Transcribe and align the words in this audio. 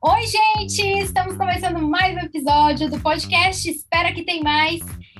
Oi, 0.00 0.26
gente! 0.26 0.80
Estamos 1.02 1.36
começando 1.36 1.80
mais 1.82 2.14
um 2.16 2.20
episódio 2.20 2.88
do 2.88 3.00
podcast 3.00 3.68
Espera 3.68 4.14
que 4.14 4.22
tem 4.24 4.44
mais. 4.44 4.78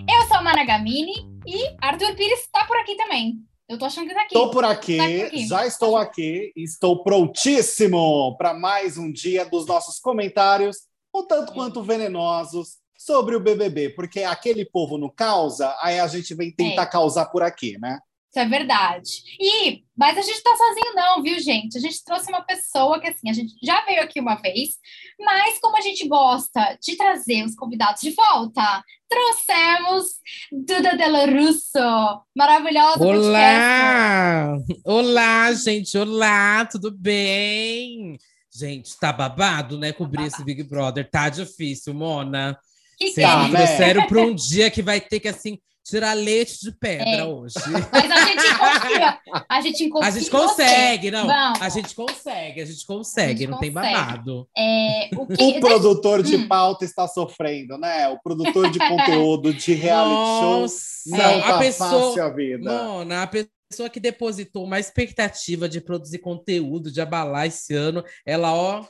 Eu 0.09 0.29
sou 0.29 0.37
a 0.37 0.43
Mara 0.43 0.65
Gamini 0.65 1.13
e 1.45 1.65
Arthur 1.83 2.15
Pires 2.15 2.39
está 2.43 2.65
por 2.65 2.77
aqui 2.77 2.97
também. 2.97 3.41
Eu 3.69 3.77
tô 3.77 3.87
achando 3.87 4.07
que 4.07 4.15
tá 4.15 4.21
aqui. 4.21 4.37
Estou 4.37 4.51
por 4.53 4.65
aqui, 4.65 4.97
Tá 4.99 5.05
aqui. 5.27 5.47
já 5.49 5.67
estou 5.67 5.97
aqui, 5.97 6.53
estou 6.55 7.03
prontíssimo 7.03 8.37
para 8.39 8.55
mais 8.55 8.97
um 8.97 9.11
dia 9.11 9.45
dos 9.45 9.67
nossos 9.67 9.99
comentários, 9.99 10.77
um 11.13 11.27
tanto 11.27 11.53
quanto 11.53 11.83
venenosos, 11.83 12.77
sobre 12.97 13.35
o 13.35 13.41
BBB, 13.41 13.91
porque 13.91 14.23
aquele 14.23 14.65
povo 14.65 14.97
não 14.97 15.09
causa, 15.11 15.77
aí 15.83 15.99
a 15.99 16.07
gente 16.07 16.35
vem 16.35 16.53
tentar 16.53 16.83
É. 16.83 16.87
causar 16.87 17.27
por 17.27 17.43
aqui, 17.43 17.77
né? 17.81 17.99
Isso 18.29 18.39
é 18.39 18.45
verdade. 18.45 19.11
E, 19.41 19.83
mas 19.97 20.19
a 20.19 20.21
gente 20.21 20.43
tá 20.43 20.55
sozinho 20.55 20.95
não, 20.95 21.23
viu, 21.23 21.41
gente? 21.41 21.79
A 21.79 21.81
gente 21.81 22.05
trouxe 22.05 22.29
uma 22.29 22.43
pessoa 22.43 23.01
que, 23.01 23.09
assim, 23.09 23.31
a 23.31 23.33
gente 23.33 23.55
já 23.63 23.83
veio 23.87 24.03
aqui 24.03 24.21
uma 24.21 24.35
vez, 24.35 24.77
mas 25.19 25.59
como 25.61 25.79
a 25.79 25.81
gente 25.81 26.07
gosta 26.07 26.79
de 26.81 26.95
trazer 26.95 27.43
os 27.45 27.55
convidados 27.55 28.03
de 28.03 28.11
volta, 28.11 28.85
trouxemos 29.09 30.05
Duda 30.53 30.95
Della 30.95 31.25
Russo, 31.25 32.23
maravilhosa 32.37 32.99
podcast. 32.99 33.27
Olá! 33.27 34.59
Olá, 34.85 35.53
gente! 35.55 35.97
Olá, 35.97 36.67
tudo 36.67 36.91
bem? 36.91 38.19
Gente, 38.55 38.99
tá 38.99 39.11
babado, 39.11 39.79
né? 39.79 39.93
Cobrir 39.93 40.27
esse 40.27 40.45
Big 40.45 40.63
Brother. 40.65 41.09
Tá 41.11 41.31
difícil, 41.31 41.95
Mona. 41.95 42.59
Que 42.99 43.13
que 43.13 43.21
é? 43.23 43.25
Tá, 43.25 43.45
me 43.45 43.53
né? 43.53 43.65
trouxeram 43.65 44.07
para 44.07 44.21
um 44.21 44.35
dia 44.35 44.71
que 44.71 44.83
vai 44.83 45.01
ter 45.01 45.21
que, 45.21 45.29
assim, 45.29 45.59
tirar 45.89 46.13
leite 46.15 46.61
de 46.61 46.73
pedra 46.73 47.09
É. 47.09 47.25
hoje. 47.25 47.55
Mas 47.93 48.11
a 48.11 48.25
gente 48.27 48.59
confia. 48.59 49.19
A 49.49 49.61
gente 49.61 49.89
confia 49.89 50.09
A 50.09 50.11
gente 50.11 50.31
consegue, 50.31 51.11
não. 51.11 51.27
Vamos. 51.27 51.63
A 51.63 51.69
gente 51.69 51.95
consegue, 51.95 52.61
a 52.61 52.65
gente 52.67 52.87
consegue, 52.87 53.31
A 53.33 53.37
gente 53.37 53.51
não 53.51 53.59
tem 53.59 53.73
consegue. 53.73 53.95
babado. 53.95 54.49
É, 54.57 55.09
o 55.17 55.27
que, 55.27 55.43
O 55.45 55.61
produtor 55.61 56.23
de 56.23 56.37
Hum. 56.37 56.49
pauta 56.49 56.85
está 56.85 57.09
sofrendo, 57.09 57.79
né? 57.79 58.09
O 58.09 58.19
produtor 58.21 58.71
de 58.71 58.79
conteúdo 58.89 59.55
de 59.55 59.75
reality 59.75 60.15
Nossa, 60.15 61.09
show 61.09 61.19
não 61.19 61.41
tá 61.41 61.57
a 61.57 61.59
pessoa. 61.59 61.91
fácil 62.09 62.23
a 62.25 62.29
vida. 62.31 62.71
Mona, 62.85 63.23
a 63.23 63.27
pessoa 63.27 63.89
que 63.91 64.01
depositou 64.01 64.65
uma 64.65 64.79
expectativa 64.79 65.69
de 65.69 65.81
produzir 65.81 66.19
conteúdo, 66.19 66.91
de 66.91 67.01
abalar 67.01 67.47
esse 67.47 67.75
ano, 67.75 68.05
ela, 68.27 68.53
ó. 68.53 68.85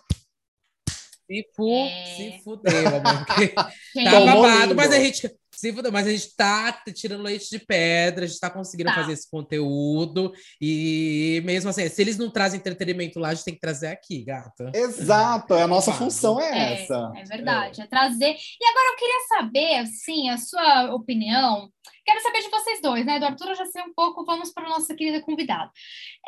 Se, 1.31 1.45
fu 1.55 1.69
É. 1.69 2.05
se 2.17 2.41
fudeu, 2.43 2.89
amor. 2.89 3.27
Tá 4.05 4.21
babado, 4.21 4.61
lindo. 4.63 4.75
mas 4.75 4.91
a 4.93 4.99
gente. 4.99 5.31
Se 5.59 5.73
fudeu, 5.73 5.91
mas 5.91 6.07
a 6.07 6.11
gente 6.13 6.37
tá 6.37 6.73
tirando 6.95 7.23
leite 7.25 7.51
de 7.51 7.59
pedra, 7.59 8.25
a 8.25 8.29
gente 8.29 8.39
tá 8.39 8.49
conseguindo 8.49 8.91
Tá. 8.91 8.95
fazer 8.95 9.13
esse 9.13 9.29
conteúdo. 9.29 10.33
E 10.61 11.43
mesmo 11.45 11.69
assim, 11.71 11.89
se 11.89 12.01
eles 12.01 12.17
não 12.17 12.31
trazem 12.31 12.61
entretenimento 12.61 13.19
lá, 13.19 13.31
a 13.31 13.35
gente 13.35 13.45
tem 13.45 13.55
que 13.55 13.61
trazer 13.61 13.89
aqui, 13.89 14.23
gata. 14.25 14.71
Exato, 14.73 15.55
é 15.55 15.63
a 15.63 15.67
nossa 15.67 15.93
função 15.93 16.41
é, 16.41 16.49
É, 16.49 16.83
essa. 16.85 17.13
é 17.17 17.25
verdade, 17.25 17.81
é. 17.83 17.87
trazer. 17.87 18.37
E 18.61 18.65
agora 18.67 18.93
eu 18.93 18.97
queria 18.97 19.21
saber, 19.29 19.75
assim, 19.79 20.31
a 20.31 20.39
sua 20.39 20.95
opinião. 20.95 21.69
Quero 22.05 22.23
saber 22.23 22.41
de 22.41 22.51
vocês 22.51 22.81
dois, 22.81 23.05
né? 23.05 23.19
Do 23.19 23.27
Arthur 23.27 23.49
eu 23.49 23.57
já 23.57 23.67
sei 23.67 23.83
um 23.83 23.93
pouco, 23.93 24.25
vamos 24.25 24.53
para 24.53 24.65
a 24.65 24.69
nossa 24.71 24.95
querida 24.95 25.21
convidada. 25.23 25.71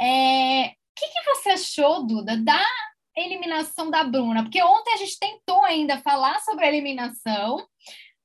É, 0.00 0.66
O 0.66 1.00
que, 1.00 1.06
que 1.06 1.34
você 1.34 1.50
achou, 1.50 2.04
Duda, 2.04 2.36
da 2.36 2.66
eliminação 3.16 3.90
da 3.90 4.02
Bruna? 4.04 4.42
Porque 4.42 4.62
ontem 4.62 4.92
a 4.92 4.96
gente 4.96 5.18
tentou 5.18 5.64
ainda 5.64 5.98
falar 5.98 6.40
sobre 6.40 6.64
a 6.64 6.68
eliminação, 6.68 7.64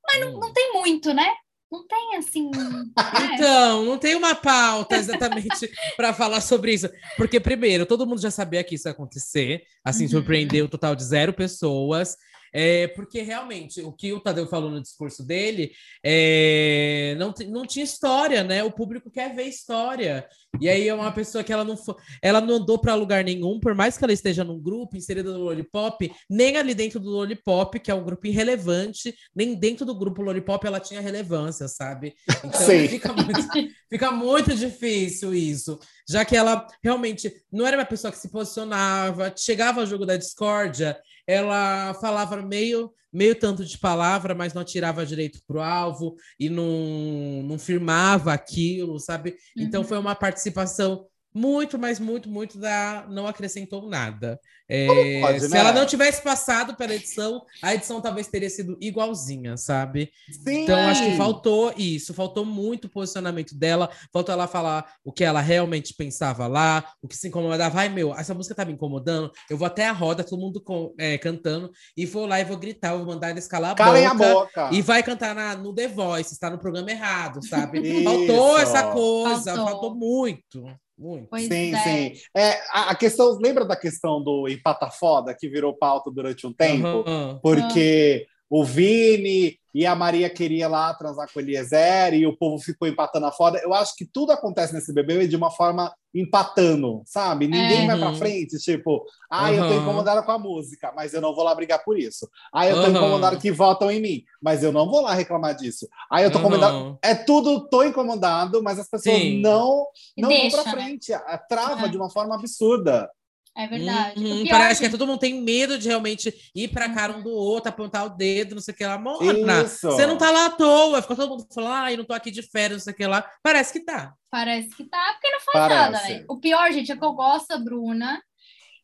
mas 0.07 0.21
não, 0.21 0.39
não 0.39 0.53
tem 0.53 0.73
muito, 0.73 1.13
né? 1.13 1.31
Não 1.71 1.85
tem 1.87 2.15
assim. 2.17 2.49
né? 2.55 2.85
Então, 3.33 3.83
não 3.85 3.97
tem 3.97 4.15
uma 4.15 4.35
pauta 4.35 4.95
exatamente 4.95 5.69
para 5.97 6.13
falar 6.13 6.41
sobre 6.41 6.73
isso. 6.73 6.89
Porque, 7.17 7.39
primeiro, 7.39 7.85
todo 7.85 8.05
mundo 8.05 8.21
já 8.21 8.31
sabia 8.31 8.63
que 8.63 8.75
isso 8.75 8.87
ia 8.87 8.91
acontecer. 8.91 9.63
Assim, 9.83 10.03
Uhum. 10.05 10.11
surpreendeu 10.11 10.65
o 10.65 10.69
total 10.69 10.95
de 10.95 11.03
zero 11.03 11.33
pessoas. 11.33 12.15
É, 12.57 12.87
porque 12.87 13.21
realmente 13.21 13.81
o 13.81 13.91
que 13.91 14.13
o 14.13 14.19
Tadeu 14.21 14.47
falou 14.47 14.71
no 14.71 14.81
discurso 14.81 15.25
dele 15.27 15.73
é, 16.01 17.13
não, 17.19 17.33
não 17.49 17.65
tinha 17.65 17.83
história, 17.83 18.45
né? 18.45 18.63
O 18.63 18.71
público 18.71 19.11
quer 19.11 19.35
ver 19.35 19.43
história. 19.43 20.25
E 20.61 20.69
aí 20.69 20.87
é 20.87 20.93
uma 20.93 21.11
pessoa 21.11 21.43
que 21.43 21.51
ela 21.51 21.65
não 21.65 21.75
fo- 21.75 21.97
ela 22.21 22.39
não 22.39 22.55
andou 22.55 22.79
para 22.79 22.95
lugar 22.95 23.25
nenhum, 23.25 23.59
por 23.59 23.75
mais 23.75 23.97
que 23.97 24.05
ela 24.05 24.13
esteja 24.13 24.41
num 24.41 24.57
grupo 24.57 24.95
inserida 24.95 25.33
no 25.33 25.39
Lollipop, 25.43 26.09
nem 26.29 26.55
ali 26.55 26.73
dentro 26.73 26.97
do 26.97 27.09
Lollipop, 27.09 27.77
que 27.77 27.91
é 27.91 27.93
um 27.93 28.05
grupo 28.05 28.25
irrelevante, 28.25 29.13
nem 29.35 29.53
dentro 29.53 29.85
do 29.85 29.93
grupo 29.93 30.21
Lollipop 30.21 30.65
ela 30.65 30.79
tinha 30.79 31.01
relevância, 31.01 31.67
sabe? 31.67 32.15
Então 32.39 32.51
fica 32.87 33.11
muito, 33.11 33.31
fica 33.91 34.11
muito 34.11 34.55
difícil 34.55 35.33
isso, 35.33 35.77
já 36.07 36.23
que 36.23 36.37
ela 36.37 36.65
realmente 36.81 37.33
não 37.51 37.67
era 37.67 37.75
uma 37.77 37.85
pessoa 37.85 38.13
que 38.13 38.17
se 38.17 38.29
posicionava, 38.29 39.33
chegava 39.35 39.81
ao 39.81 39.85
jogo 39.85 40.05
da 40.05 40.15
discórdia, 40.15 40.97
ela 41.27 41.93
falava 41.95 42.41
meio, 42.41 42.91
meio 43.11 43.35
tanto 43.35 43.65
de 43.65 43.77
palavra, 43.77 44.35
mas 44.35 44.53
não 44.53 44.61
atirava 44.61 45.05
direito 45.05 45.39
pro 45.47 45.61
alvo 45.61 46.15
e 46.39 46.49
não, 46.49 47.43
não 47.43 47.57
firmava 47.57 48.33
aquilo, 48.33 48.99
sabe? 48.99 49.35
Então 49.57 49.81
Uhum. 49.81 49.87
foi 49.87 49.97
uma 49.97 50.15
participação 50.15 51.05
muito, 51.35 51.77
mas 51.77 51.99
muito, 51.99 52.29
muito 52.29 52.57
da. 52.57 53.05
Não 53.09 53.27
acrescentou 53.27 53.87
nada. 53.87 54.39
É, 54.67 55.21
pode, 55.21 55.41
se 55.41 55.49
né? 55.49 55.59
ela 55.59 55.71
não 55.71 55.85
tivesse 55.85 56.23
passado 56.23 56.75
pela 56.75 56.95
edição, 56.95 57.43
a 57.61 57.75
edição 57.75 58.01
talvez 58.01 58.27
teria 58.27 58.49
sido 58.49 58.75
igualzinha, 58.81 59.57
sabe? 59.57 60.11
Sim. 60.31 60.63
Então, 60.63 60.79
acho 60.87 61.03
que 61.03 61.15
faltou 61.17 61.71
isso, 61.77 62.15
faltou 62.15 62.43
muito 62.43 62.85
o 62.85 62.89
posicionamento 62.89 63.55
dela, 63.55 63.91
faltou 64.11 64.33
ela 64.33 64.47
falar 64.47 64.91
o 65.03 65.11
que 65.11 65.23
ela 65.23 65.39
realmente 65.39 65.93
pensava 65.93 66.47
lá, 66.47 66.83
o 66.99 67.07
que 67.07 67.15
se 67.15 67.27
incomodava. 67.27 67.79
Ai, 67.79 67.89
meu, 67.89 68.15
essa 68.15 68.33
música 68.33 68.55
tá 68.55 68.65
me 68.65 68.73
incomodando, 68.73 69.31
eu 69.51 69.57
vou 69.57 69.67
até 69.67 69.85
a 69.87 69.91
roda, 69.91 70.23
todo 70.23 70.39
mundo 70.39 70.59
com- 70.59 70.95
é, 70.97 71.15
cantando, 71.19 71.69
e 71.95 72.03
vou 72.05 72.25
lá 72.25 72.39
e 72.39 72.43
vou 72.45 72.57
gritar, 72.57 72.95
vou 72.95 73.05
mandar 73.05 73.29
eles 73.29 73.47
calar 73.47 73.73
a 73.73 73.75
Calem 73.75 74.05
a 74.07 74.13
boca. 74.15 74.33
boca. 74.63 74.69
E 74.71 74.81
vai 74.81 75.03
cantar 75.03 75.35
na, 75.35 75.55
no 75.55 75.75
The 75.75 75.87
Voice, 75.89 76.33
está 76.33 76.49
no 76.49 76.57
programa 76.57 76.89
errado, 76.89 77.45
sabe? 77.47 77.81
Isso. 77.85 78.03
Faltou 78.03 78.57
essa 78.57 78.83
coisa, 78.91 79.53
Faltou. 79.53 79.65
faltou, 79.65 79.95
muito, 79.95 80.63
muito. 80.97 81.27
Pois 81.29 81.47
sim, 81.47 81.73
é. 81.73 81.77
sim. 81.77 82.21
É, 82.35 82.51
a, 82.71 82.91
a 82.91 82.95
questão, 82.95 83.37
lembra 83.41 83.65
da 83.65 83.75
questão 83.75 84.23
do 84.23 84.47
empata 84.47 84.89
foda 84.89 85.35
que 85.37 85.49
virou 85.49 85.75
pauta 85.75 86.09
durante 86.11 86.47
um 86.47 86.53
tempo? 86.53 87.03
Aham. 87.07 87.39
Porque 87.41 88.27
o 88.49 88.63
Vini 88.63 89.57
e 89.73 89.85
a 89.85 89.93
Maria 89.95 90.29
queria 90.29 90.67
lá 90.69 90.93
transar 90.93 91.27
com 91.31 91.39
o 91.39 91.41
Eliezer 91.41 92.13
e 92.13 92.25
o 92.25 92.37
povo 92.37 92.63
ficou 92.63 92.87
empatando 92.87 93.25
a 93.25 93.31
foda. 93.31 93.59
Eu 93.61 93.73
acho 93.73 93.93
que 93.95 94.05
tudo 94.05 94.31
acontece 94.31 94.73
nesse 94.73 94.93
BBB 94.93 95.27
de 95.27 95.35
uma 95.35 95.51
forma 95.51 95.93
empatando, 96.13 97.01
sabe? 97.05 97.45
Ninguém 97.45 97.83
É. 97.83 97.87
vai 97.87 97.97
pra 97.99 98.07
Uhum. 98.09 98.15
frente, 98.15 98.57
tipo, 98.59 99.03
ah, 99.29 99.51
eu 99.51 99.67
tô 99.67 99.73
Aham. 99.73 99.81
incomodada 99.81 100.23
com 100.23 100.31
a 100.31 100.39
música, 100.39 100.93
mas 100.95 101.13
eu 101.13 101.19
não 101.19 101.35
vou 101.35 101.43
lá 101.43 101.53
brigar 101.53 101.83
por 101.83 101.99
isso. 101.99 102.29
Ah, 102.53 102.65
eu 102.65 102.75
tô 102.79 102.87
Aham. 102.87 102.95
incomodada 102.95 103.37
que 103.37 103.51
votam 103.51 103.91
em 103.91 104.01
mim, 104.01 104.23
mas 104.41 104.63
eu 104.63 104.71
não 104.71 104.89
vou 104.89 105.01
lá 105.01 105.13
reclamar 105.13 105.53
disso. 105.55 105.89
Ah, 106.09 106.21
eu 106.21 106.31
tô 106.31 106.37
Aham. 106.37 106.47
incomodada. 106.47 106.97
É 107.03 107.13
tudo, 107.13 107.67
tô 107.67 107.83
incomodado, 107.83 108.63
mas 108.63 108.79
as 108.79 108.87
pessoas 108.89 109.19
Sim. 109.19 109.41
não, 109.41 109.85
não 110.17 110.29
Deixa, 110.29 110.55
vão 110.57 110.63
pra 110.63 110.71
frente. 110.71 111.11
Trava 111.49 111.87
É. 111.87 111.89
de 111.89 111.97
uma 111.97 112.09
forma 112.09 112.35
absurda. 112.35 113.09
É 113.57 113.67
verdade. 113.67 114.19
Uhum, 114.21 114.43
pior, 114.43 114.51
parece 114.51 114.81
que 114.83 114.89
todo 114.89 115.07
mundo 115.07 115.19
tem 115.19 115.41
medo 115.41 115.77
de 115.77 115.87
realmente 115.87 116.33
ir 116.53 116.67
pra 116.67 116.89
cara 116.93 117.13
um 117.15 117.23
do 117.23 117.29
outro, 117.31 117.69
apontar 117.69 118.05
o 118.05 118.09
dedo, 118.09 118.55
não 118.55 118.61
sei 118.61 118.73
o 118.73 118.77
que 118.77 118.85
lá. 118.85 118.97
Mona, 118.97 119.63
Isso. 119.63 119.87
você 119.89 120.05
não 120.05 120.17
tá 120.17 120.29
lá 120.29 120.47
à 120.47 120.49
toa. 120.49 121.01
Fica 121.01 121.15
todo 121.15 121.29
mundo 121.29 121.47
falando, 121.53 121.71
ai, 121.71 121.95
não 121.95 122.03
tô 122.03 122.13
aqui 122.13 122.31
de 122.31 122.41
férias, 122.41 122.79
não 122.79 122.83
sei 122.83 122.93
o 122.93 122.95
que 122.97 123.07
lá. 123.07 123.25
Parece 123.41 123.71
que 123.71 123.79
tá. 123.79 124.13
Parece 124.29 124.69
que 124.75 124.83
tá, 124.83 125.13
porque 125.13 125.29
não 125.29 125.39
faz 125.39 125.69
nada, 125.69 125.91
Parece. 125.99 126.13
né? 126.15 126.25
O 126.29 126.37
pior, 126.37 126.69
gente, 126.73 126.91
é 126.91 126.97
que 126.97 127.05
eu 127.05 127.13
gosto 127.13 127.47
da 127.47 127.57
Bruna. 127.57 128.21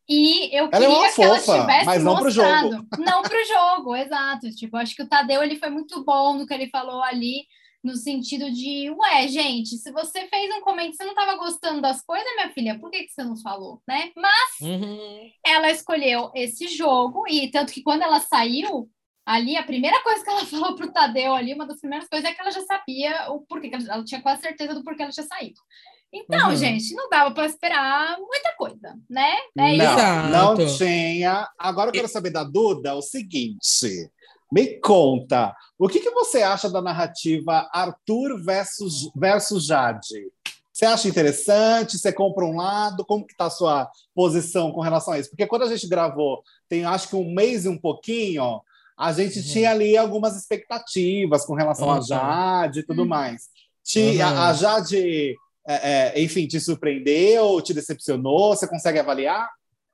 E 0.09 0.55
eu 0.57 0.65
Ela 0.71 0.85
é 0.85 0.87
queria 0.87 0.89
uma 0.89 1.11
que 1.11 1.21
ela 1.23 1.39
fofa, 1.39 1.59
tivesse 1.61 1.85
mas 1.85 2.03
não 2.03 2.15
pro 2.15 2.23
mostrado. 2.25 2.71
jogo. 2.71 2.87
Não 2.99 3.21
pro 3.21 3.45
jogo, 3.45 3.95
exato. 3.97 4.49
Tipo, 4.55 4.77
acho 4.77 4.95
que 4.95 5.03
o 5.03 5.07
Tadeu 5.07 5.43
ele 5.43 5.57
foi 5.57 5.69
muito 5.69 6.03
bom 6.03 6.33
no 6.37 6.45
que 6.47 6.53
ele 6.53 6.69
falou 6.69 7.01
ali, 7.03 7.45
no 7.83 7.95
sentido 7.95 8.51
de, 8.51 8.89
ué, 8.91 9.27
gente, 9.27 9.77
se 9.77 9.91
você 9.91 10.27
fez 10.27 10.53
um 10.55 10.61
comentário, 10.61 10.95
você 10.95 11.03
não 11.03 11.11
estava 11.13 11.35
gostando 11.37 11.81
das 11.81 12.01
coisas, 12.03 12.27
minha 12.35 12.51
filha, 12.53 12.79
por 12.79 12.91
que, 12.91 13.03
que 13.03 13.11
você 13.11 13.23
não 13.23 13.35
falou, 13.37 13.81
né? 13.87 14.11
Mas 14.15 14.59
Uhum. 14.61 15.29
ela 15.45 15.71
escolheu 15.71 16.31
esse 16.35 16.67
jogo, 16.67 17.23
e 17.27 17.49
tanto 17.49 17.73
que 17.73 17.81
quando 17.81 18.03
ela 18.03 18.19
saiu, 18.19 18.89
ali, 19.25 19.55
a 19.57 19.63
primeira 19.63 20.01
coisa 20.03 20.23
que 20.23 20.29
ela 20.29 20.45
falou 20.45 20.75
pro 20.75 20.91
Tadeu 20.91 21.33
ali, 21.33 21.53
uma 21.53 21.65
das 21.65 21.79
primeiras 21.79 22.07
coisas 22.07 22.29
é 22.29 22.33
que 22.33 22.41
ela 22.41 22.51
já 22.51 22.61
sabia 22.61 23.31
o 23.31 23.41
porquê, 23.41 23.69
que 23.69 23.75
ela, 23.75 24.03
tinha 24.03 24.21
quase 24.21 24.41
certeza 24.41 24.73
do 24.73 24.83
porquê 24.83 25.01
ela 25.03 25.11
tinha 25.11 25.25
saído. 25.25 25.59
Então, 26.13 26.49
Uhum. 26.49 26.55
gente, 26.57 26.93
não 26.93 27.09
dava 27.09 27.31
para 27.33 27.45
esperar 27.45 28.17
muita 28.19 28.53
coisa, 28.57 28.99
né? 29.09 29.31
É 29.57 29.77
não, 29.77 29.93
Exato. 29.93 30.29
não 30.61 30.77
tinha. 30.77 31.49
Agora 31.57 31.87
eu 31.89 31.93
quero 31.93 32.07
saber 32.09 32.31
da 32.31 32.43
Duda 32.43 32.93
o 32.95 33.01
seguinte. 33.01 34.11
Me 34.51 34.79
conta, 34.79 35.55
o 35.79 35.87
que, 35.87 35.99
que 35.99 36.09
você 36.11 36.41
acha 36.41 36.69
da 36.69 36.81
narrativa 36.81 37.69
Arthur 37.73 38.43
versus, 38.43 39.09
versus 39.15 39.65
Jade? 39.65 40.31
Você 40.73 40.85
acha 40.85 41.07
interessante? 41.07 41.97
Você 41.97 42.11
compra 42.11 42.43
um 42.45 42.55
lado? 42.57 43.05
Como 43.05 43.25
que 43.25 43.33
está 43.33 43.45
a 43.45 43.49
sua 43.49 43.89
posição 44.15 44.71
com 44.71 44.81
relação 44.81 45.13
a 45.13 45.19
isso? 45.19 45.29
Porque 45.29 45.47
quando 45.47 45.63
a 45.63 45.67
gente 45.67 45.87
gravou, 45.87 46.43
tem 46.67 46.83
acho 46.85 47.07
que 47.07 47.15
um 47.15 47.33
mês 47.33 47.65
e 47.65 47.69
um 47.69 47.77
pouquinho, 47.77 48.61
a 48.97 49.13
gente 49.13 49.39
Uhum. 49.39 49.45
tinha 49.45 49.71
ali 49.71 49.95
algumas 49.97 50.35
expectativas 50.35 51.45
com 51.45 51.53
relação 51.55 51.89
a 51.89 51.95
Uhum. 51.95 52.01
Jade 52.03 52.79
e 52.79 52.83
tudo 52.83 53.03
Uhum. 53.03 53.07
mais. 53.07 53.43
Tinha, 53.83 54.27
Uhum. 54.31 54.37
A 54.39 54.53
Jade 54.53 55.35
é, 55.67 55.91
é, 56.17 56.21
enfim, 56.21 56.47
te 56.47 56.59
surpreendeu, 56.59 57.61
te 57.61 57.73
decepcionou? 57.73 58.55
Você 58.55 58.67
consegue 58.67 58.99
avaliar? 58.99 59.47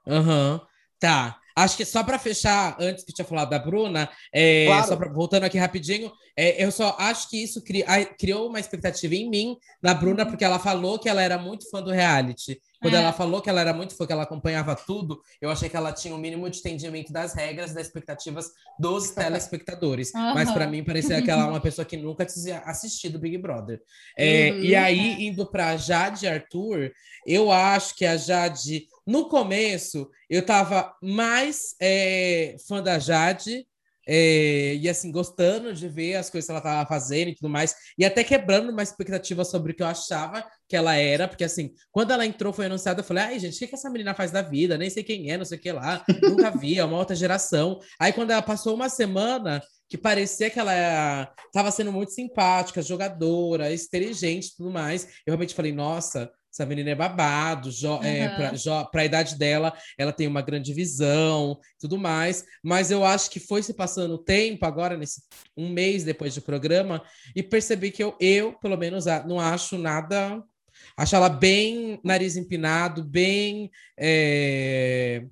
Aham, 0.07 0.53
uhum. 0.53 0.60
tá. 1.00 1.38
Acho 1.57 1.75
que 1.75 1.83
só 1.83 2.04
para 2.04 2.19
fechar, 2.19 2.77
antes 2.80 3.04
que 3.04 3.12
tinha 3.12 3.25
falado 3.25 3.50
da 3.50 3.57
Bruna, 3.57 4.07
é, 4.31 4.68
claro. 4.68 4.88
só 4.88 4.95
pra, 4.95 5.09
voltando 5.12 5.44
aqui 5.44 5.57
rapidinho, 5.57 6.12
é, 6.38 6.63
eu 6.63 6.71
só 6.71 6.95
acho 7.00 7.27
que 7.27 7.42
isso 7.42 7.63
cri, 7.63 7.83
criou 8.19 8.48
uma 8.48 8.59
expectativa 8.59 9.15
em 9.15 9.27
mim, 9.27 9.57
na 9.81 9.92
Bruna, 9.95 10.24
porque 10.24 10.45
ela 10.45 10.59
falou 10.59 11.00
que 11.00 11.09
ela 11.09 11.19
era 11.19 11.36
muito 11.39 11.68
fã 11.71 11.81
do 11.81 11.89
reality. 11.89 12.62
Quando 12.80 12.94
é. 12.94 12.98
ela 12.98 13.12
falou 13.12 13.42
que 13.42 13.50
ela 13.50 13.59
era 13.59 13.74
muito 13.74 13.95
fã, 13.95 14.06
que 14.06 14.13
ela 14.13 14.21
acompanhava 14.21 14.75
tudo, 14.75 15.19
eu 15.42 15.50
achei 15.50 15.68
que 15.68 15.75
ela 15.75 15.92
tinha 15.92 16.13
um 16.13 16.19
mínimo 16.19 16.48
de 16.48 16.59
entendimento 16.59 17.12
das 17.12 17.33
regras, 17.33 17.74
das 17.74 17.88
expectativas 17.88 18.51
dos 18.80 19.10
telespectadores. 19.18 20.13
Uhum. 20.13 20.36
Mas 20.36 20.51
para 20.51 20.68
mim 20.68 20.83
parecia 20.83 21.24
que 21.24 21.31
ela 21.31 21.42
é 21.42 21.50
uma 21.50 21.60
pessoa 21.62 21.86
que 21.86 21.98
nunca 21.98 22.24
tinha 22.24 22.60
assistido 22.60 23.18
Big 23.18 23.36
Brother. 23.39 23.81
É, 24.15 24.51
uhum. 24.51 24.60
E 24.60 24.75
aí, 24.75 25.25
indo 25.25 25.44
para 25.44 25.75
Jade 25.75 26.25
e 26.25 26.30
Arthur, 26.30 26.92
eu 27.25 27.51
acho 27.51 27.95
que 27.95 28.06
a 28.06 28.15
Jade, 28.15 28.88
no 29.07 29.30
começo, 29.30 30.09
eu 30.30 30.45
tava 30.45 30.94
mais 31.01 31.75
é, 31.81 32.57
fã 32.68 32.83
da 32.83 33.00
Jade 33.00 33.65
é, 34.07 34.75
e 34.75 34.88
assim, 34.88 35.12
gostando 35.12 35.74
de 35.74 35.89
ver 35.89 36.15
as 36.15 36.30
coisas 36.30 36.45
que 36.45 36.51
ela 36.51 36.59
estava 36.59 36.88
fazendo 36.88 37.30
e 37.30 37.36
tudo 37.36 37.50
mais, 37.50 37.75
e 37.98 38.06
até 38.06 38.24
quebrando 38.24 38.71
uma 38.71 38.81
expectativa 38.81 39.44
sobre 39.44 39.74
o 39.74 39.75
que 39.75 39.83
eu 39.83 39.88
achava 39.88 40.45
que 40.68 40.75
ela 40.75 40.95
era, 40.95 41.27
porque 41.27 41.44
assim, 41.44 41.74
quando 41.92 42.12
ela 42.12 42.25
entrou, 42.25 42.54
foi 42.54 42.68
anunciada, 42.68 43.01
eu 43.01 43.04
falei, 43.04 43.24
ai, 43.24 43.39
gente, 43.39 43.56
o 43.56 43.59
que, 43.59 43.68
que 43.68 43.75
essa 43.75 43.89
menina 43.89 44.13
faz 44.13 44.31
da 44.31 44.42
vida? 44.42 44.77
Nem 44.77 44.89
sei 44.89 45.04
quem 45.04 45.30
é, 45.30 45.38
não 45.38 45.45
sei 45.45 45.57
o 45.57 45.62
que 45.62 45.71
lá, 45.71 46.06
nunca 46.24 46.51
vi, 46.51 46.80
é 46.80 46.86
uma 46.86 46.98
outra 46.98 47.15
geração. 47.15 47.80
Aí 48.00 48.13
quando 48.13 48.31
ela 48.31 48.42
passou 48.42 48.75
uma 48.75 48.88
semana, 48.88 49.62
que 49.89 49.98
parecia 49.98 50.50
que 50.50 50.60
ela 50.60 51.33
estava 51.45 51.71
sendo 51.71 51.92
muito 51.92 52.12
simpática, 52.12 52.81
jogadora, 52.81 53.74
inteligente 53.74 54.56
tudo 54.56 54.71
mais, 54.71 55.06
eu 55.25 55.31
realmente 55.31 55.56
falei, 55.56 55.71
nossa, 55.71 56.31
essa 56.51 56.65
menina 56.65 56.89
é 56.89 56.95
babado, 56.95 57.69
uhum. 57.69 58.03
é, 58.03 58.29
para 58.91 59.01
a 59.01 59.05
idade 59.05 59.38
dela, 59.38 59.73
ela 59.97 60.11
tem 60.11 60.27
uma 60.27 60.41
grande 60.41 60.73
visão, 60.73 61.59
tudo 61.79 61.97
mais. 61.97 62.45
Mas 62.63 62.89
eu 62.89 63.05
acho 63.05 63.29
que 63.29 63.39
foi 63.39 63.61
se 63.61 63.73
passando 63.73 64.15
o 64.15 64.23
tempo, 64.23 64.65
agora, 64.65 64.97
nesse 64.97 65.21
um 65.55 65.69
mês 65.69 66.03
depois 66.03 66.33
do 66.35 66.41
programa, 66.41 67.03
e 67.35 67.44
percebi 67.44 67.91
que 67.91 68.03
eu, 68.03 68.15
eu 68.19 68.53
pelo 68.59 68.77
menos, 68.77 69.05
não 69.27 69.39
acho 69.39 69.77
nada. 69.77 70.44
Acho 70.95 71.15
ela 71.15 71.29
bem 71.29 71.99
nariz 72.03 72.35
empinado, 72.35 73.03
bem. 73.03 73.69
É 73.97 75.23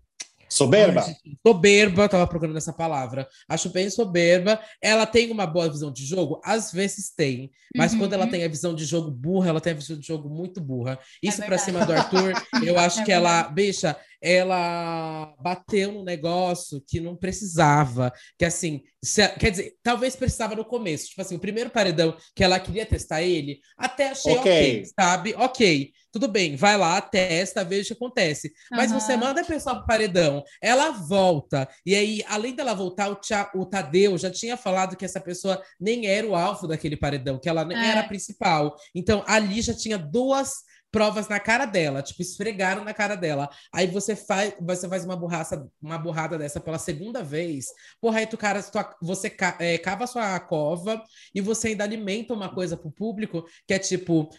Soberba? 0.48 1.06
Soberba, 1.46 2.10
tava 2.10 2.28
procurando 2.28 2.58
essa 2.58 2.72
palavra. 2.72 3.28
Acho 3.48 3.70
bem 3.70 3.90
soberba. 3.90 4.60
Ela 4.82 5.06
tem 5.06 5.32
uma 5.32 5.46
boa 5.46 5.70
visão 5.70 5.92
de 5.92 6.06
jogo? 6.06 6.40
Às 6.44 6.72
vezes 6.72 7.10
tem. 7.10 7.52
Mas 7.76 7.94
uhum. 7.94 8.00
quando 8.00 8.14
ela 8.14 8.28
tem 8.28 8.44
a 8.44 8.48
visão 8.48 8.74
de 8.74 8.86
jogo 8.86 9.12
burra, 9.12 9.50
ela 9.50 9.62
tem 9.62 9.74
a 9.74 9.76
visão 9.76 9.98
de 9.98 10.06
jogo 10.06 10.30
muito 10.30 10.62
burra. 10.62 11.00
É 11.24 11.28
Isso 11.28 11.44
é 11.44 11.46
pra 11.46 11.58
cima 11.58 11.86
do 11.86 11.92
Arthur, 11.92 12.34
eu 12.64 12.78
acho 12.80 13.02
é 13.02 13.04
que 13.04 13.12
ela, 13.12 13.44
bicha, 13.44 13.96
ela 14.26 15.36
bateu 15.40 15.92
no 15.92 16.04
negócio 16.04 16.84
que 16.88 17.00
não 17.00 17.16
precisava. 17.16 18.12
Que 18.40 18.46
assim, 18.46 18.82
se, 19.04 19.28
quer 19.38 19.52
dizer, 19.52 19.76
talvez 19.84 20.16
precisava 20.16 20.56
no 20.56 20.66
começo. 20.66 21.10
Tipo 21.10 21.22
assim, 21.22 21.36
o 21.36 21.40
primeiro 21.40 21.70
paredão 21.70 22.18
que 22.36 22.44
ela 22.44 22.60
queria 22.60 22.88
testar 22.88 23.22
ele, 23.22 23.60
até 23.78 24.10
achei 24.10 24.36
ok, 24.36 24.42
okay 24.42 24.86
sabe? 25.00 25.36
Ok 25.36 25.92
tudo 26.16 26.30
bem, 26.30 26.56
vai 26.56 26.78
lá, 26.78 27.02
testa, 27.02 27.62
veja 27.62 27.84
o 27.84 27.88
que 27.88 27.94
acontece. 28.06 28.54
Mas 28.72 28.90
uhum. 28.90 29.02
você 29.02 29.18
manda 29.18 29.42
a 29.42 29.44
pessoa 29.44 29.76
pro 29.76 29.86
paredão, 29.86 30.42
ela 30.62 30.92
volta, 30.92 31.68
e 31.86 31.94
aí, 31.94 32.24
além 32.30 32.56
dela 32.56 32.74
voltar, 32.74 33.10
o, 33.10 33.16
Tia, 33.16 33.50
o 33.54 33.66
Tadeu 33.66 34.18
já 34.18 34.32
tinha 34.32 34.56
falado 34.56 34.96
que 34.96 35.04
essa 35.04 35.20
pessoa 35.20 35.62
nem 35.78 36.08
era 36.08 36.26
o 36.26 36.34
alvo 36.34 36.70
daquele 36.70 36.96
paredão, 36.96 37.38
que 37.38 37.50
ela 37.50 37.66
nem 37.66 37.78
é. 37.78 37.88
era 37.88 38.00
a 38.00 38.08
principal. 38.08 38.78
Então, 38.96 39.26
ali 39.28 39.62
já 39.62 39.74
tinha 39.74 39.98
duas 39.98 40.64
provas 40.96 41.28
na 41.28 41.42
cara 41.42 41.66
dela, 41.66 42.02
tipo, 42.02 42.22
esfregaram 42.22 42.86
na 42.86 42.94
cara 42.94 43.16
dela. 43.16 43.50
Aí 43.70 43.86
você 43.86 44.16
faz, 44.16 44.54
você 44.62 44.88
faz 44.88 45.04
uma 45.04 45.18
borraça, 45.18 45.70
uma 45.82 45.98
borrada 45.98 46.38
dessa 46.38 46.58
pela 46.58 46.80
segunda 46.80 47.22
vez, 47.22 47.66
porra, 48.00 48.20
aí 48.20 48.26
tu 48.26 48.38
cara, 48.38 48.64
tu, 48.64 48.80
você 49.02 49.36
é, 49.60 49.78
cava 49.78 50.08
sua 50.08 50.40
cova 50.40 51.04
e 51.34 51.42
você 51.42 51.68
ainda 51.68 51.84
alimenta 51.84 52.34
uma 52.34 52.48
coisa 52.48 52.78
pro 52.78 52.90
público 52.90 53.46
que 53.68 53.74
é 53.74 53.80
tipo, 53.80 54.30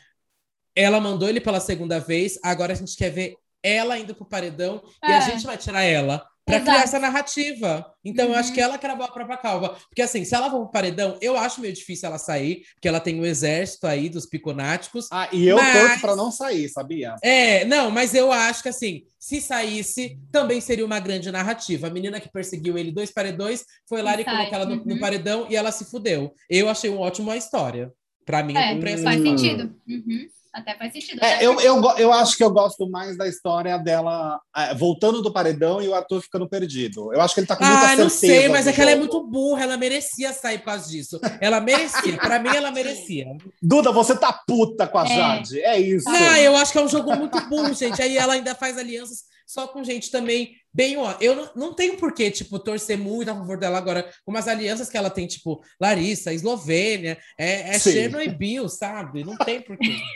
ela 0.74 0.98
mandou 0.98 1.28
ele 1.28 1.42
pela 1.42 1.60
segunda 1.60 2.00
vez, 2.00 2.38
agora 2.42 2.72
a 2.72 2.76
gente 2.76 2.96
quer 2.96 3.10
ver 3.10 3.34
ela 3.62 3.98
indo 3.98 4.14
pro 4.14 4.24
paredão 4.24 4.82
é. 5.04 5.10
e 5.10 5.12
a 5.12 5.18
é. 5.18 5.20
gente 5.20 5.44
vai 5.44 5.58
tirar 5.58 5.82
ela 5.82 6.26
para 6.46 6.60
criar 6.60 6.82
essa 6.84 7.00
narrativa. 7.00 7.84
Então, 8.04 8.26
uhum. 8.26 8.32
eu 8.32 8.38
acho 8.38 8.52
que 8.52 8.60
uhum. 8.60 8.66
ela 8.66 8.78
cravou 8.78 9.04
a 9.04 9.10
própria 9.10 9.36
calva. 9.36 9.76
Porque, 9.88 10.00
assim, 10.00 10.24
se 10.24 10.32
ela 10.32 10.48
for 10.48 10.60
pro 10.60 10.70
paredão, 10.70 11.18
eu 11.20 11.36
acho 11.36 11.60
meio 11.60 11.74
difícil 11.74 12.06
ela 12.06 12.18
sair, 12.18 12.62
porque 12.74 12.86
ela 12.86 13.00
tem 13.00 13.20
um 13.20 13.24
exército 13.24 13.84
aí 13.84 14.08
dos 14.08 14.26
piconáticos. 14.26 15.08
Ah, 15.10 15.28
e 15.32 15.44
eu 15.44 15.56
mas... 15.56 15.76
torço 15.76 16.00
para 16.00 16.14
não 16.14 16.30
sair, 16.30 16.68
sabia? 16.68 17.16
É, 17.20 17.64
não, 17.64 17.90
mas 17.90 18.14
eu 18.14 18.30
acho 18.30 18.62
que, 18.62 18.68
assim, 18.68 19.02
se 19.18 19.40
saísse, 19.40 20.16
também 20.30 20.60
seria 20.60 20.86
uma 20.86 21.00
grande 21.00 21.32
narrativa. 21.32 21.88
A 21.88 21.90
menina 21.90 22.20
que 22.20 22.30
perseguiu 22.30 22.78
ele 22.78 22.92
dois 22.92 23.10
paredões 23.10 23.64
foi 23.88 24.00
lá 24.00 24.18
e 24.18 24.24
colocou 24.24 24.54
ela 24.54 24.66
no, 24.66 24.76
uhum. 24.76 24.84
no, 24.86 25.00
paredão 25.00 25.46
e 25.50 25.56
ela 25.56 25.72
se 25.72 25.84
fudeu. 25.86 26.32
Eu 26.48 26.68
achei 26.68 26.88
uma 26.88 27.00
ótima 27.00 27.36
história. 27.36 27.92
Para 28.24 28.42
mim, 28.44 28.56
é, 28.56 28.98
faz 28.98 29.20
sentido. 29.20 29.74
Uhum. 29.86 30.28
Até 30.56 30.74
faz 30.74 30.90
sentido. 30.90 31.22
É, 31.22 31.44
eu, 31.44 31.60
eu, 31.60 31.82
eu 31.98 32.10
acho 32.14 32.34
que 32.34 32.42
eu 32.42 32.50
gosto 32.50 32.88
mais 32.88 33.14
da 33.14 33.28
história 33.28 33.76
dela 33.76 34.40
é, 34.56 34.74
voltando 34.74 35.20
do 35.20 35.30
paredão 35.30 35.82
e 35.82 35.88
o 35.88 35.94
ator 35.94 36.22
ficando 36.22 36.48
perdido. 36.48 37.12
Eu 37.12 37.20
acho 37.20 37.34
que 37.34 37.40
ele 37.40 37.46
tá 37.46 37.54
com 37.54 37.62
muita 37.62 37.78
ah, 37.78 37.88
certeza. 37.88 38.00
Ah, 38.00 38.04
não 38.04 38.10
sei, 38.10 38.48
mas 38.48 38.66
é 38.66 38.72
que 38.72 38.80
ela 38.80 38.92
é 38.92 38.96
muito 38.96 39.22
burra, 39.22 39.64
ela 39.64 39.76
merecia 39.76 40.32
sair 40.32 40.56
por 40.60 40.64
causa 40.64 40.88
disso. 40.88 41.20
Ela 41.42 41.60
merecia, 41.60 42.16
para 42.16 42.38
mim 42.38 42.56
ela 42.56 42.70
merecia. 42.70 43.26
Duda, 43.60 43.92
você 43.92 44.16
tá 44.16 44.32
puta 44.32 44.86
com 44.86 44.96
a 44.96 45.04
é. 45.04 45.08
Jade, 45.08 45.60
é 45.60 45.78
isso. 45.78 46.08
Ah, 46.08 46.40
eu 46.40 46.56
acho 46.56 46.72
que 46.72 46.78
é 46.78 46.82
um 46.82 46.88
jogo 46.88 47.14
muito 47.14 47.38
burro, 47.50 47.74
gente. 47.74 48.00
Aí 48.00 48.16
ela 48.16 48.32
ainda 48.32 48.54
faz 48.54 48.78
alianças 48.78 49.24
só 49.46 49.68
com 49.68 49.84
gente 49.84 50.10
também 50.10 50.56
bem, 50.76 50.98
ó, 50.98 51.16
eu 51.22 51.34
não, 51.34 51.50
não 51.56 51.74
tenho 51.74 51.96
por 51.96 52.12
que, 52.12 52.30
tipo, 52.30 52.58
torcer 52.58 52.98
muito 52.98 53.30
a 53.30 53.34
favor 53.34 53.58
dela 53.58 53.78
agora, 53.78 54.12
com 54.26 54.36
as 54.36 54.46
alianças 54.46 54.90
que 54.90 54.96
ela 54.98 55.08
tem, 55.08 55.26
tipo, 55.26 55.62
Larissa, 55.80 56.34
Eslovênia, 56.34 57.18
é, 57.38 57.74
é 57.74 57.78
Chernobyl, 57.78 58.68
sabe? 58.68 59.24
Não 59.24 59.38
tem 59.38 59.62
por 59.62 59.78
quê. 59.78 59.96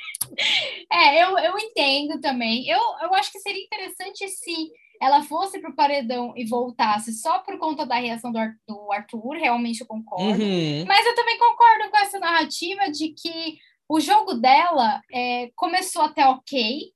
É, 0.92 1.24
eu, 1.24 1.36
eu 1.38 1.58
entendo 1.58 2.20
também. 2.20 2.68
Eu, 2.68 2.78
eu 3.02 3.14
acho 3.14 3.32
que 3.32 3.40
seria 3.40 3.64
interessante 3.64 4.28
se 4.28 4.70
ela 5.00 5.22
fosse 5.22 5.58
para 5.58 5.70
o 5.70 5.74
paredão 5.74 6.34
e 6.36 6.44
voltasse 6.44 7.12
só 7.14 7.38
por 7.40 7.58
conta 7.58 7.86
da 7.86 7.96
reação 7.96 8.30
do, 8.30 8.38
do 8.68 8.92
Arthur, 8.92 9.32
realmente 9.32 9.80
eu 9.80 9.86
concordo. 9.86 10.42
Uhum. 10.42 10.84
Mas 10.86 11.06
eu 11.06 11.14
também 11.14 11.38
concordo 11.38 11.90
com 11.90 11.96
essa 11.98 12.18
narrativa 12.20 12.90
de 12.90 13.08
que 13.08 13.58
o 13.88 13.98
jogo 13.98 14.34
dela 14.34 15.00
é, 15.12 15.50
começou 15.56 16.02
até 16.02 16.26
ok, 16.26 16.92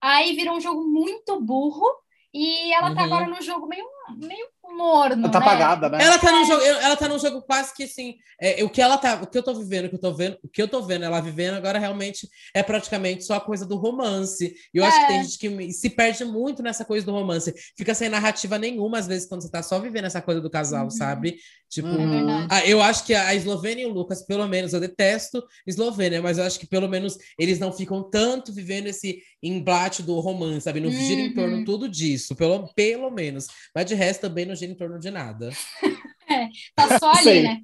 aí 0.00 0.34
virou 0.34 0.56
um 0.56 0.60
jogo 0.60 0.86
muito 0.86 1.40
burro, 1.40 1.84
e 2.32 2.72
ela 2.72 2.94
tá 2.94 3.02
uhum. 3.02 3.08
tá 3.08 3.16
agora 3.16 3.26
no 3.26 3.40
jogo 3.42 3.66
meio, 3.66 3.84
meio 4.16 4.46
morno. 4.76 5.24
Ela 5.24 5.32
tá 5.32 5.40
né? 5.40 5.46
apagada, 5.46 5.88
né? 5.88 5.98
Ela 6.02 6.18
tá 6.18 6.30
num 6.30 6.44
jogo, 6.44 6.62
ela 6.62 6.96
tá 6.96 7.08
num 7.08 7.18
jogo 7.18 7.42
quase 7.42 7.74
que 7.74 7.84
assim. 7.84 8.16
É, 8.40 8.62
o 8.62 8.70
que 8.70 8.80
ela 8.80 8.96
tá, 8.96 9.20
o 9.22 9.26
que 9.26 9.36
eu 9.36 9.42
tô 9.42 9.54
vivendo, 9.54 9.86
o 9.86 9.88
que 9.88 9.96
eu 9.96 10.00
tô 10.00 10.12
vendo, 10.12 10.38
o 10.42 10.48
que 10.48 10.62
eu 10.62 10.68
tô 10.68 10.82
vendo 10.82 11.04
ela 11.04 11.20
vivendo 11.20 11.54
agora 11.54 11.78
realmente 11.78 12.28
é 12.54 12.62
praticamente 12.62 13.24
só 13.24 13.34
a 13.34 13.40
coisa 13.40 13.66
do 13.66 13.76
romance. 13.76 14.54
E 14.72 14.78
eu 14.78 14.84
é. 14.84 14.88
acho 14.88 15.00
que 15.00 15.06
tem 15.06 15.24
gente 15.24 15.38
que 15.38 15.72
se 15.72 15.90
perde 15.90 16.24
muito 16.24 16.62
nessa 16.62 16.84
coisa 16.84 17.04
do 17.04 17.12
romance. 17.12 17.52
Fica 17.76 17.94
sem 17.94 18.08
narrativa 18.08 18.58
nenhuma, 18.58 18.98
às 18.98 19.06
vezes, 19.06 19.28
quando 19.28 19.42
você 19.42 19.50
tá 19.50 19.62
só 19.62 19.78
vivendo 19.78 20.04
essa 20.04 20.22
coisa 20.22 20.40
do 20.40 20.50
casal, 20.50 20.84
uhum. 20.84 20.90
sabe? 20.90 21.38
Tipo, 21.68 21.88
uhum. 21.88 22.46
a, 22.50 22.66
eu 22.66 22.80
acho 22.80 23.04
que 23.04 23.14
a 23.14 23.34
Eslovênia 23.34 23.82
e 23.82 23.86
o 23.86 23.92
Lucas, 23.92 24.22
pelo 24.22 24.46
menos, 24.48 24.72
eu 24.72 24.80
detesto 24.80 25.44
Eslovênia, 25.66 26.22
mas 26.22 26.38
eu 26.38 26.44
acho 26.44 26.58
que 26.58 26.66
pelo 26.66 26.88
menos 26.88 27.18
eles 27.38 27.58
não 27.58 27.72
ficam 27.72 28.02
tanto 28.02 28.52
vivendo 28.52 28.86
esse 28.86 29.22
embate 29.42 30.02
do 30.02 30.18
romance, 30.18 30.62
sabe? 30.62 30.80
Não 30.80 30.88
uhum. 30.88 30.96
gira 30.96 31.20
em 31.20 31.34
torno 31.34 31.58
uhum. 31.58 31.64
tudo 31.64 31.88
disso, 31.88 32.34
pelo, 32.34 32.72
pelo 32.74 33.10
menos. 33.10 33.48
Mas 33.74 33.84
de 33.86 33.94
resto 33.98 34.22
também 34.22 34.46
não 34.46 34.54
gira 34.54 34.72
em 34.72 34.76
torno 34.76 34.98
de 34.98 35.10
nada. 35.10 35.50
É, 36.30 36.46
tá 36.76 36.98
só 36.98 37.10
ali, 37.12 37.22
Sim. 37.22 37.42
né? 37.42 37.60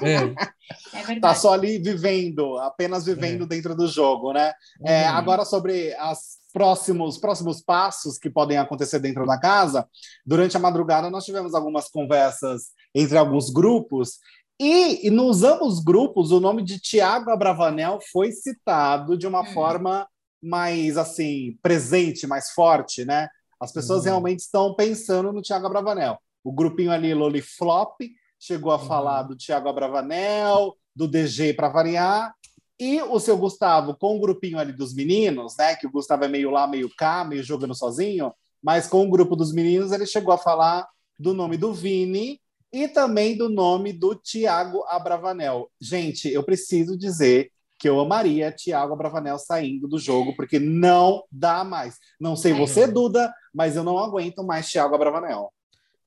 É. 0.00 0.14
é 0.94 0.98
verdade. 0.98 1.20
Tá 1.20 1.34
só 1.34 1.52
ali 1.52 1.76
vivendo, 1.80 2.56
apenas 2.58 3.04
vivendo 3.04 3.42
é. 3.42 3.46
dentro 3.48 3.74
do 3.74 3.88
jogo, 3.88 4.32
né? 4.32 4.52
É, 4.84 5.10
uhum. 5.10 5.16
agora 5.16 5.44
sobre 5.44 5.92
as 5.94 6.36
próximos 6.52 7.18
próximos 7.18 7.60
passos 7.60 8.16
que 8.16 8.30
podem 8.30 8.58
acontecer 8.58 9.00
dentro 9.00 9.26
da 9.26 9.40
casa, 9.40 9.88
durante 10.24 10.56
a 10.56 10.60
madrugada 10.60 11.10
nós 11.10 11.24
tivemos 11.24 11.52
algumas 11.52 11.88
conversas 11.88 12.66
entre 12.94 13.18
alguns 13.18 13.50
grupos 13.50 14.20
e, 14.58 15.06
e 15.06 15.10
nos 15.10 15.42
ambos 15.42 15.80
grupos 15.80 16.30
o 16.30 16.40
nome 16.40 16.62
de 16.62 16.78
Tiago 16.78 17.30
Abravanel 17.30 17.98
foi 18.10 18.32
citado 18.32 19.18
de 19.18 19.26
uma 19.26 19.40
uhum. 19.40 19.52
forma 19.52 20.08
mais 20.42 20.96
assim 20.96 21.58
presente, 21.60 22.26
mais 22.26 22.50
forte, 22.50 23.04
né? 23.04 23.28
As 23.66 23.72
pessoas 23.72 24.00
uhum. 24.00 24.10
realmente 24.10 24.40
estão 24.40 24.74
pensando 24.74 25.32
no 25.32 25.42
Tiago 25.42 25.66
Abravanel. 25.66 26.18
O 26.44 26.52
grupinho 26.52 26.92
ali, 26.92 27.12
Loliflop, 27.12 28.00
chegou 28.38 28.70
a 28.70 28.78
uhum. 28.78 28.86
falar 28.86 29.24
do 29.24 29.34
Tiago 29.36 29.68
Abravanel, 29.68 30.76
do 30.94 31.08
DG 31.08 31.52
para 31.52 31.68
variar, 31.68 32.32
e 32.78 33.02
o 33.02 33.18
seu 33.18 33.36
Gustavo 33.36 33.96
com 33.96 34.16
o 34.16 34.20
grupinho 34.20 34.56
ali 34.56 34.72
dos 34.72 34.94
meninos, 34.94 35.56
né? 35.56 35.74
Que 35.74 35.88
o 35.88 35.90
Gustavo 35.90 36.24
é 36.24 36.28
meio 36.28 36.48
lá, 36.48 36.68
meio 36.68 36.88
cá, 36.96 37.24
meio 37.24 37.42
jogando 37.42 37.74
sozinho, 37.74 38.32
mas 38.62 38.86
com 38.86 39.04
o 39.04 39.10
grupo 39.10 39.34
dos 39.34 39.52
meninos 39.52 39.90
ele 39.90 40.06
chegou 40.06 40.32
a 40.32 40.38
falar 40.38 40.86
do 41.18 41.34
nome 41.34 41.56
do 41.56 41.74
Vini 41.74 42.40
e 42.72 42.86
também 42.86 43.36
do 43.36 43.48
nome 43.48 43.92
do 43.92 44.14
Tiago 44.14 44.84
Abravanel. 44.84 45.68
Gente, 45.80 46.30
eu 46.30 46.44
preciso 46.44 46.96
dizer 46.96 47.50
que 47.78 47.88
eu 47.88 48.00
amaria 48.00 48.52
Thiago 48.52 48.94
Abravanel 48.94 49.38
saindo 49.38 49.86
do 49.86 49.98
jogo, 49.98 50.34
porque 50.34 50.58
não 50.58 51.22
dá 51.30 51.64
mais. 51.64 51.96
Não 52.20 52.34
sei 52.36 52.52
você, 52.52 52.86
Duda, 52.86 53.32
mas 53.54 53.76
eu 53.76 53.84
não 53.84 53.98
aguento 53.98 54.44
mais 54.44 54.70
Thiago 54.70 54.94
Abravanel. 54.94 55.52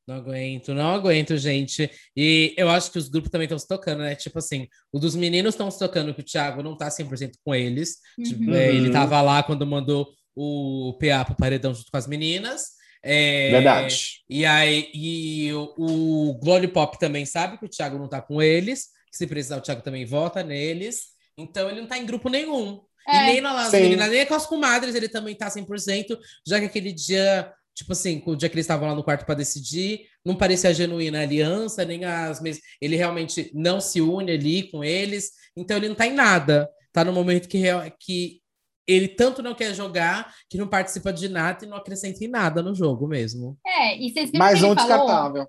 Não 0.09 0.15
aguento, 0.15 0.73
não 0.73 0.89
aguento, 0.89 1.37
gente. 1.37 1.87
E 2.17 2.55
eu 2.57 2.67
acho 2.67 2.91
que 2.91 2.97
os 2.97 3.07
grupos 3.07 3.29
também 3.29 3.45
estão 3.45 3.59
se 3.59 3.67
tocando, 3.67 3.99
né? 3.99 4.15
Tipo 4.15 4.39
assim, 4.39 4.67
o 4.91 4.97
dos 4.97 5.15
meninos 5.15 5.53
estão 5.53 5.69
se 5.69 5.77
tocando 5.77 6.15
que 6.15 6.21
o 6.21 6.25
Thiago 6.25 6.63
não 6.63 6.75
tá 6.75 6.89
100% 6.89 7.33
com 7.45 7.53
eles. 7.53 7.97
Uhum. 8.17 8.23
Tipo, 8.23 8.51
é, 8.55 8.69
ele 8.69 8.89
tava 8.89 9.21
lá 9.21 9.43
quando 9.43 9.67
mandou 9.67 10.09
o 10.35 10.97
PA 10.99 11.23
pro 11.25 11.35
paredão 11.35 11.75
junto 11.75 11.91
com 11.91 11.97
as 11.97 12.07
meninas. 12.07 12.79
É, 13.03 13.51
Verdade. 13.51 14.23
E 14.27 14.47
aí, 14.47 14.89
e 14.95 15.53
o, 15.53 15.73
o 15.77 16.39
Glory 16.39 16.67
Pop 16.67 16.97
também 16.97 17.23
sabe 17.23 17.59
que 17.59 17.65
o 17.65 17.69
Thiago 17.69 17.99
não 17.99 18.09
tá 18.09 18.19
com 18.19 18.41
eles. 18.41 18.87
Que 19.11 19.17
se 19.17 19.27
precisar, 19.27 19.57
o 19.57 19.61
Thiago 19.61 19.83
também 19.83 20.05
vota 20.05 20.41
neles. 20.41 21.18
Então 21.39 21.69
ele 21.69 21.81
não 21.81 21.87
tá 21.87 21.97
em 21.97 22.05
grupo 22.05 22.29
nenhum. 22.29 22.81
É. 23.07 23.37
E 23.37 23.41
nem 23.41 23.65
Sim. 23.65 23.81
meninas, 23.81 24.09
nem 24.09 24.25
com 24.25 24.35
as 24.35 24.45
comadres, 24.45 24.93
ele 24.93 25.09
também 25.09 25.35
tá 25.35 25.49
100%, 25.49 26.17
já 26.45 26.59
que 26.59 26.65
aquele 26.65 26.91
dia, 26.91 27.51
tipo 27.73 27.93
assim, 27.93 28.21
o 28.25 28.35
dia 28.35 28.49
que 28.49 28.55
eles 28.55 28.65
estavam 28.65 28.87
lá 28.87 28.93
no 28.93 29.03
quarto 29.03 29.25
para 29.25 29.35
decidir, 29.35 30.01
não 30.23 30.35
parecia 30.35 30.73
genuína 30.73 31.19
a 31.19 31.23
aliança, 31.23 31.83
nem 31.85 32.05
as 32.05 32.41
mesmas. 32.41 32.63
Ele 32.79 32.95
realmente 32.95 33.49
não 33.53 33.81
se 33.81 33.99
une 34.01 34.31
ali 34.31 34.69
com 34.69 34.83
eles, 34.83 35.31
então 35.55 35.77
ele 35.77 35.87
não 35.87 35.95
tá 35.95 36.05
em 36.05 36.13
nada. 36.13 36.69
Tá 36.91 37.03
no 37.03 37.13
momento 37.13 37.47
que, 37.47 37.63
que 37.99 38.41
ele 38.85 39.07
tanto 39.07 39.41
não 39.41 39.55
quer 39.55 39.73
jogar, 39.73 40.33
que 40.49 40.57
não 40.57 40.67
participa 40.67 41.13
de 41.13 41.29
nada 41.29 41.63
e 41.63 41.67
não 41.67 41.77
acrescenta 41.77 42.23
em 42.23 42.27
nada 42.27 42.61
no 42.61 42.75
jogo 42.75 43.07
mesmo. 43.07 43.57
É, 43.65 43.97
e 43.97 44.11
vocês 44.11 44.31
viram 44.31 44.45
Mais 44.45 44.59
que 44.59 44.65
um 44.65 44.71
ele 44.71 44.75
falou? 44.75 44.97
descartável. 44.97 45.47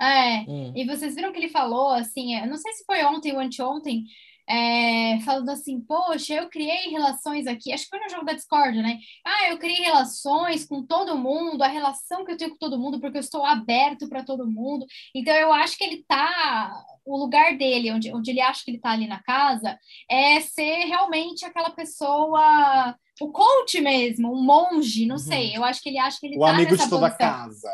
É, 0.00 0.44
Hum. 0.48 0.72
E 0.76 0.86
vocês 0.86 1.14
viram 1.16 1.32
que 1.32 1.38
ele 1.38 1.48
falou, 1.48 1.90
assim, 1.90 2.36
eu 2.36 2.46
não 2.46 2.56
sei 2.56 2.72
se 2.72 2.84
foi 2.84 3.04
ontem 3.04 3.32
ou 3.32 3.40
anteontem, 3.40 4.04
é, 4.48 5.20
falando 5.20 5.50
assim, 5.50 5.80
poxa, 5.80 6.34
eu 6.34 6.48
criei 6.48 6.88
relações 6.90 7.46
aqui, 7.46 7.72
acho 7.72 7.84
que 7.84 7.90
foi 7.90 8.00
no 8.00 8.08
jogo 8.08 8.24
da 8.24 8.32
Discord, 8.32 8.80
né? 8.80 8.98
Ah, 9.24 9.50
eu 9.50 9.58
criei 9.58 9.82
relações 9.84 10.64
com 10.64 10.82
todo 10.82 11.18
mundo, 11.18 11.62
a 11.62 11.68
relação 11.68 12.24
que 12.24 12.32
eu 12.32 12.36
tenho 12.36 12.50
com 12.52 12.56
todo 12.56 12.78
mundo, 12.78 12.98
porque 12.98 13.18
eu 13.18 13.20
estou 13.20 13.44
aberto 13.44 14.08
para 14.08 14.24
todo 14.24 14.50
mundo. 14.50 14.86
Então, 15.14 15.34
eu 15.34 15.52
acho 15.52 15.76
que 15.76 15.84
ele 15.84 16.04
tá, 16.08 16.72
o 17.08 17.16
lugar 17.18 17.56
dele, 17.56 17.90
onde, 17.92 18.12
onde 18.12 18.30
ele 18.30 18.40
acha 18.40 18.62
que 18.64 18.70
ele 18.70 18.80
tá 18.80 18.90
ali 18.90 19.06
na 19.06 19.22
casa, 19.22 19.78
é 20.10 20.40
ser 20.40 20.84
realmente 20.86 21.44
aquela 21.44 21.70
pessoa, 21.70 22.94
o 23.20 23.30
coach 23.32 23.80
mesmo, 23.80 24.32
um 24.32 24.42
monge, 24.42 25.06
não 25.06 25.16
Uhum. 25.16 25.18
sei. 25.18 25.56
Eu 25.56 25.64
acho 25.64 25.82
que 25.82 25.88
ele 25.88 25.98
acha 25.98 26.18
que 26.20 26.26
ele 26.26 26.36
O 26.36 26.40
tá 26.40 26.50
amigo 26.50 26.70
nessa 26.72 26.84
de 26.84 26.90
toda 26.90 27.10
posição. 27.10 27.30
casa. 27.30 27.70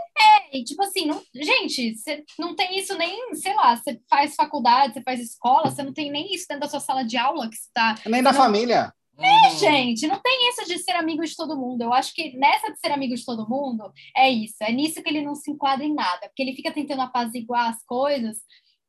E, 0.53 0.63
tipo 0.63 0.83
assim, 0.85 1.05
não, 1.07 1.21
gente, 1.35 1.97
você 1.97 2.23
não 2.39 2.55
tem 2.55 2.79
isso 2.79 2.97
nem, 2.97 3.35
sei 3.35 3.55
lá, 3.55 3.75
você 3.77 4.01
faz 4.09 4.35
faculdade, 4.37 4.95
você 4.95 5.03
faz 5.03 5.21
escola, 5.21 5.71
você 5.71 5.83
não 5.83 5.93
tem 5.93 6.11
nem 6.13 6.33
isso 6.33 6.47
dentro 6.49 6.61
da 6.63 6.69
sua 6.69 6.79
sala 6.81 7.05
de 7.05 7.17
aula 7.17 7.49
que 7.51 7.57
você 7.57 7.69
tá. 7.75 7.97
Nem 8.07 8.23
da 8.23 8.31
Não. 8.33 8.39
família. 8.39 8.93
Uhum. 9.19 9.59
Gente, 9.59 10.07
não 10.09 10.21
tem 10.21 10.49
isso 10.51 10.65
de 10.67 10.77
ser 10.79 10.93
amigo 10.93 11.25
de 11.25 11.37
todo 11.37 11.57
mundo. 11.57 11.83
Eu 11.83 11.93
acho 11.93 12.13
que 12.15 12.37
nessa 12.37 12.73
de 12.73 12.79
ser 12.81 12.91
amigo 12.93 13.15
de 13.15 13.25
todo 13.25 13.49
mundo, 13.49 13.93
é 14.17 14.29
isso. 14.29 14.57
É 14.61 14.73
nisso 14.73 15.01
que 15.03 15.09
ele 15.09 15.23
não 15.23 15.35
se 15.37 15.51
enquadra 15.53 15.85
em 15.85 15.95
nada, 15.95 16.27
porque 16.29 16.43
ele 16.43 16.55
fica 16.55 16.73
tentando 16.73 17.03
apaziguar 17.03 17.69
as 17.71 17.85
coisas. 17.85 18.39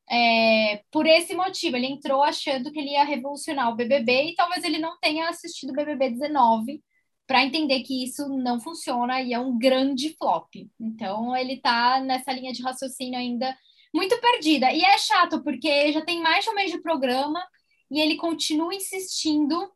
É, 0.09 0.83
por 0.91 1.05
esse 1.07 1.33
motivo, 1.35 1.75
ele 1.75 1.87
entrou 1.87 2.23
achando 2.23 2.71
que 2.71 2.79
ele 2.79 2.91
ia 2.91 3.03
revolucionar 3.03 3.69
o 3.69 3.75
BBB 3.75 4.31
e 4.31 4.35
talvez 4.35 4.63
ele 4.63 4.77
não 4.77 4.97
tenha 4.99 5.27
assistido 5.29 5.71
o 5.71 5.73
BBB 5.73 6.11
19 6.11 6.81
para 7.27 7.43
entender 7.43 7.81
que 7.81 8.03
isso 8.03 8.27
não 8.29 8.59
funciona 8.59 9.19
e 9.21 9.33
é 9.33 9.39
um 9.39 9.57
grande 9.57 10.15
flop. 10.15 10.47
Então 10.79 11.35
ele 11.35 11.57
tá 11.57 11.99
nessa 11.99 12.31
linha 12.31 12.53
de 12.53 12.61
raciocínio 12.61 13.17
ainda 13.17 13.55
muito 13.93 14.19
perdida. 14.19 14.71
E 14.71 14.83
é 14.83 14.97
chato, 14.97 15.41
porque 15.43 15.91
já 15.91 16.01
tem 16.01 16.21
mais 16.21 16.43
de 16.43 16.51
um 16.51 16.55
mês 16.55 16.71
de 16.71 16.81
programa 16.81 17.43
e 17.89 17.99
ele 17.99 18.15
continua 18.15 18.75
insistindo 18.75 19.71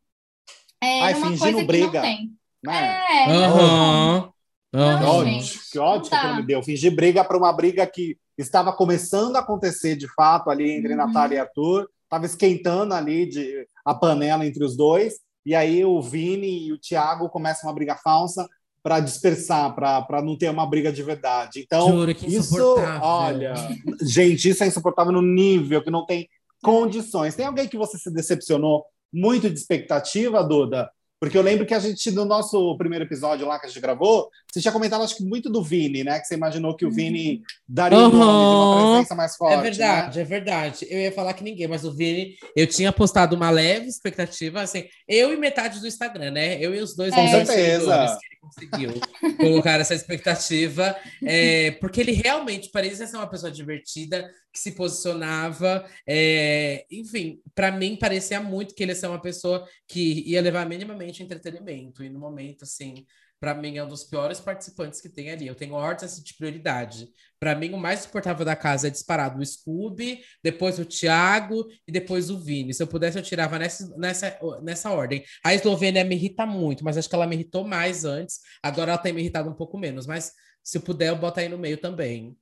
é, 0.80 1.02
Ai, 1.02 1.14
numa 1.14 1.36
coisa 1.36 1.58
que 1.58 1.64
briga. 1.64 1.92
não 1.92 2.00
tem. 2.02 2.32
Né? 2.62 3.02
É, 3.10 3.26
não. 3.28 3.44
Aham. 3.44 4.20
Que 4.22 4.76
Aham. 4.78 5.00
Não, 5.00 5.08
ódio, 5.08 5.32
gente, 5.32 5.70
que 5.70 5.78
ódio 5.78 6.10
não 6.12 6.20
que 6.20 6.26
dá. 6.28 6.34
me 6.36 6.42
deu. 6.46 6.62
Fingir 6.62 6.94
briga 6.94 7.24
para 7.24 7.36
uma 7.36 7.52
briga 7.52 7.84
que 7.86 8.16
estava 8.42 8.72
começando 8.72 9.36
a 9.36 9.40
acontecer 9.40 9.96
de 9.96 10.06
fato 10.14 10.50
ali 10.50 10.70
entre 10.70 10.92
Uhum. 10.92 10.96
Natália 10.98 11.36
e 11.36 11.38
Arthur. 11.40 11.88
Estava 12.04 12.26
esquentando 12.26 12.92
ali 12.94 13.26
de, 13.26 13.66
a 13.84 13.94
panela 13.94 14.44
entre 14.46 14.64
os 14.64 14.76
dois. 14.76 15.14
E 15.46 15.54
aí 15.54 15.84
o 15.84 16.00
Vini 16.02 16.66
e 16.66 16.72
o 16.72 16.78
Thiago 16.78 17.28
começam 17.28 17.68
uma 17.68 17.74
briga 17.74 17.96
falsa 17.96 18.46
para 18.82 18.98
dispersar, 19.00 19.74
para 19.74 20.22
não 20.22 20.36
ter 20.36 20.50
uma 20.50 20.66
briga 20.66 20.90
de 20.92 21.02
verdade. 21.02 21.60
Então, 21.60 21.88
Juro 21.88 22.14
que 22.14 22.26
isso, 22.26 22.54
insuportável. 22.54 23.00
olha, 23.02 23.54
gente, 24.02 24.48
isso 24.48 24.64
é 24.64 24.66
insuportável 24.66 25.12
no 25.12 25.22
nível 25.22 25.82
que 25.82 25.90
não 25.90 26.06
tem 26.06 26.28
condições. 26.62 27.34
Tem 27.34 27.46
alguém 27.46 27.68
que 27.68 27.76
você 27.76 27.98
se 27.98 28.10
decepcionou 28.10 28.84
muito 29.12 29.48
de 29.50 29.58
expectativa, 29.58 30.42
Duda? 30.42 30.90
Porque 31.20 31.36
eu 31.36 31.42
lembro 31.42 31.66
que 31.66 31.74
a 31.74 31.78
gente, 31.78 32.10
no 32.10 32.24
nosso 32.24 32.74
primeiro 32.78 33.04
episódio 33.04 33.46
lá 33.46 33.60
que 33.60 33.66
a 33.66 33.68
gente 33.68 33.80
gravou, 33.80 34.30
você 34.50 34.58
tinha 34.58 34.72
comentado, 34.72 35.04
acho 35.04 35.16
que 35.16 35.22
muito 35.22 35.50
do 35.50 35.62
Vini, 35.62 36.02
né? 36.02 36.18
Que 36.18 36.24
você 36.24 36.34
imaginou 36.34 36.74
que 36.74 36.86
o 36.86 36.90
Vini 36.90 37.42
daria 37.68 37.98
um 37.98 38.08
nome 38.08 38.12
de 38.12 38.16
uma 38.16 38.92
presença 38.94 39.14
mais 39.14 39.36
forte. 39.36 39.58
É 39.58 39.60
verdade, 39.60 40.20
é 40.20 40.24
verdade. 40.24 40.86
Eu 40.88 40.98
ia 40.98 41.12
falar 41.12 41.34
que 41.34 41.44
ninguém, 41.44 41.68
mas 41.68 41.84
o 41.84 41.92
Vini, 41.92 42.36
eu 42.56 42.66
tinha 42.66 42.90
postado 42.90 43.36
uma 43.36 43.50
leve 43.50 43.86
expectativa, 43.86 44.62
assim, 44.62 44.86
eu 45.06 45.30
e 45.30 45.36
metade 45.36 45.78
do 45.78 45.86
Instagram, 45.86 46.30
né? 46.30 46.58
Eu 46.58 46.74
e 46.74 46.80
os 46.80 46.96
dois 46.96 47.14
Com 47.14 47.28
certeza. 47.28 48.18
que 48.18 48.26
ele 48.26 48.40
conseguiu 48.40 49.00
colocar 49.36 49.78
essa 49.78 49.94
expectativa, 49.94 50.96
é, 51.22 51.72
porque 51.72 52.00
ele 52.00 52.12
realmente 52.12 52.70
parecia 52.70 53.06
ser 53.06 53.18
uma 53.18 53.28
pessoa 53.28 53.52
divertida, 53.52 54.26
que 54.52 54.58
se 54.58 54.72
posicionava, 54.72 55.84
é, 56.06 56.84
enfim, 56.90 57.40
para 57.54 57.70
mim 57.70 57.96
parecia 57.96 58.40
muito 58.40 58.74
que 58.74 58.82
ele 58.82 58.92
ia 58.92 58.96
ser 58.96 59.06
uma 59.06 59.20
pessoa 59.20 59.64
que 59.86 60.24
ia 60.28 60.42
levar 60.42 60.66
minimamente 60.66 61.09
entretenimento, 61.22 62.02
e 62.04 62.08
no 62.08 62.18
momento, 62.18 62.64
assim, 62.64 63.06
para 63.40 63.54
mim 63.54 63.78
é 63.78 63.82
um 63.84 63.88
dos 63.88 64.04
piores 64.04 64.38
participantes 64.38 65.00
que 65.00 65.08
tem 65.08 65.30
ali. 65.30 65.46
Eu 65.46 65.54
tenho 65.54 65.72
ordem 65.72 66.04
assim, 66.04 66.22
de 66.22 66.34
prioridade. 66.34 67.08
Para 67.38 67.54
mim, 67.54 67.70
o 67.72 67.78
mais 67.78 68.00
suportável 68.00 68.44
da 68.44 68.54
casa 68.54 68.88
é 68.88 68.90
disparado 68.90 69.40
o 69.40 69.46
Scooby, 69.46 70.22
depois 70.44 70.78
o 70.78 70.84
Thiago 70.84 71.66
e 71.88 71.90
depois 71.90 72.28
o 72.28 72.38
Vini. 72.38 72.74
Se 72.74 72.82
eu 72.82 72.86
pudesse, 72.86 73.18
eu 73.18 73.22
tirava 73.22 73.58
nessa, 73.58 73.96
nessa, 73.96 74.38
nessa 74.62 74.90
ordem. 74.90 75.24
A 75.42 75.54
Eslovênia 75.54 76.04
me 76.04 76.16
irrita 76.16 76.44
muito, 76.44 76.84
mas 76.84 76.98
acho 76.98 77.08
que 77.08 77.14
ela 77.14 77.26
me 77.26 77.34
irritou 77.34 77.66
mais 77.66 78.04
antes. 78.04 78.40
Agora 78.62 78.92
ela 78.92 79.00
tem 79.00 79.12
me 79.12 79.22
irritado 79.22 79.48
um 79.48 79.54
pouco 79.54 79.78
menos. 79.78 80.06
Mas 80.06 80.32
se 80.62 80.76
eu 80.76 80.82
puder, 80.82 81.08
eu 81.08 81.16
boto 81.16 81.40
aí 81.40 81.48
no 81.48 81.56
meio 81.56 81.78
também. 81.78 82.36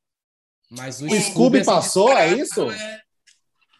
Mas 0.68 1.00
o, 1.00 1.06
O 1.06 1.20
Scooby 1.20 1.64
passou, 1.64 2.12
é 2.18 2.34
isso? 2.34 2.68
é- 2.72 3.00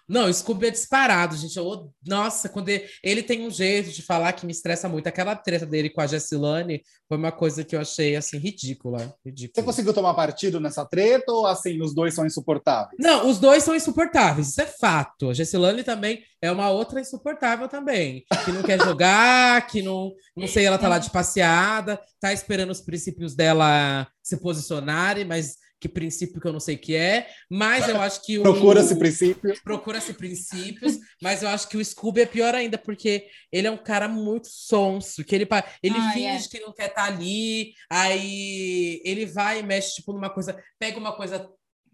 Não, 0.09 0.27
o 0.27 0.33
Scooby 0.33 0.69
é 0.69 0.71
disparado, 0.71 1.37
gente. 1.37 1.57
Eu, 1.57 1.93
nossa, 2.07 2.49
quando 2.49 2.71
ele, 2.71 2.89
ele 3.03 3.23
tem 3.23 3.47
um 3.47 3.51
jeito 3.51 3.91
de 3.91 4.03
falar 4.03 4.33
que 4.33 4.47
me 4.47 4.53
estressa 4.53 4.89
muito. 4.89 5.07
Aquela 5.07 5.37
treta 5.37 5.67
dele 5.67 5.91
com 5.91 6.01
a 6.01 6.07
Jessilane 6.07 6.83
foi 7.07 7.19
uma 7.19 7.31
coisa 7.31 7.63
que 7.63 7.77
eu 7.77 7.81
achei 7.81 8.17
assim 8.17 8.39
ridícula. 8.39 8.99
Você 8.99 9.15
ridícula. 9.27 9.67
conseguiu 9.67 9.93
tomar 9.93 10.15
partido 10.15 10.59
nessa 10.59 10.85
treta 10.87 11.31
ou 11.31 11.47
assim, 11.47 11.81
os 11.83 11.95
dois 11.95 12.15
são 12.15 12.25
insuportáveis? 12.25 12.97
Não, 12.99 13.29
os 13.29 13.39
dois 13.39 13.63
são 13.63 13.75
insuportáveis, 13.75 14.49
isso 14.49 14.61
é 14.63 14.67
fato. 14.67 15.29
A 15.29 15.35
Jessilane 15.35 15.85
também 15.85 16.23
é 16.41 16.51
uma 16.51 16.71
outra 16.71 17.01
insuportável 17.01 17.69
também, 17.69 18.25
que 18.45 18.53
não 18.53 18.63
quer 18.63 18.81
jogar, 18.81 19.67
que 19.69 19.83
não, 19.83 20.13
não 20.37 20.47
sei, 20.47 20.65
ela 20.65 20.79
tá 20.79 20.89
lá 20.89 20.99
de 20.99 21.11
passeada, 21.11 22.01
tá 22.21 22.33
esperando 22.33 22.71
os 22.71 22.81
princípios 22.81 23.35
dela 23.35 24.07
se 24.23 24.37
posicionarem, 24.39 25.25
mas 25.25 25.57
que 25.81 25.89
princípio 25.89 26.41
que 26.41 26.47
eu 26.49 26.53
não 26.53 26.61
sei 26.61 26.77
que 26.77 26.95
é, 26.97 27.29
mas 27.51 27.89
eu 27.89 28.01
acho 28.01 28.23
que 28.25 28.39
o 28.39 28.43
Procura-se 28.43 28.97
princípio. 28.99 29.55
procura-se 29.63 30.13
princípios, 30.15 30.99
mas 31.23 31.43
eu 31.43 31.49
acho 31.49 31.69
que 31.69 31.77
o 31.77 31.85
Scooby 31.85 32.23
é 32.23 32.27
pior 32.27 32.55
ainda, 32.55 32.77
porque 32.77 33.27
ele 33.53 33.67
é 33.67 33.71
um 33.71 33.77
cara 33.77 34.09
muito 34.09 34.49
sonso, 34.49 35.25
que 35.25 35.35
ele, 35.35 35.47
pa- 35.47 35.65
ele 35.83 35.97
Ah, 35.97 36.11
finge 36.13 36.47
é. 36.47 36.49
que 36.49 36.61
não 36.61 36.73
quer 36.73 36.89
estar 36.89 37.05
ali, 37.05 37.73
aí 37.91 39.01
ele 39.05 39.27
vai 39.27 39.61
e 39.61 39.63
mexe, 39.63 39.97
tipo, 39.97 40.13
numa 40.13 40.31
coisa, 40.31 40.61
pega 40.79 40.99
uma 40.99 41.13
coisa 41.17 41.49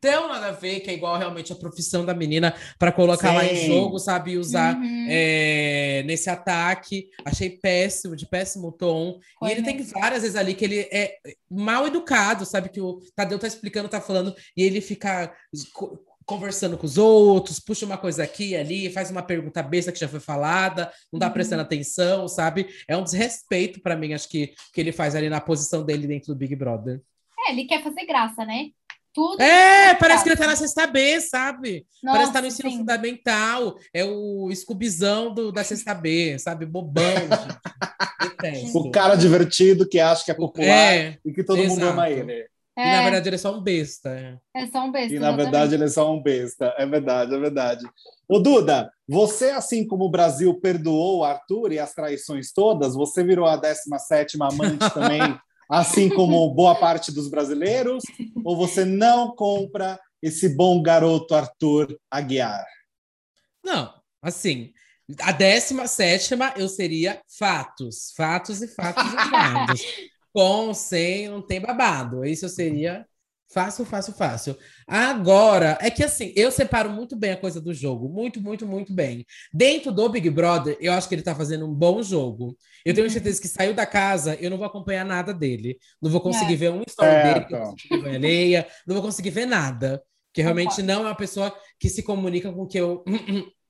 tão 0.04 0.28
nada 0.28 0.48
a 0.48 0.52
ver, 0.52 0.80
que 0.80 0.90
é 0.90 0.94
igual 0.94 1.16
realmente 1.16 1.50
a 1.50 1.56
profissão 1.56 2.04
da 2.04 2.12
menina, 2.12 2.54
para 2.78 2.92
colocar 2.92 3.32
lá 3.32 3.42
em 3.46 3.56
Sim. 3.56 3.66
jogo, 3.68 3.98
sabe, 3.98 4.32
e 4.32 4.36
usar 4.38 4.76
Uhum. 4.76 5.06
é, 5.08 6.02
nesse 6.04 6.28
ataque. 6.28 7.08
Achei 7.24 7.48
péssimo, 7.48 8.14
de 8.14 8.26
péssimo 8.26 8.70
tom. 8.70 9.18
Foi 9.38 9.48
e 9.48 9.52
ele 9.52 9.62
tem 9.62 9.80
várias 9.82 10.20
vezes 10.20 10.36
ali 10.36 10.54
que 10.54 10.64
ele 10.64 10.80
é 10.92 11.16
mal 11.50 11.86
educado, 11.86 12.44
sabe? 12.44 12.68
Que 12.68 12.82
o 12.82 13.00
Tadeu 13.16 13.38
tá 13.38 13.46
explicando, 13.46 13.88
tá 13.88 13.98
falando, 14.00 14.34
e 14.54 14.62
ele 14.62 14.82
fica 14.82 15.32
co- 15.72 15.98
conversando 16.26 16.76
com 16.76 16.84
os 16.86 16.96
outros, 16.98 17.58
puxa 17.60 17.84
uma 17.86 17.98
coisa 17.98 18.22
aqui 18.24 18.50
e 18.50 18.56
ali, 18.56 18.90
faz 18.90 19.10
uma 19.10 19.22
pergunta 19.22 19.62
besta 19.62 19.90
que 19.92 19.98
já 20.00 20.08
foi 20.08 20.20
falada, 20.20 20.90
não 21.12 21.18
tá 21.20 21.26
Uhum. 21.28 21.32
prestando 21.32 21.62
atenção, 21.62 22.28
sabe? 22.28 22.68
É 22.88 22.94
um 22.96 23.02
desrespeito 23.04 23.80
para 23.80 23.96
mim, 23.96 24.12
acho 24.12 24.28
que, 24.28 24.52
que 24.72 24.80
ele 24.80 24.92
faz 24.92 25.14
ali 25.14 25.28
na 25.30 25.40
posição 25.40 25.82
dele 25.82 26.06
dentro 26.06 26.28
do 26.34 26.38
Big 26.38 26.54
Brother. 26.56 27.00
É, 27.46 27.52
ele 27.52 27.64
quer 27.64 27.82
fazer 27.82 28.06
graça, 28.06 28.44
né? 28.44 28.68
Tudo. 29.14 29.40
É, 29.40 29.94
parece 29.94 30.24
que 30.24 30.30
ele 30.30 30.36
tá 30.36 30.46
na 30.46 30.56
sexta 30.56 30.86
B, 30.88 31.20
sabe? 31.20 31.86
Nossa, 32.02 32.16
Parece 32.16 32.30
que 32.30 32.36
tá 32.36 32.40
no 32.40 32.48
ensino 32.48 32.70
sim. 32.70 32.78
fundamental. 32.78 33.76
É 33.94 34.04
o 34.04 34.50
Scubizão 34.52 35.32
do, 35.32 35.52
da 35.52 35.62
sexta 35.62 35.94
B, 35.94 36.36
sabe? 36.38 36.66
Bobão. 36.66 37.04
O 38.74 38.90
cara 38.90 39.14
divertido 39.14 39.88
que 39.88 39.98
acha 39.98 40.22
que 40.22 40.30
é 40.30 40.34
popular 40.34 40.68
É, 40.68 41.18
e 41.24 41.32
que 41.32 41.42
todo 41.42 41.56
mundo 41.56 41.78
exato. 41.80 41.92
ama 41.92 42.10
ele. 42.10 42.46
E 42.76 42.84
na 42.84 43.02
verdade 43.02 43.28
ele 43.28 43.36
é 43.36 43.38
só 43.38 43.56
um 43.56 43.62
besta. 43.62 44.40
É 44.54 44.66
só 44.66 44.84
um 44.84 44.90
besta. 44.92 45.14
E 45.14 45.18
na 45.18 45.32
verdade 45.32 45.74
ele 45.74 45.84
é 45.84 45.88
só 45.88 46.12
um 46.12 46.20
besta. 46.22 46.74
É 46.76 46.84
verdade, 46.84 47.34
é 47.34 47.38
verdade. 47.38 47.84
Ô 48.28 48.38
Duda, 48.38 48.90
você, 49.08 49.50
assim 49.50 49.86
como 49.86 50.04
o 50.04 50.10
Brasil 50.10 50.52
perdoou 50.60 51.20
o 51.20 51.24
Arthur 51.24 51.72
e 51.72 51.78
as 51.78 51.94
traições 51.94 52.52
todas, 52.52 52.94
você 52.94 53.22
virou 53.22 53.46
a 53.46 53.56
17 53.56 54.36
amante 54.42 54.90
também, 54.92 55.38
assim 55.68 56.08
como 56.08 56.54
boa 56.54 56.74
parte 56.74 57.12
dos 57.12 57.28
brasileiros? 57.28 58.04
Ou 58.44 58.56
você 58.56 58.84
não 58.84 59.34
compra 59.34 59.98
esse 60.22 60.48
bom 60.48 60.82
garoto 60.82 61.34
Arthur 61.34 61.98
Aguiar? 62.10 62.66
Não, 63.62 63.92
assim, 64.22 64.72
a 65.20 65.32
17 65.32 66.34
eu 66.56 66.68
seria 66.68 67.20
fatos, 67.38 68.12
fatos 68.16 68.62
e 68.62 68.68
fatos 68.68 69.04
e 69.12 69.30
fatos. 69.30 69.82
Com, 70.32 70.74
sem, 70.74 71.28
não 71.28 71.40
tem 71.40 71.60
babado. 71.60 72.24
Isso 72.24 72.48
seria 72.48 73.06
fácil, 73.52 73.84
fácil, 73.84 74.12
fácil. 74.14 74.58
Agora, 74.86 75.78
é 75.80 75.90
que 75.90 76.02
assim, 76.02 76.32
eu 76.36 76.50
separo 76.50 76.90
muito 76.90 77.16
bem 77.16 77.32
a 77.32 77.36
coisa 77.36 77.60
do 77.60 77.72
jogo. 77.72 78.08
Muito, 78.08 78.40
muito, 78.40 78.66
muito 78.66 78.92
bem. 78.92 79.24
Dentro 79.52 79.92
do 79.92 80.08
Big 80.08 80.28
Brother, 80.30 80.76
eu 80.80 80.92
acho 80.92 81.08
que 81.08 81.14
ele 81.14 81.22
tá 81.22 81.34
fazendo 81.34 81.66
um 81.66 81.74
bom 81.74 82.02
jogo. 82.02 82.56
Eu 82.84 82.94
tenho 82.94 83.08
certeza 83.10 83.40
que 83.40 83.48
saiu 83.48 83.74
da 83.74 83.86
casa, 83.86 84.36
eu 84.40 84.50
não 84.50 84.58
vou 84.58 84.66
acompanhar 84.66 85.04
nada 85.04 85.32
dele. 85.32 85.78
Não 86.00 86.10
vou 86.10 86.20
conseguir 86.20 86.54
é. 86.54 86.56
ver 86.56 86.70
um 86.70 86.82
story 86.86 87.10
é, 87.10 87.34
dele, 87.34 87.44
que 87.46 87.54
eu 87.54 88.06
alheia, 88.06 88.66
não 88.86 88.94
vou 88.94 89.04
conseguir 89.04 89.30
ver 89.30 89.46
nada. 89.46 90.02
Que 90.32 90.42
realmente 90.42 90.82
não 90.82 91.02
é 91.02 91.06
uma 91.06 91.14
pessoa 91.14 91.54
que 91.78 91.88
se 91.88 92.02
comunica 92.02 92.52
com 92.52 92.66
que 92.66 92.78
eu 92.78 93.04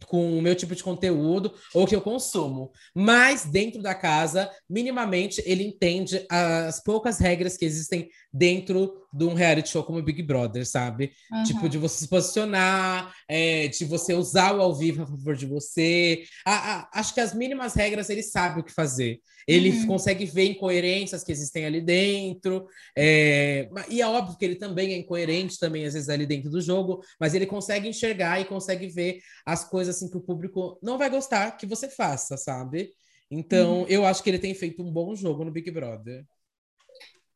com 0.06 0.38
o 0.38 0.42
meu 0.42 0.54
tipo 0.54 0.74
de 0.74 0.82
conteúdo 0.82 1.52
ou 1.74 1.86
que 1.86 1.94
eu 1.94 2.00
consumo. 2.00 2.70
Mas 2.94 3.44
dentro 3.44 3.82
da 3.82 3.94
casa, 3.94 4.50
minimamente, 4.68 5.42
ele 5.46 5.64
entende 5.64 6.24
as 6.30 6.82
poucas 6.82 7.18
regras 7.18 7.56
que 7.56 7.64
existem 7.64 8.08
dentro 8.32 9.03
de 9.14 9.24
um 9.24 9.32
reality 9.32 9.68
show 9.68 9.84
como 9.84 10.02
Big 10.02 10.20
Brother, 10.22 10.66
sabe? 10.66 11.12
Uhum. 11.32 11.44
Tipo, 11.44 11.68
de 11.68 11.78
você 11.78 12.00
se 12.00 12.08
posicionar, 12.08 13.14
é, 13.28 13.68
de 13.68 13.84
você 13.84 14.12
usar 14.12 14.56
o 14.56 14.60
ao 14.60 14.74
vivo 14.74 15.04
a 15.04 15.06
favor 15.06 15.36
de 15.36 15.46
você. 15.46 16.24
A, 16.44 16.52
a, 16.52 16.90
acho 16.98 17.14
que 17.14 17.20
as 17.20 17.32
mínimas 17.32 17.74
regras 17.74 18.10
ele 18.10 18.24
sabe 18.24 18.60
o 18.60 18.64
que 18.64 18.72
fazer. 18.72 19.20
Ele 19.46 19.70
uhum. 19.70 19.86
consegue 19.86 20.24
ver 20.24 20.46
incoerências 20.46 21.22
que 21.22 21.30
existem 21.30 21.64
ali 21.64 21.80
dentro. 21.80 22.66
É, 22.96 23.68
e 23.88 24.02
é 24.02 24.06
óbvio 24.06 24.36
que 24.36 24.44
ele 24.44 24.56
também 24.56 24.92
é 24.94 24.96
incoerente, 24.96 25.60
também, 25.60 25.86
às 25.86 25.94
vezes, 25.94 26.08
ali 26.08 26.26
dentro 26.26 26.50
do 26.50 26.60
jogo, 26.60 27.00
mas 27.20 27.34
ele 27.34 27.46
consegue 27.46 27.88
enxergar 27.88 28.40
e 28.40 28.46
consegue 28.46 28.88
ver 28.88 29.20
as 29.46 29.68
coisas 29.68 29.94
assim 29.94 30.10
que 30.10 30.16
o 30.16 30.22
público 30.22 30.76
não 30.82 30.98
vai 30.98 31.08
gostar 31.08 31.52
que 31.52 31.66
você 31.66 31.88
faça, 31.88 32.36
sabe? 32.36 32.90
Então, 33.30 33.80
uhum. 33.80 33.86
eu 33.88 34.04
acho 34.04 34.22
que 34.22 34.30
ele 34.30 34.38
tem 34.38 34.54
feito 34.54 34.82
um 34.82 34.90
bom 34.90 35.14
jogo 35.14 35.44
no 35.44 35.52
Big 35.52 35.70
Brother. 35.70 36.24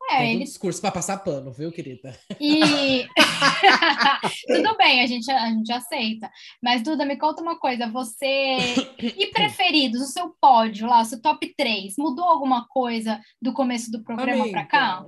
É, 0.09 0.17
Tem 0.17 0.31
ele... 0.31 0.41
um 0.41 0.45
discurso 0.45 0.81
para 0.81 0.91
passar 0.91 1.17
pano, 1.17 1.51
viu, 1.51 1.71
querida? 1.71 2.17
E 2.39 3.05
tudo 4.47 4.75
bem, 4.75 5.01
a 5.01 5.05
gente, 5.05 5.29
a 5.29 5.49
gente 5.49 5.71
aceita. 5.71 6.31
Mas, 6.61 6.81
Duda, 6.81 7.05
me 7.05 7.15
conta 7.15 7.43
uma 7.43 7.59
coisa: 7.59 7.87
você 7.87 8.57
e 8.97 9.27
preferidos, 9.31 10.01
o 10.01 10.11
seu 10.11 10.33
pódio 10.41 10.87
lá, 10.87 11.01
o 11.01 11.05
seu 11.05 11.21
top 11.21 11.53
3, 11.55 11.93
mudou 11.97 12.25
alguma 12.25 12.67
coisa 12.67 13.19
do 13.39 13.53
começo 13.53 13.91
do 13.91 14.03
programa 14.03 14.49
para 14.49 14.65
cá? 14.65 15.05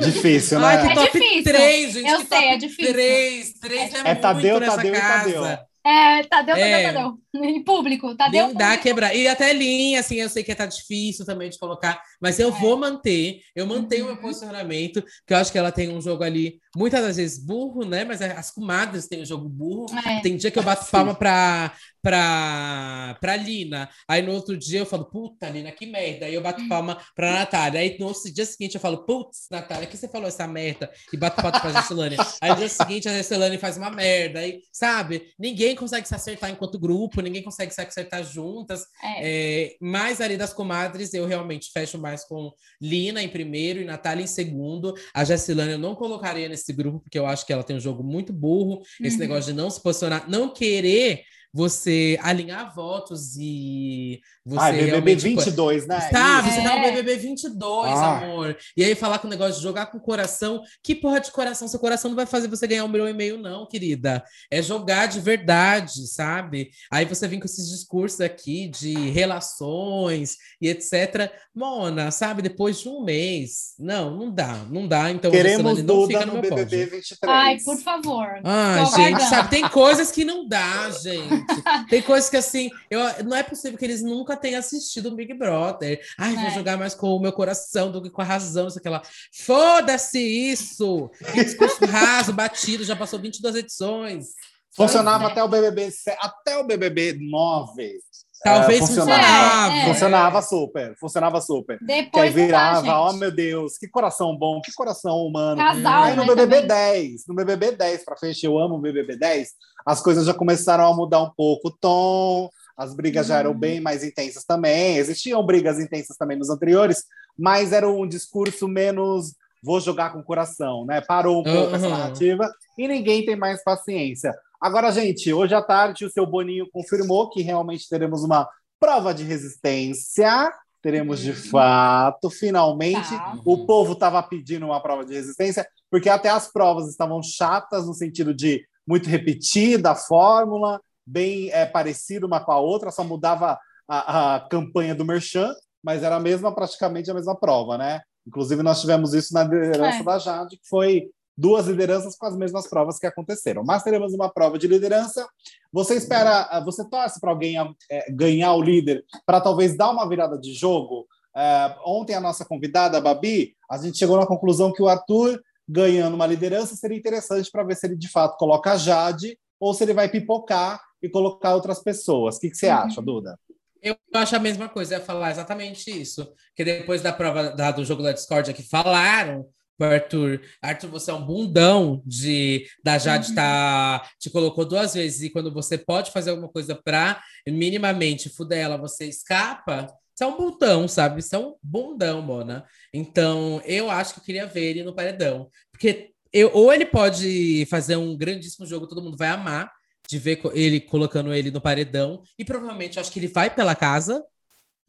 Difícil, 0.00 0.60
né? 0.60 0.66
Ai, 0.66 0.86
que 0.86 0.92
é 0.92 0.94
top 0.94 1.18
difícil. 1.18 1.42
3, 1.44 1.92
gente. 1.92 2.08
Eu 2.08 2.18
sei, 2.18 2.28
top 2.28 2.44
é 2.44 2.56
difícil. 2.56 2.92
3, 2.92 3.52
3 3.54 3.94
é, 3.94 3.98
é, 3.98 4.10
é 4.10 4.14
Tadeu, 4.14 4.60
Tadeu 4.60 4.94
e 4.94 5.00
Tadeu. 5.00 5.69
É, 5.84 6.22
Tadeu, 6.24 6.56
é. 6.56 6.82
Tadeu, 6.82 7.18
Tadeu. 7.32 7.44
Em 7.48 7.64
público, 7.64 8.14
Tadeu. 8.14 8.48
Nem 8.48 8.56
dá 8.56 8.76
quebrar. 8.76 9.14
E 9.14 9.26
até 9.26 9.52
linha, 9.52 10.00
assim, 10.00 10.16
eu 10.16 10.28
sei 10.28 10.42
que 10.42 10.54
tá 10.54 10.66
difícil 10.66 11.24
também 11.24 11.48
de 11.48 11.58
colocar, 11.58 12.02
mas 12.20 12.38
eu 12.38 12.48
é. 12.48 12.52
vou 12.52 12.76
manter, 12.76 13.40
eu 13.54 13.66
mantenho 13.66 14.04
o 14.04 14.08
uhum. 14.08 14.14
meu 14.14 14.22
posicionamento, 14.22 15.02
que 15.26 15.32
eu 15.32 15.38
acho 15.38 15.50
que 15.50 15.58
ela 15.58 15.72
tem 15.72 15.88
um 15.88 16.00
jogo 16.00 16.22
ali, 16.22 16.60
muitas 16.76 17.02
das 17.02 17.16
vezes 17.16 17.38
burro, 17.38 17.84
né? 17.84 18.04
Mas 18.04 18.22
as 18.22 18.50
comadres 18.50 19.06
têm 19.06 19.22
um 19.22 19.26
jogo 19.26 19.48
burro. 19.48 19.86
É. 19.98 20.20
Tem 20.20 20.36
dia 20.36 20.50
que 20.50 20.58
eu 20.58 20.62
bato 20.62 20.90
palma 20.90 21.14
pra, 21.14 21.72
pra, 22.02 23.16
pra 23.20 23.36
Lina. 23.36 23.88
Aí 24.08 24.22
no 24.22 24.32
outro 24.32 24.56
dia 24.56 24.80
eu 24.80 24.86
falo, 24.86 25.04
puta, 25.04 25.48
Lina, 25.48 25.72
que 25.72 25.86
merda. 25.86 26.26
Aí 26.26 26.34
eu 26.34 26.42
bato 26.42 26.66
palma 26.68 27.00
pra 27.14 27.32
Natália. 27.32 27.80
Aí 27.80 27.96
no 27.98 28.12
dia 28.32 28.44
seguinte 28.44 28.74
eu 28.74 28.80
falo, 28.80 29.04
putz, 29.04 29.46
Natália, 29.50 29.86
que 29.86 29.96
você 29.96 30.08
falou 30.08 30.28
essa 30.28 30.46
merda? 30.46 30.90
E 31.12 31.16
bato 31.16 31.42
palma 31.42 31.60
pra 31.60 31.72
Gessilane. 31.72 32.16
Aí 32.40 32.50
no 32.50 32.56
dia 32.56 32.68
seguinte 32.68 33.08
a 33.08 33.12
Gessilane 33.12 33.58
faz 33.58 33.76
uma 33.76 33.90
merda. 33.90 34.40
Aí, 34.40 34.60
sabe? 34.72 35.32
Ninguém 35.38 35.74
consegue 35.74 36.06
se 36.06 36.14
acertar 36.14 36.50
enquanto 36.50 36.78
grupo, 36.78 37.20
ninguém 37.20 37.42
consegue 37.42 37.72
se 37.72 37.80
acertar 37.80 38.24
juntas. 38.24 38.84
É. 39.02 39.20
É, 39.22 39.76
mas 39.80 40.20
ali 40.20 40.36
das 40.36 40.52
comadres 40.52 41.12
eu 41.14 41.26
realmente 41.26 41.70
fecho 41.72 41.98
mais 41.98 42.24
com 42.24 42.52
Lina 42.80 43.22
em 43.22 43.28
primeiro 43.28 43.80
e 43.80 43.84
Natália 43.84 44.22
em 44.22 44.26
segundo. 44.26 44.94
A 45.14 45.24
Gessilane 45.24 45.72
eu 45.72 45.78
não 45.78 45.94
colocaria 45.94 46.48
nesse 46.48 46.59
grupo, 46.72 47.00
porque 47.00 47.18
eu 47.18 47.26
acho 47.26 47.46
que 47.46 47.52
ela 47.52 47.62
tem 47.62 47.76
um 47.76 47.80
jogo 47.80 48.02
muito 48.02 48.32
burro. 48.32 48.82
Esse 49.00 49.16
uhum. 49.16 49.20
negócio 49.20 49.52
de 49.52 49.56
não 49.56 49.70
se 49.70 49.82
posicionar, 49.82 50.28
não 50.28 50.52
querer 50.52 51.24
você 51.52 52.18
alinhar 52.22 52.74
votos 52.74 53.36
e 53.36 54.20
você 54.44 54.58
ah, 54.58 54.72
BBB 54.72 55.16
22, 55.16 55.82
tipo, 55.82 55.92
né? 55.92 56.00
Sabe, 56.10 56.48
é. 56.48 56.52
você 56.52 56.62
tá 56.62 56.76
no 56.76 56.82
BBB 56.82 57.16
22, 57.16 57.90
ah. 57.90 58.18
amor. 58.18 58.56
E 58.76 58.84
aí 58.84 58.94
falar 58.94 59.18
com 59.18 59.26
o 59.26 59.30
negócio 59.30 59.56
de 59.56 59.62
jogar 59.62 59.86
com 59.86 59.98
o 59.98 60.00
coração, 60.00 60.62
que 60.82 60.94
porra 60.94 61.20
de 61.20 61.32
coração? 61.32 61.66
Seu 61.66 61.80
coração 61.80 62.10
não 62.10 62.16
vai 62.16 62.26
fazer 62.26 62.48
você 62.48 62.66
ganhar 62.66 62.84
um 62.84 62.88
milhão 62.88 63.08
e 63.08 63.12
meio 63.12 63.36
não, 63.36 63.66
querida. 63.66 64.22
É 64.50 64.62
jogar 64.62 65.06
de 65.06 65.20
verdade, 65.20 66.06
sabe? 66.06 66.70
Aí 66.90 67.04
você 67.04 67.26
vem 67.26 67.40
com 67.40 67.46
esses 67.46 67.68
discursos 67.68 68.20
aqui 68.20 68.68
de 68.68 69.10
relações 69.10 70.36
e 70.60 70.68
etc. 70.68 71.32
Mona, 71.54 72.10
sabe, 72.10 72.42
depois 72.42 72.80
de 72.80 72.88
um 72.88 73.02
mês. 73.02 73.74
Não, 73.78 74.16
não 74.16 74.30
dá, 74.30 74.54
não 74.70 74.86
dá. 74.86 75.10
Então, 75.10 75.30
Queremos 75.30 75.82
Duda 75.82 76.24
no, 76.26 76.34
no 76.34 76.42
BBB 76.42 76.86
23. 76.86 77.18
Ai, 77.24 77.58
por 77.64 77.76
favor. 77.78 78.40
Ah, 78.44 78.84
gente, 78.96 79.22
sabe, 79.24 79.50
tem 79.50 79.68
coisas 79.68 80.10
que 80.10 80.24
não 80.24 80.46
dá, 80.46 80.90
gente. 80.90 81.39
Tem 81.88 82.02
coisas 82.02 82.28
que 82.28 82.36
assim, 82.36 82.70
eu, 82.90 83.00
não 83.24 83.36
é 83.36 83.42
possível 83.42 83.78
que 83.78 83.84
eles 83.84 84.02
nunca 84.02 84.36
tenham 84.36 84.58
assistido 84.58 85.06
o 85.06 85.14
Big 85.14 85.34
Brother. 85.34 86.00
Ai, 86.18 86.34
é. 86.34 86.40
vou 86.40 86.50
jogar 86.50 86.76
mais 86.76 86.94
com 86.94 87.08
o 87.08 87.20
meu 87.20 87.32
coração 87.32 87.90
do 87.90 88.02
que 88.02 88.10
com 88.10 88.22
a 88.22 88.24
razão, 88.24 88.68
isso 88.68 88.78
aquela. 88.78 89.02
Foda-se 89.32 90.20
isso! 90.20 91.10
Que 91.32 91.44
discurso 91.44 91.84
raso, 91.86 92.32
batido, 92.32 92.84
já 92.84 92.96
passou 92.96 93.18
22 93.18 93.56
edições. 93.56 94.28
Funcionava 94.74 95.26
até 95.26 95.42
o 95.42 95.48
BBB, 95.48 95.92
até 96.20 96.56
o 96.58 96.64
BBB 96.64 97.18
9. 97.20 98.00
Talvez 98.42 98.82
é, 98.82 98.86
funcionava. 98.86 99.74
É, 99.76 99.84
funcionava 99.86 100.42
super, 100.42 100.96
funcionava 100.98 101.40
super. 101.40 101.78
Depois 101.80 102.32
que 102.32 102.40
aí 102.40 102.46
virava, 102.46 102.98
ó 102.98 103.10
oh, 103.10 103.12
meu 103.12 103.30
Deus, 103.30 103.76
que 103.76 103.86
coração 103.86 104.36
bom, 104.36 104.60
que 104.62 104.72
coração 104.72 105.18
humano. 105.26 105.60
Casal, 105.60 106.02
aí 106.04 106.16
no 106.16 106.22
né, 106.22 106.28
BBB 106.28 106.62
também. 106.62 106.68
10, 106.68 107.26
no 107.28 107.34
BBB 107.34 107.72
10, 107.72 108.04
para 108.04 108.16
fechar, 108.16 108.46
eu 108.46 108.58
amo 108.58 108.76
o 108.76 108.80
BBB 108.80 109.16
10, 109.16 109.50
as 109.84 110.00
coisas 110.00 110.24
já 110.24 110.32
começaram 110.32 110.86
a 110.86 110.96
mudar 110.96 111.22
um 111.22 111.30
pouco 111.30 111.68
o 111.68 111.70
tom, 111.70 112.50
as 112.76 112.94
brigas 112.94 113.26
já 113.26 113.38
eram 113.38 113.50
uhum. 113.50 113.58
bem 113.58 113.80
mais 113.80 114.02
intensas 114.02 114.44
também. 114.44 114.96
Existiam 114.96 115.44
brigas 115.44 115.78
intensas 115.78 116.16
também 116.16 116.38
nos 116.38 116.48
anteriores, 116.48 117.04
mas 117.38 117.72
era 117.72 117.86
um 117.86 118.08
discurso 118.08 118.66
menos 118.66 119.34
vou 119.62 119.78
jogar 119.78 120.10
com 120.10 120.20
o 120.20 120.24
coração, 120.24 120.86
né? 120.86 121.02
Parou 121.02 121.40
um 121.40 121.44
pouco 121.44 121.68
uhum. 121.68 121.74
essa 121.74 121.88
narrativa 121.88 122.50
e 122.78 122.88
ninguém 122.88 123.24
tem 123.24 123.36
mais 123.36 123.62
paciência. 123.62 124.34
Agora, 124.60 124.92
gente, 124.92 125.32
hoje 125.32 125.54
à 125.54 125.62
tarde 125.62 126.04
o 126.04 126.10
seu 126.10 126.26
Boninho 126.26 126.68
confirmou 126.70 127.30
que 127.30 127.40
realmente 127.40 127.88
teremos 127.88 128.22
uma 128.22 128.48
prova 128.78 129.14
de 129.14 129.24
resistência. 129.24 130.52
Teremos 130.82 131.20
de 131.20 131.30
uhum. 131.30 131.36
fato, 131.36 132.30
finalmente. 132.30 133.10
Tá. 133.10 133.38
O 133.44 133.66
povo 133.66 133.92
estava 133.92 134.22
pedindo 134.22 134.66
uma 134.66 134.82
prova 134.82 135.04
de 135.04 135.14
resistência, 135.14 135.66
porque 135.90 136.08
até 136.08 136.28
as 136.28 136.50
provas 136.50 136.88
estavam 136.88 137.22
chatas, 137.22 137.86
no 137.86 137.94
sentido 137.94 138.34
de 138.34 138.64
muito 138.86 139.08
repetida 139.08 139.92
a 139.92 139.94
fórmula, 139.94 140.80
bem 141.06 141.50
é, 141.50 141.64
parecida 141.64 142.26
uma 142.26 142.40
com 142.40 142.52
a 142.52 142.58
outra, 142.58 142.90
só 142.90 143.04
mudava 143.04 143.58
a, 143.88 144.36
a 144.36 144.40
campanha 144.40 144.94
do 144.94 145.04
Merchan, 145.04 145.54
mas 145.82 146.02
era 146.02 146.16
a 146.16 146.20
mesma, 146.20 146.54
praticamente 146.54 147.10
a 147.10 147.14
mesma 147.14 147.38
prova, 147.38 147.78
né? 147.78 148.00
Inclusive, 148.26 148.62
nós 148.62 148.80
tivemos 148.80 149.14
isso 149.14 149.32
na 149.32 149.44
liderança 149.44 150.00
é. 150.00 150.02
da 150.02 150.18
Jade, 150.18 150.56
que 150.56 150.68
foi 150.68 151.10
duas 151.40 151.66
lideranças 151.66 152.16
com 152.16 152.26
as 152.26 152.36
mesmas 152.36 152.68
provas 152.68 152.98
que 152.98 153.06
aconteceram. 153.06 153.64
Mas 153.64 153.82
teremos 153.82 154.12
uma 154.12 154.28
prova 154.28 154.58
de 154.58 154.68
liderança. 154.68 155.26
Você 155.72 155.94
espera, 155.94 156.42
ah, 156.50 156.60
você 156.60 156.86
torce 156.88 157.18
para 157.18 157.30
alguém 157.30 157.56
é, 157.90 158.12
ganhar 158.12 158.52
o 158.52 158.62
líder 158.62 159.02
para 159.24 159.40
talvez 159.40 159.74
dar 159.74 159.90
uma 159.90 160.06
virada 160.06 160.38
de 160.38 160.52
jogo? 160.52 161.06
É, 161.34 161.74
ontem 161.86 162.14
a 162.14 162.20
nossa 162.20 162.44
convidada, 162.44 162.98
a 162.98 163.00
Babi, 163.00 163.54
a 163.70 163.78
gente 163.78 163.96
chegou 163.96 164.18
na 164.18 164.26
conclusão 164.26 164.72
que 164.72 164.82
o 164.82 164.88
Arthur 164.88 165.40
ganhando 165.66 166.14
uma 166.14 166.26
liderança 166.26 166.76
seria 166.76 166.98
interessante 166.98 167.50
para 167.50 167.64
ver 167.64 167.76
se 167.76 167.86
ele 167.86 167.96
de 167.96 168.08
fato 168.08 168.36
coloca 168.36 168.72
a 168.72 168.76
Jade 168.76 169.38
ou 169.58 169.72
se 169.72 169.82
ele 169.84 169.94
vai 169.94 170.10
pipocar 170.10 170.80
e 171.02 171.08
colocar 171.08 171.54
outras 171.54 171.82
pessoas. 171.82 172.36
O 172.36 172.40
que, 172.40 172.50
que 172.50 172.56
você 172.56 172.68
uhum. 172.68 172.74
acha, 172.74 173.00
Duda? 173.00 173.38
Eu 173.82 173.96
acho 174.12 174.36
a 174.36 174.38
mesma 174.38 174.68
coisa, 174.68 174.94
eu 174.94 174.98
ia 174.98 175.04
falar 175.04 175.30
exatamente 175.30 175.90
isso. 175.90 176.30
Que 176.54 176.64
depois 176.64 177.00
da 177.00 177.14
prova 177.14 177.50
da, 177.50 177.70
do 177.70 177.82
jogo 177.82 178.02
da 178.02 178.12
Discord 178.12 178.52
que 178.52 178.62
falaram 178.62 179.46
Arthur, 179.84 180.40
Arthur, 180.62 180.88
você 180.88 181.10
é 181.10 181.14
um 181.14 181.24
bundão 181.24 182.02
de 182.04 182.66
da 182.84 182.98
Jade 182.98 183.30
uhum. 183.30 183.34
tá, 183.34 184.08
te 184.18 184.30
colocou 184.30 184.64
duas 184.64 184.94
vezes 184.94 185.22
e 185.22 185.30
quando 185.30 185.52
você 185.52 185.78
pode 185.78 186.10
fazer 186.10 186.30
alguma 186.30 186.48
coisa 186.48 186.74
para 186.74 187.22
minimamente 187.46 188.28
fuder 188.28 188.58
ela, 188.58 188.76
você 188.76 189.06
escapa. 189.06 189.86
Isso 190.14 190.24
é 190.24 190.26
um 190.26 190.36
bundão, 190.36 190.86
sabe? 190.86 191.20
Isso 191.20 191.34
é 191.34 191.38
um 191.38 191.54
bundão, 191.62 192.20
Mona. 192.20 192.66
Então, 192.92 193.62
eu 193.64 193.90
acho 193.90 194.14
que 194.14 194.20
eu 194.20 194.24
queria 194.24 194.46
ver 194.46 194.64
ele 194.64 194.82
no 194.82 194.94
paredão. 194.94 195.48
Porque 195.72 196.10
eu, 196.32 196.50
ou 196.52 196.72
ele 196.72 196.84
pode 196.84 197.66
fazer 197.70 197.96
um 197.96 198.16
grandíssimo 198.16 198.66
jogo, 198.66 198.86
todo 198.86 199.02
mundo 199.02 199.16
vai 199.16 199.28
amar 199.28 199.72
de 200.08 200.18
ver 200.18 200.40
ele 200.52 200.80
colocando 200.80 201.32
ele 201.32 201.50
no 201.50 201.60
paredão. 201.60 202.22
E 202.38 202.44
provavelmente 202.44 202.96
eu 202.96 203.00
acho 203.00 203.10
que 203.10 203.18
ele 203.18 203.28
vai 203.28 203.48
pela 203.48 203.74
casa, 203.74 204.22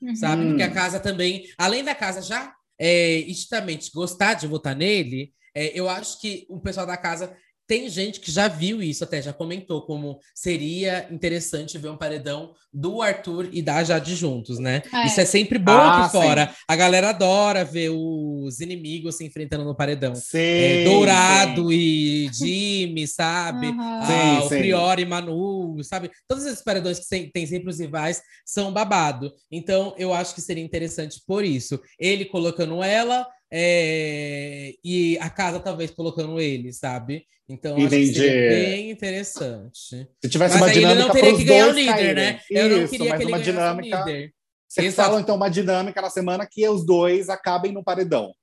uhum. 0.01 0.15
sabe? 0.15 0.47
Porque 0.47 0.63
a 0.63 0.67
hum. 0.67 0.73
casa 0.73 0.99
também, 0.99 1.45
além 1.57 1.83
da 1.83 1.95
casa 1.95 2.21
já 2.21 2.53
é, 2.83 3.23
justamente 3.27 3.91
gostar 3.93 4.33
de 4.33 4.47
votar 4.47 4.75
nele, 4.75 5.31
é, 5.53 5.67
eu 5.79 5.87
acho 5.87 6.19
que 6.19 6.47
o 6.49 6.59
pessoal 6.59 6.87
da 6.87 6.97
casa 6.97 7.37
tem 7.71 7.87
gente 7.87 8.19
que 8.19 8.29
já 8.29 8.49
viu 8.49 8.83
isso, 8.83 9.01
até 9.01 9.21
já 9.21 9.31
comentou 9.31 9.83
como 9.83 10.19
seria 10.35 11.07
interessante 11.09 11.77
ver 11.77 11.87
um 11.87 11.95
paredão 11.95 12.53
do 12.73 13.01
Arthur 13.01 13.47
e 13.53 13.61
da 13.61 13.81
Jade 13.81 14.13
juntos, 14.13 14.59
né? 14.59 14.81
É. 14.93 15.05
Isso 15.05 15.21
é 15.21 15.23
sempre 15.23 15.57
bom 15.57 15.71
ah, 15.71 16.03
aqui 16.03 16.11
fora. 16.11 16.47
Sim. 16.47 16.53
A 16.67 16.75
galera 16.75 17.11
adora 17.11 17.63
ver 17.63 17.89
os 17.89 18.59
inimigos 18.59 19.15
se 19.15 19.25
enfrentando 19.25 19.63
no 19.63 19.73
paredão. 19.73 20.13
Sim, 20.15 20.37
é, 20.37 20.83
Dourado 20.83 21.69
sim. 21.69 21.73
e 21.73 22.29
Jimmy, 22.33 23.07
sabe? 23.07 23.67
Uhum. 23.67 23.79
Ah, 23.79 24.41
o 24.43 24.49
Prior 24.49 24.99
e 24.99 25.05
Manu, 25.05 25.81
sabe? 25.81 26.11
Todos 26.27 26.45
esses 26.45 26.61
paredões 26.61 26.99
que 26.99 27.31
tem 27.31 27.45
sempre 27.45 27.69
os 27.69 27.79
rivais 27.79 28.21
são 28.45 28.73
babado. 28.73 29.31
Então, 29.49 29.95
eu 29.97 30.13
acho 30.13 30.35
que 30.35 30.41
seria 30.41 30.61
interessante 30.61 31.21
por 31.25 31.45
isso. 31.45 31.79
Ele 31.97 32.25
colocando 32.25 32.83
ela, 32.83 33.25
é, 33.51 34.73
e 34.83 35.17
a 35.19 35.29
casa 35.29 35.59
talvez 35.59 35.91
colocando 35.91 36.39
ele, 36.39 36.71
sabe? 36.71 37.25
Então 37.49 37.75
acho 37.75 37.89
que 37.89 38.05
seria 38.13 38.49
bem 38.49 38.91
interessante. 38.91 40.07
Se 40.21 40.29
tivesse 40.29 40.57
mas 40.57 40.63
uma 40.63 40.71
dinâmica 40.71 40.93
ele 40.93 41.03
não 41.03 41.11
teria 41.11 41.35
que 41.35 41.43
ganhar 41.43 41.67
o 41.67 41.71
líder, 41.71 41.91
caírem. 41.91 42.15
né? 42.15 42.39
Eu 42.49 42.67
Isso, 42.67 42.79
não 42.79 42.87
queria 42.87 43.17
que 43.17 43.23
ele 43.23 43.31
uma 43.31 43.39
dinâmica, 43.39 44.03
líder. 44.05 44.33
Vocês 44.69 44.95
falam 44.95 45.19
então 45.19 45.35
uma 45.35 45.49
dinâmica 45.49 46.01
na 46.01 46.09
semana 46.09 46.47
que 46.49 46.67
os 46.67 46.85
dois 46.85 47.27
acabem 47.27 47.73
no 47.73 47.83
paredão. 47.83 48.33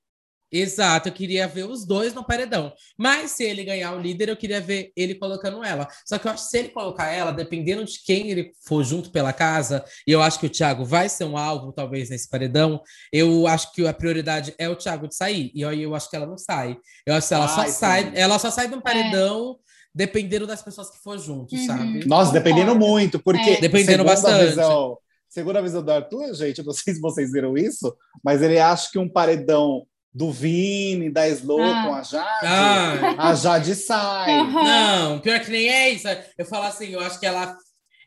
Exato, 0.51 1.09
eu 1.09 1.13
queria 1.13 1.47
ver 1.47 1.65
os 1.65 1.85
dois 1.85 2.13
no 2.13 2.23
paredão. 2.23 2.73
Mas 2.97 3.31
se 3.31 3.43
ele 3.43 3.63
ganhar 3.63 3.93
o 3.93 3.99
líder, 3.99 4.29
eu 4.29 4.37
queria 4.37 4.59
ver 4.59 4.91
ele 4.95 5.13
colocando 5.13 5.63
ela. 5.63 5.87
Só 6.05 6.17
que 6.17 6.27
eu 6.27 6.31
acho 6.31 6.45
que 6.45 6.49
se 6.49 6.57
ele 6.57 6.69
colocar 6.69 7.11
ela, 7.11 7.31
dependendo 7.31 7.85
de 7.85 8.01
quem 8.03 8.31
ele 8.31 8.51
for 8.65 8.83
junto 8.83 9.11
pela 9.11 9.31
casa, 9.31 9.85
e 10.07 10.11
eu 10.11 10.21
acho 10.21 10.39
que 10.39 10.47
o 10.47 10.49
Thiago 10.49 10.83
vai 10.83 11.07
ser 11.07 11.25
um 11.25 11.37
alvo, 11.37 11.71
talvez, 11.71 12.09
nesse 12.09 12.27
paredão, 12.27 12.81
eu 13.13 13.45
acho 13.45 13.71
que 13.73 13.85
a 13.87 13.93
prioridade 13.93 14.55
é 14.57 14.67
o 14.67 14.75
Thiago 14.75 15.07
de 15.07 15.15
sair. 15.15 15.51
E 15.53 15.63
aí 15.63 15.83
eu 15.83 15.93
acho 15.93 16.09
que 16.09 16.15
ela 16.15 16.25
não 16.25 16.37
sai. 16.37 16.77
Eu 17.05 17.13
acho 17.13 17.27
que 17.27 17.33
ela 17.33 17.47
só 17.47 17.67
sai, 17.67 18.11
ela 18.15 18.39
só 18.39 18.49
sai 18.49 18.67
de 18.67 18.75
um 18.75 18.81
paredão. 18.81 19.57
É. 19.65 19.69
Dependendo 19.91 20.45
das 20.45 20.61
pessoas 20.61 20.91
que 20.91 20.99
for 20.99 21.17
junto, 21.17 21.55
uhum. 21.55 21.65
sabe? 21.65 22.05
Nossa, 22.05 22.31
dependendo 22.31 22.75
muito, 22.75 23.19
porque. 23.19 23.49
É. 23.49 23.59
Dependendo 23.59 24.03
bastante. 24.03 24.49
Visão, 24.49 24.95
segundo 25.27 25.57
a 25.57 25.61
visão 25.61 25.83
do 25.83 25.91
Arthur, 25.91 26.31
gente, 26.35 26.63
não 26.63 26.71
sei 26.71 26.93
se 26.93 27.01
vocês 27.01 27.31
viram 27.31 27.57
isso, 27.57 27.93
mas 28.23 28.43
ele 28.43 28.59
acha 28.59 28.87
que 28.91 28.99
um 28.99 29.09
paredão 29.09 29.87
do 30.13 30.31
Vini, 30.31 31.09
da 31.09 31.27
Slow 31.29 31.61
ah. 31.61 31.83
com 31.85 31.93
a 31.93 32.03
Jade, 32.03 32.45
ah. 32.45 33.29
a 33.29 33.35
Jade 33.35 33.75
sai. 33.75 34.39
Uhum. 34.39 34.63
Não, 34.63 35.19
pior 35.19 35.39
que 35.39 35.51
nem 35.51 35.69
é 35.69 35.89
isso. 35.89 36.07
Eu 36.37 36.45
falo 36.45 36.65
assim, 36.65 36.87
eu 36.89 36.99
acho 36.99 37.19
que 37.19 37.25
ela 37.25 37.55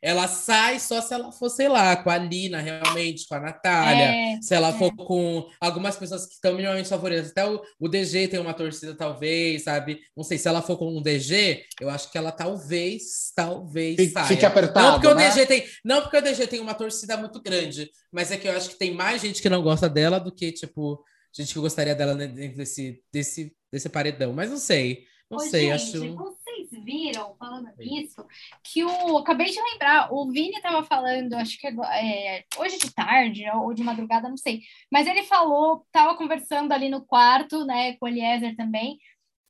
ela 0.03 0.27
sai 0.27 0.81
só 0.81 1.01
se 1.01 1.15
ela 1.15 1.31
for, 1.31 1.49
sei 1.49 1.69
lá, 1.69 1.95
com 1.95 2.11
a 2.11 2.19
Lina, 2.19 2.61
realmente, 2.61 3.25
com 3.29 3.37
a 3.37 3.41
Natália. 3.41 4.35
É, 4.35 4.43
se 4.43 4.53
ela 4.53 4.71
é. 4.71 4.73
for 4.73 4.93
com 4.97 5.49
algumas 5.61 5.95
pessoas 5.95 6.27
que 6.27 6.35
estão 6.35 6.55
minimamente 6.55 6.89
favoritas. 6.89 7.31
Até 7.31 7.47
o, 7.49 7.63
o 7.79 7.89
DG 7.89 8.27
tem 8.27 8.41
uma 8.41 8.53
torcida, 8.53 8.97
talvez, 8.97 9.63
sabe? 9.63 10.01
Não 10.17 10.25
sei, 10.25 10.39
se 10.39 10.49
ela 10.49 10.61
for 10.61 10.77
com 10.77 10.89
um 10.89 11.01
DG, 11.01 11.65
eu 11.81 11.89
acho 11.89 12.11
que 12.11 12.19
ela 12.19 12.33
talvez, 12.33 13.31
talvez 13.37 13.95
Fique, 13.95 14.13
saia. 14.13 14.27
Fique 14.27 14.45
apertado, 14.45 14.87
não 14.87 15.01
porque 15.01 15.15
né? 15.15 15.29
o 15.29 15.33
DG 15.33 15.47
tem 15.47 15.65
Não 15.85 16.01
porque 16.03 16.17
o 16.17 16.23
DG 16.23 16.49
tem 16.49 16.59
uma 16.59 16.75
torcida 16.75 17.17
muito 17.17 17.41
grande, 17.41 17.89
mas 18.11 18.33
é 18.33 18.37
que 18.37 18.49
eu 18.49 18.57
acho 18.57 18.71
que 18.71 18.79
tem 18.79 18.93
mais 18.93 19.23
gente 19.23 19.41
que 19.41 19.49
não 19.49 19.63
gosta 19.63 19.89
dela 19.89 20.19
do 20.19 20.35
que, 20.35 20.51
tipo 20.51 21.01
gente 21.33 21.53
que 21.53 21.61
gostaria 21.61 21.95
dela 21.95 22.15
dentro 22.15 22.57
desse, 22.57 23.03
desse, 23.13 23.57
desse 23.71 23.89
paredão. 23.89 24.33
Mas 24.33 24.51
não 24.51 24.59
sei. 24.59 25.07
Não 25.31 25.39
Ô, 25.39 25.41
sei, 25.41 25.63
gente, 25.63 25.73
acho. 25.73 26.17
Vocês 26.17 26.69
viram, 26.85 27.35
falando 27.39 27.71
isso, 27.81 28.27
que 28.63 28.85
o. 28.85 29.19
Acabei 29.19 29.51
de 29.51 29.61
lembrar, 29.61 30.13
o 30.13 30.31
Vini 30.31 30.57
estava 30.57 30.85
falando, 30.85 31.35
acho 31.35 31.59
que 31.59 31.67
é, 31.67 32.45
hoje 32.59 32.79
de 32.79 32.93
tarde 32.93 33.45
ou 33.55 33.73
de 33.73 33.83
madrugada, 33.83 34.29
não 34.29 34.37
sei. 34.37 34.61
Mas 34.91 35.07
ele 35.07 35.23
falou, 35.23 35.85
estava 35.87 36.17
conversando 36.17 36.73
ali 36.73 36.91
no 36.91 37.05
quarto, 37.05 37.65
né, 37.65 37.97
com 37.97 38.05
o 38.07 38.09
Eliezer 38.09 38.55
também. 38.57 38.99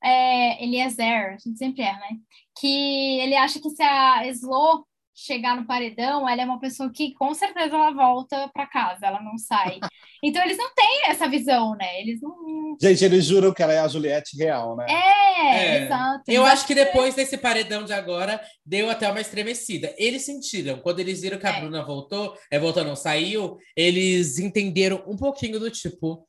É, 0.01 0.63
Eliezer, 0.63 1.33
a 1.33 1.37
gente 1.37 1.57
sempre 1.57 1.81
é, 1.81 1.93
né? 1.93 2.17
Que 2.59 3.19
ele 3.21 3.35
acha 3.35 3.59
que 3.59 3.69
se 3.69 3.81
a 3.83 4.25
Slo 4.27 4.85
chegar 5.15 5.55
no 5.55 5.65
paredão, 5.65 6.27
ela 6.27 6.41
é 6.41 6.45
uma 6.45 6.59
pessoa 6.59 6.91
que 6.91 7.13
com 7.13 7.33
certeza 7.33 7.75
ela 7.75 7.91
volta 7.91 8.49
para 8.53 8.65
casa, 8.65 9.05
ela 9.05 9.21
não 9.21 9.37
sai. 9.37 9.79
Então 10.25 10.41
eles 10.41 10.57
não 10.57 10.73
têm 10.73 11.09
essa 11.09 11.27
visão, 11.27 11.75
né? 11.75 11.99
Eles 11.99 12.21
não. 12.21 12.77
Gente, 12.81 13.03
eles 13.03 13.25
juram 13.25 13.53
que 13.53 13.61
ela 13.61 13.73
é 13.73 13.79
a 13.79 13.87
Juliette 13.89 14.37
real, 14.37 14.73
né? 14.73 14.85
É, 14.87 15.65
é. 15.65 15.83
exato. 15.83 16.23
Eu 16.29 16.45
acho 16.45 16.65
que 16.65 16.73
depois 16.73 17.13
desse 17.13 17.37
paredão 17.37 17.83
de 17.83 17.91
agora 17.91 18.39
deu 18.65 18.89
até 18.89 19.11
uma 19.11 19.19
estremecida. 19.19 19.93
Eles 19.97 20.23
sentiram, 20.23 20.79
quando 20.79 21.01
eles 21.01 21.19
viram 21.19 21.37
que 21.37 21.45
a 21.45 21.57
é. 21.57 21.59
Bruna 21.59 21.83
voltou, 21.83 22.37
é 22.49 22.57
voltou 22.57 22.85
não 22.85 22.95
saiu, 22.95 23.57
eles 23.75 24.39
entenderam 24.39 25.03
um 25.05 25.17
pouquinho 25.17 25.59
do 25.59 25.69
tipo. 25.69 26.25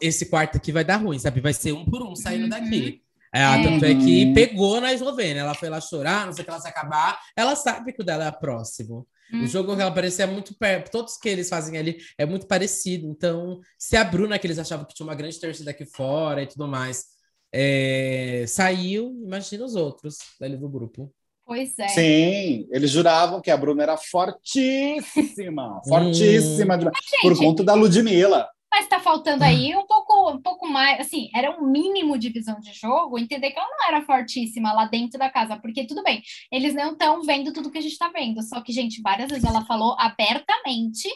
esse 0.00 0.30
quarto 0.30 0.56
aqui 0.56 0.70
vai 0.70 0.84
dar 0.84 0.98
ruim, 0.98 1.18
sabe? 1.18 1.40
Vai 1.40 1.52
ser 1.52 1.72
um 1.72 1.84
por 1.84 2.00
um 2.00 2.14
saindo 2.14 2.44
uhum. 2.44 2.48
daqui. 2.48 3.02
É. 3.36 3.62
Tanto 3.62 3.84
é 3.84 3.94
que 3.94 4.32
pegou 4.32 4.80
na 4.80 4.94
Eslovênia. 4.94 5.40
Ela 5.40 5.54
foi 5.54 5.68
lá 5.68 5.78
chorar, 5.80 6.24
não 6.24 6.32
sei 6.32 6.42
o 6.42 6.44
que 6.44 6.50
ela 6.50 6.60
se 6.60 6.68
acabar. 6.68 7.20
Ela 7.36 7.54
sabe 7.54 7.92
que 7.92 8.00
o 8.00 8.04
dela 8.04 8.26
é 8.26 8.30
próximo. 8.30 9.06
Hum. 9.32 9.44
O 9.44 9.46
jogo 9.46 9.76
que 9.76 9.82
ela 9.82 9.92
parecia 9.92 10.24
é 10.24 10.26
muito 10.26 10.56
perto. 10.56 10.90
Todos 10.90 11.18
que 11.18 11.28
eles 11.28 11.48
fazem 11.48 11.78
ali 11.78 11.98
é 12.16 12.24
muito 12.24 12.46
parecido. 12.46 13.06
Então, 13.08 13.60
se 13.78 13.94
a 13.96 14.04
Bruna, 14.04 14.38
que 14.38 14.46
eles 14.46 14.58
achavam 14.58 14.86
que 14.86 14.94
tinha 14.94 15.06
uma 15.06 15.14
grande 15.14 15.38
torcida 15.38 15.70
aqui 15.70 15.84
fora 15.84 16.42
e 16.42 16.46
tudo 16.46 16.66
mais, 16.66 17.04
é... 17.52 18.44
saiu, 18.48 19.12
imagina 19.22 19.66
os 19.66 19.74
outros 19.74 20.16
dali 20.40 20.56
do 20.56 20.68
grupo. 20.68 21.12
Pois 21.44 21.78
é. 21.78 21.88
Sim, 21.88 22.66
eles 22.72 22.90
juravam 22.90 23.40
que 23.40 23.50
a 23.50 23.56
Bruna 23.56 23.82
era 23.82 23.96
fortíssima, 23.96 25.80
fortíssima, 25.86 26.76
hum. 26.76 26.90
por 27.22 27.38
conta 27.38 27.62
da 27.62 27.74
Ludmilla 27.74 28.48
mas 28.76 28.84
está 28.84 29.00
faltando 29.00 29.42
aí 29.42 29.74
um 29.74 29.86
pouco, 29.86 30.30
um 30.30 30.42
pouco 30.42 30.68
mais, 30.68 31.00
assim, 31.00 31.30
era 31.34 31.50
um 31.58 31.66
mínimo 31.66 32.18
de 32.18 32.28
visão 32.28 32.60
de 32.60 32.74
jogo, 32.74 33.18
entender 33.18 33.50
que 33.50 33.58
ela 33.58 33.70
não 33.70 33.88
era 33.88 34.04
fortíssima 34.04 34.70
lá 34.70 34.84
dentro 34.84 35.18
da 35.18 35.30
casa, 35.30 35.56
porque 35.56 35.86
tudo 35.86 36.02
bem, 36.02 36.22
eles 36.52 36.74
não 36.74 36.92
estão 36.92 37.22
vendo 37.22 37.54
tudo 37.54 37.70
que 37.70 37.78
a 37.78 37.80
gente 37.80 37.92
está 37.92 38.10
vendo, 38.10 38.42
só 38.42 38.60
que, 38.60 38.72
gente, 38.72 39.00
várias 39.00 39.30
vezes 39.30 39.44
ela 39.44 39.64
falou 39.64 39.96
abertamente 39.98 41.08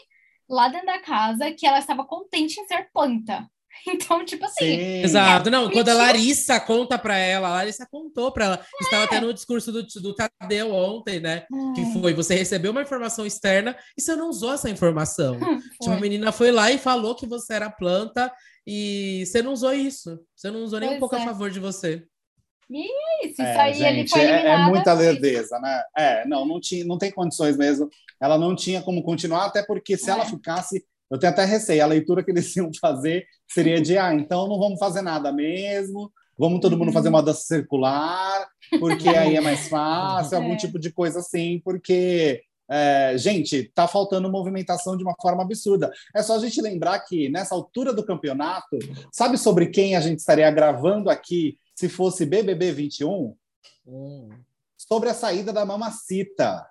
lá 0.49 0.69
dentro 0.69 0.87
da 0.87 1.01
casa 1.01 1.53
que 1.53 1.67
ela 1.67 1.79
estava 1.79 2.03
contente 2.03 2.59
em 2.59 2.67
ser 2.67 2.91
planta. 2.95 3.47
Então, 3.89 4.25
tipo 4.25 4.45
assim. 4.45 4.77
Sim. 4.77 5.03
Exato. 5.03 5.51
Não, 5.51 5.71
quando 5.71 5.89
a 5.89 5.95
Larissa 5.95 6.61
conta 6.61 6.99
para 6.99 7.17
ela, 7.17 7.49
a 7.49 7.53
Larissa 7.53 7.87
contou 7.91 8.33
para 8.33 8.45
ela. 8.45 8.55
É. 8.57 8.85
Estava 8.85 9.05
até 9.05 9.21
no 9.21 9.33
discurso 9.33 9.73
do, 9.73 9.83
do 9.83 10.15
Tadeu 10.15 10.73
ontem, 10.73 11.21
né? 11.21 11.45
É. 11.53 11.73
Que 11.75 11.93
foi: 11.93 12.13
você 12.15 12.35
recebeu 12.35 12.73
uma 12.73 12.83
informação 12.83 13.27
externa 13.27 13.77
e 13.97 14.03
você 14.03 14.15
não 14.15 14.29
usou 14.29 14.53
essa 14.53 14.71
informação. 14.71 15.39
tipo, 15.81 15.91
a 15.91 16.01
menina 16.01 16.33
foi 16.33 16.51
lá 16.51 16.71
e 16.71 16.79
falou 16.79 17.15
que 17.15 17.27
você 17.27 17.55
era 17.55 17.71
planta 17.71 18.33
e 18.67 19.25
você 19.27 19.43
não 19.43 19.53
usou 19.53 19.73
isso. 19.73 20.21
Você 20.35 20.51
não 20.51 20.63
usou 20.63 20.81
nem 20.81 20.91
pois 20.91 20.97
um 20.97 21.01
pouco 21.01 21.17
é. 21.17 21.23
a 21.23 21.25
favor 21.25 21.51
de 21.51 21.61
você. 21.61 22.05
Isso, 23.25 23.43
é, 23.43 23.51
isso 23.51 23.61
aí 23.61 23.75
gente, 23.75 23.99
ele 23.99 24.09
foi 24.09 24.21
é, 24.21 24.47
é 24.47 24.57
muita 24.59 24.93
lerdeza, 24.93 25.59
né? 25.59 25.83
É, 25.97 26.25
não, 26.25 26.47
não, 26.47 26.61
tinha, 26.61 26.85
não 26.85 26.97
tem 26.97 27.11
condições 27.11 27.57
mesmo. 27.57 27.91
Ela 28.21 28.39
não 28.39 28.55
tinha 28.55 28.81
como 28.81 29.03
continuar, 29.03 29.47
até 29.47 29.63
porque 29.63 29.97
se 29.97 30.09
é. 30.09 30.13
ela 30.13 30.25
ficasse 30.25 30.85
eu 31.11 31.19
tenho 31.19 31.33
até 31.33 31.45
receio, 31.45 31.83
a 31.83 31.87
leitura 31.87 32.23
que 32.23 32.31
eles 32.33 32.55
iam 32.57 32.71
fazer 32.81 33.27
seria 33.49 33.81
de, 33.81 33.99
ah, 33.99 34.15
então 34.15 34.49
não 34.49 34.59
vamos 34.59 34.79
fazer 34.79 35.03
nada 35.03 35.33
mesmo, 35.33 36.11
vamos 36.39 36.61
todo 36.61 36.79
mundo 36.79 36.93
fazer 36.93 37.09
uma 37.09 37.23
dança 37.23 37.41
circular, 37.41 38.49
porque 38.79 39.09
aí 39.11 39.37
é 39.37 39.41
mais 39.41 39.69
fácil, 39.69 40.39
algum 40.39 40.55
é. 40.55 40.57
tipo 40.57 40.79
de 40.79 40.93
coisa 40.93 41.19
assim, 41.19 41.61
porque, 41.65 42.43
é, 42.71 43.15
gente, 43.19 43.65
tá 43.75 43.89
faltando 43.89 44.31
movimentação 44.31 44.97
de 44.97 45.03
uma 45.03 45.15
forma 45.21 45.43
absurda. 45.43 45.93
É 46.15 46.23
só 46.23 46.37
a 46.37 46.39
gente 46.39 46.63
lembrar 46.63 47.01
que 47.01 47.29
nessa 47.29 47.55
altura 47.55 47.93
do 47.93 48.05
campeonato, 48.05 48.79
sabe 49.13 49.37
sobre 49.37 49.67
quem 49.67 49.97
a 49.97 50.01
gente 50.01 50.21
estaria 50.21 50.51
gravando 50.51 51.11
aqui 51.11 51.59
se 51.75 51.89
fosse 51.89 52.25
BBB 52.25 52.73
21? 52.73 53.35
Hum. 53.87 54.29
Sobre 54.79 55.09
a 55.09 55.15
saída 55.15 55.53
da 55.53 55.65
Mamacita. 55.65 56.70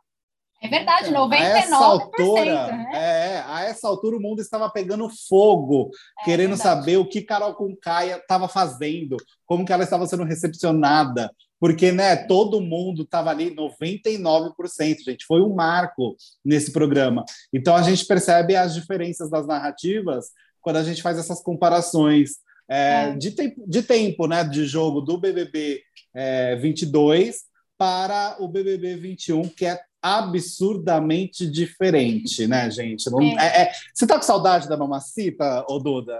É 0.62 0.67
verdade, 0.67 1.10
99%. 1.10 1.32
A 1.32 1.58
essa 1.58 1.76
altura, 1.78 2.67
né? 2.67 2.91
é, 2.93 3.43
a 3.45 3.63
essa 3.63 3.88
altura 3.88 4.17
o 4.17 4.22
mundo 4.22 4.41
estava 4.41 4.69
pegando 4.69 5.10
fogo, 5.28 5.89
é 6.22 6.26
querendo 6.26 6.56
verdade. 6.56 6.80
saber 6.80 6.98
o 6.98 7.08
que 7.08 7.22
Carol 7.22 7.54
Concaia 7.56 8.17
estava 8.17 8.48
fazendo, 8.48 9.15
como 9.45 9.65
que 9.65 9.72
ela 9.72 9.86
estava 9.86 10.06
sendo 10.06 10.26
recepcionada, 10.26 11.32
porque 11.60 11.91
né, 11.91 12.15
todo 12.15 12.60
mundo 12.60 13.04
estava 13.04 13.30
ali 13.30 13.56
99%, 13.56 14.98
gente, 15.06 15.26
foi 15.26 15.41
um 15.41 15.54
marco 15.54 16.15
nesse 16.43 16.74
programa. 16.74 17.24
Então 17.54 17.76
a 17.76 17.82
gente 17.82 18.06
percebe 18.06 18.56
as 18.56 18.74
diferenças 18.74 19.30
das 19.30 19.48
narrativas 19.48 20.28
quando 20.62 20.76
a 20.76 20.84
gente 20.84 21.02
faz 21.02 21.17
essas 21.17 21.41
comparações 21.41 22.38
é, 22.69 23.06
é. 23.06 23.15
De, 23.15 23.32
tempo, 23.32 23.63
de 23.65 23.82
tempo, 23.82 24.28
né, 24.28 24.43
de 24.43 24.65
jogo 24.65 25.02
do 25.02 25.17
BBB 25.17 25.82
é, 26.13 26.56
22 26.58 27.43
para 27.78 28.36
o 28.39 28.48
BBB 28.48 28.95
21, 28.98 29.48
que 29.50 29.65
é 29.65 29.80
absurdamente 30.02 31.50
diferente, 31.50 32.48
né, 32.48 32.70
gente? 32.72 33.10
Não- 33.10 33.22
É. 33.22 33.36
é- 33.36 33.62
é- 33.64 33.72
Você 33.94 34.08
tá 34.08 34.16
com 34.16 34.22
saudade 34.22 34.68
da 34.68 34.78
Mamacita, 34.78 35.66
ô 35.70 35.80
Duda? 35.80 36.20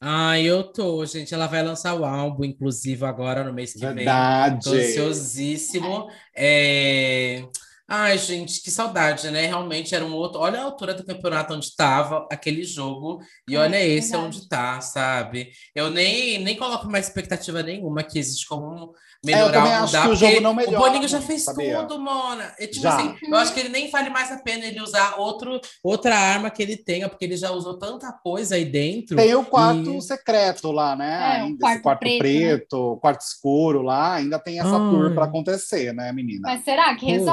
Ah, 0.00 0.38
eu 0.40 0.62
tô, 0.62 1.04
gente. 1.04 1.34
Ela 1.34 1.48
vai 1.48 1.62
lançar 1.62 1.94
o 1.94 2.04
álbum, 2.04 2.44
inclusive, 2.44 3.04
agora 3.04 3.42
no 3.42 3.52
mês 3.52 3.72
que 3.72 3.80
vem. 3.80 3.88
Tô 3.88 3.94
Verdade. 3.96 4.68
ansiosíssimo. 4.70 6.08
É... 6.36 7.44
Ai, 7.90 8.18
gente, 8.18 8.60
que 8.62 8.70
saudade, 8.70 9.30
né? 9.30 9.46
Realmente 9.46 9.94
era 9.94 10.04
um 10.04 10.12
outro. 10.12 10.40
Olha 10.40 10.60
a 10.60 10.64
altura 10.64 10.92
do 10.92 11.02
campeonato 11.06 11.54
onde 11.54 11.64
estava 11.64 12.28
aquele 12.30 12.62
jogo, 12.62 13.20
e 13.48 13.56
É, 13.56 13.58
olha 13.58 13.82
esse 13.82 14.10
verdade. 14.10 14.26
onde 14.26 14.46
tá, 14.48 14.78
sabe? 14.82 15.48
Eu 15.74 15.90
nem, 15.90 16.38
nem 16.38 16.54
coloco 16.54 16.86
mais 16.86 17.06
expectativa 17.06 17.62
nenhuma 17.62 18.02
que 18.02 18.18
existe 18.18 18.46
como 18.46 18.92
É, 19.26 19.32
eu 19.32 19.46
melhorar 19.46 19.52
também 19.52 19.72
ou 19.72 19.84
acho 19.84 19.86
mudar, 19.86 20.02
que 20.02 20.26
o 20.36 20.40
não 20.42 20.50
o 20.52 20.54
melhora 20.54 20.78
Boninho 20.78 21.08
já 21.08 21.20
fez 21.22 21.44
sabia? 21.44 21.78
tudo, 21.82 21.98
Mona. 21.98 22.52
É, 22.58 22.66
tipo 22.66 22.82
Já. 22.82 22.94
assim, 22.94 23.14
eu 23.26 23.36
acho 23.36 23.54
que 23.54 23.60
ele 23.60 23.70
nem 23.70 23.90
vale 23.90 24.10
mais 24.10 24.30
a 24.30 24.36
pena 24.38 24.66
ele 24.66 24.82
usar 24.82 25.16
outro, 25.16 25.58
outra 25.82 26.14
arma 26.14 26.50
que 26.50 26.62
ele 26.62 26.76
tenha, 26.76 27.08
porque 27.08 27.24
ele 27.24 27.38
já 27.38 27.50
usou 27.52 27.78
tanta 27.78 28.12
coisa 28.12 28.56
aí 28.56 28.66
dentro. 28.66 29.16
Tem 29.16 29.34
o 29.34 29.44
quarto 29.46 29.90
E- 29.96 30.02
secreto 30.02 30.70
lá, 30.70 30.94
né? 30.94 31.10
É, 31.10 31.40
ainda, 31.40 31.58
quarto 31.58 31.72
esse 31.74 31.82
quarto 31.82 32.00
preto, 32.00 32.18
preto, 32.18 32.92
né? 32.92 32.98
quarto 33.00 33.20
escuro 33.22 33.80
lá, 33.80 34.14
ainda 34.16 34.38
tem 34.38 34.60
essa 34.60 34.76
Ai. 34.76 34.90
tour 34.90 35.14
para 35.14 35.24
acontecer, 35.24 35.94
né, 35.94 36.12
menina? 36.12 36.42
Mas 36.42 36.62
será 36.64 36.94
que 36.94 37.06
Putz. 37.06 37.24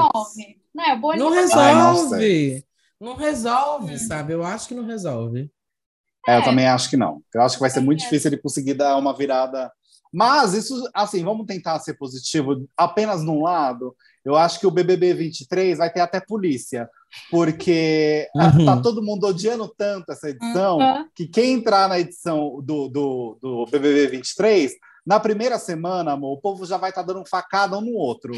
Resolve? 0.46 0.60
Não, 0.74 0.84
é 0.84 0.96
Boninho 0.96 1.24
Não 1.24 1.30
também. 1.48 1.64
Ai, 1.64 1.74
não 1.74 1.92
resolve. 1.94 2.64
Não 3.00 3.14
resolve, 3.16 3.94
Hum. 3.94 3.98
sabe? 3.98 4.32
Eu 4.32 4.42
acho 4.44 4.68
que 4.68 4.74
não 4.74 4.84
resolve. 4.86 5.50
É, 6.26 6.36
eu 6.36 6.40
É. 6.40 6.44
também 6.44 6.66
acho 6.66 6.88
que 6.90 6.96
não. 6.96 7.22
Eu 7.34 7.42
acho 7.42 7.54
que 7.56 7.60
vai 7.60 7.70
ser 7.70 7.80
muito 7.80 8.00
É. 8.00 8.04
difícil 8.04 8.28
ele 8.30 8.38
conseguir 8.40 8.74
dar 8.74 8.96
uma 8.96 9.14
virada. 9.16 9.70
Mas 10.12 10.54
isso, 10.54 10.88
assim, 10.94 11.22
vamos 11.22 11.46
tentar 11.46 11.78
ser 11.80 11.94
positivo 11.94 12.66
apenas 12.76 13.22
num 13.22 13.42
lado. 13.42 13.94
Eu 14.24 14.34
acho 14.34 14.58
que 14.58 14.66
o 14.66 14.70
BBB 14.70 15.14
23 15.14 15.78
vai 15.78 15.92
ter 15.92 16.00
até 16.00 16.20
polícia, 16.20 16.88
porque 17.30 18.28
ah, 18.36 18.46
Uhum. 18.56 18.64
tá 18.64 18.76
todo 18.80 19.02
mundo 19.02 19.26
odiando 19.26 19.68
tanto 19.76 20.10
essa 20.10 20.30
edição 20.30 20.78
Uhum. 20.78 21.06
que 21.14 21.26
quem 21.28 21.52
entrar 21.54 21.88
na 21.88 21.98
edição 22.00 22.60
do, 22.62 22.88
do, 22.88 23.38
do 23.40 23.66
BBB 23.70 24.06
23, 24.08 24.72
na 25.06 25.20
primeira 25.20 25.58
semana, 25.58 26.12
amor, 26.12 26.32
o 26.32 26.40
povo 26.40 26.66
já 26.66 26.76
vai 26.76 26.90
estar 26.90 27.02
dando 27.02 27.24
facada 27.24 27.78
um 27.78 27.80
no 27.80 27.92
outro. 27.94 28.32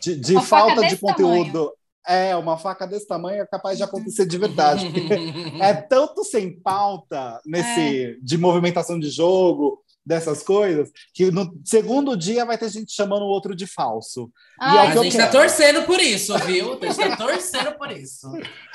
De, 0.00 0.16
de 0.20 0.40
falta 0.42 0.86
de 0.86 0.96
conteúdo. 0.98 1.72
É, 2.06 2.36
uma 2.36 2.58
faca 2.58 2.86
desse 2.86 3.08
tamanho 3.08 3.42
é 3.42 3.46
capaz 3.46 3.78
de 3.78 3.82
acontecer 3.84 4.26
de 4.26 4.36
verdade. 4.36 4.90
porque 4.90 5.14
é 5.62 5.72
tanto 5.72 6.22
sem 6.22 6.54
pauta 6.60 7.40
nesse 7.46 8.18
de 8.22 8.36
movimentação 8.36 8.98
de 8.98 9.08
jogo, 9.08 9.82
dessas 10.04 10.42
coisas, 10.42 10.90
que 11.14 11.30
no 11.30 11.58
segundo 11.64 12.14
dia 12.16 12.44
vai 12.44 12.58
ter 12.58 12.68
gente 12.68 12.92
chamando 12.92 13.22
o 13.22 13.28
outro 13.28 13.56
de 13.56 13.66
falso. 13.66 14.30
Ah, 14.60 14.84
é 14.84 14.88
A 14.88 14.96
gente 15.02 15.16
tá 15.16 15.28
quero. 15.28 15.32
torcendo 15.32 15.82
por 15.84 15.98
isso, 15.98 16.36
viu? 16.40 16.78
A 16.82 16.86
gente 16.86 17.08
tá 17.08 17.16
torcendo 17.16 17.72
por 17.72 17.90
isso. 17.90 18.30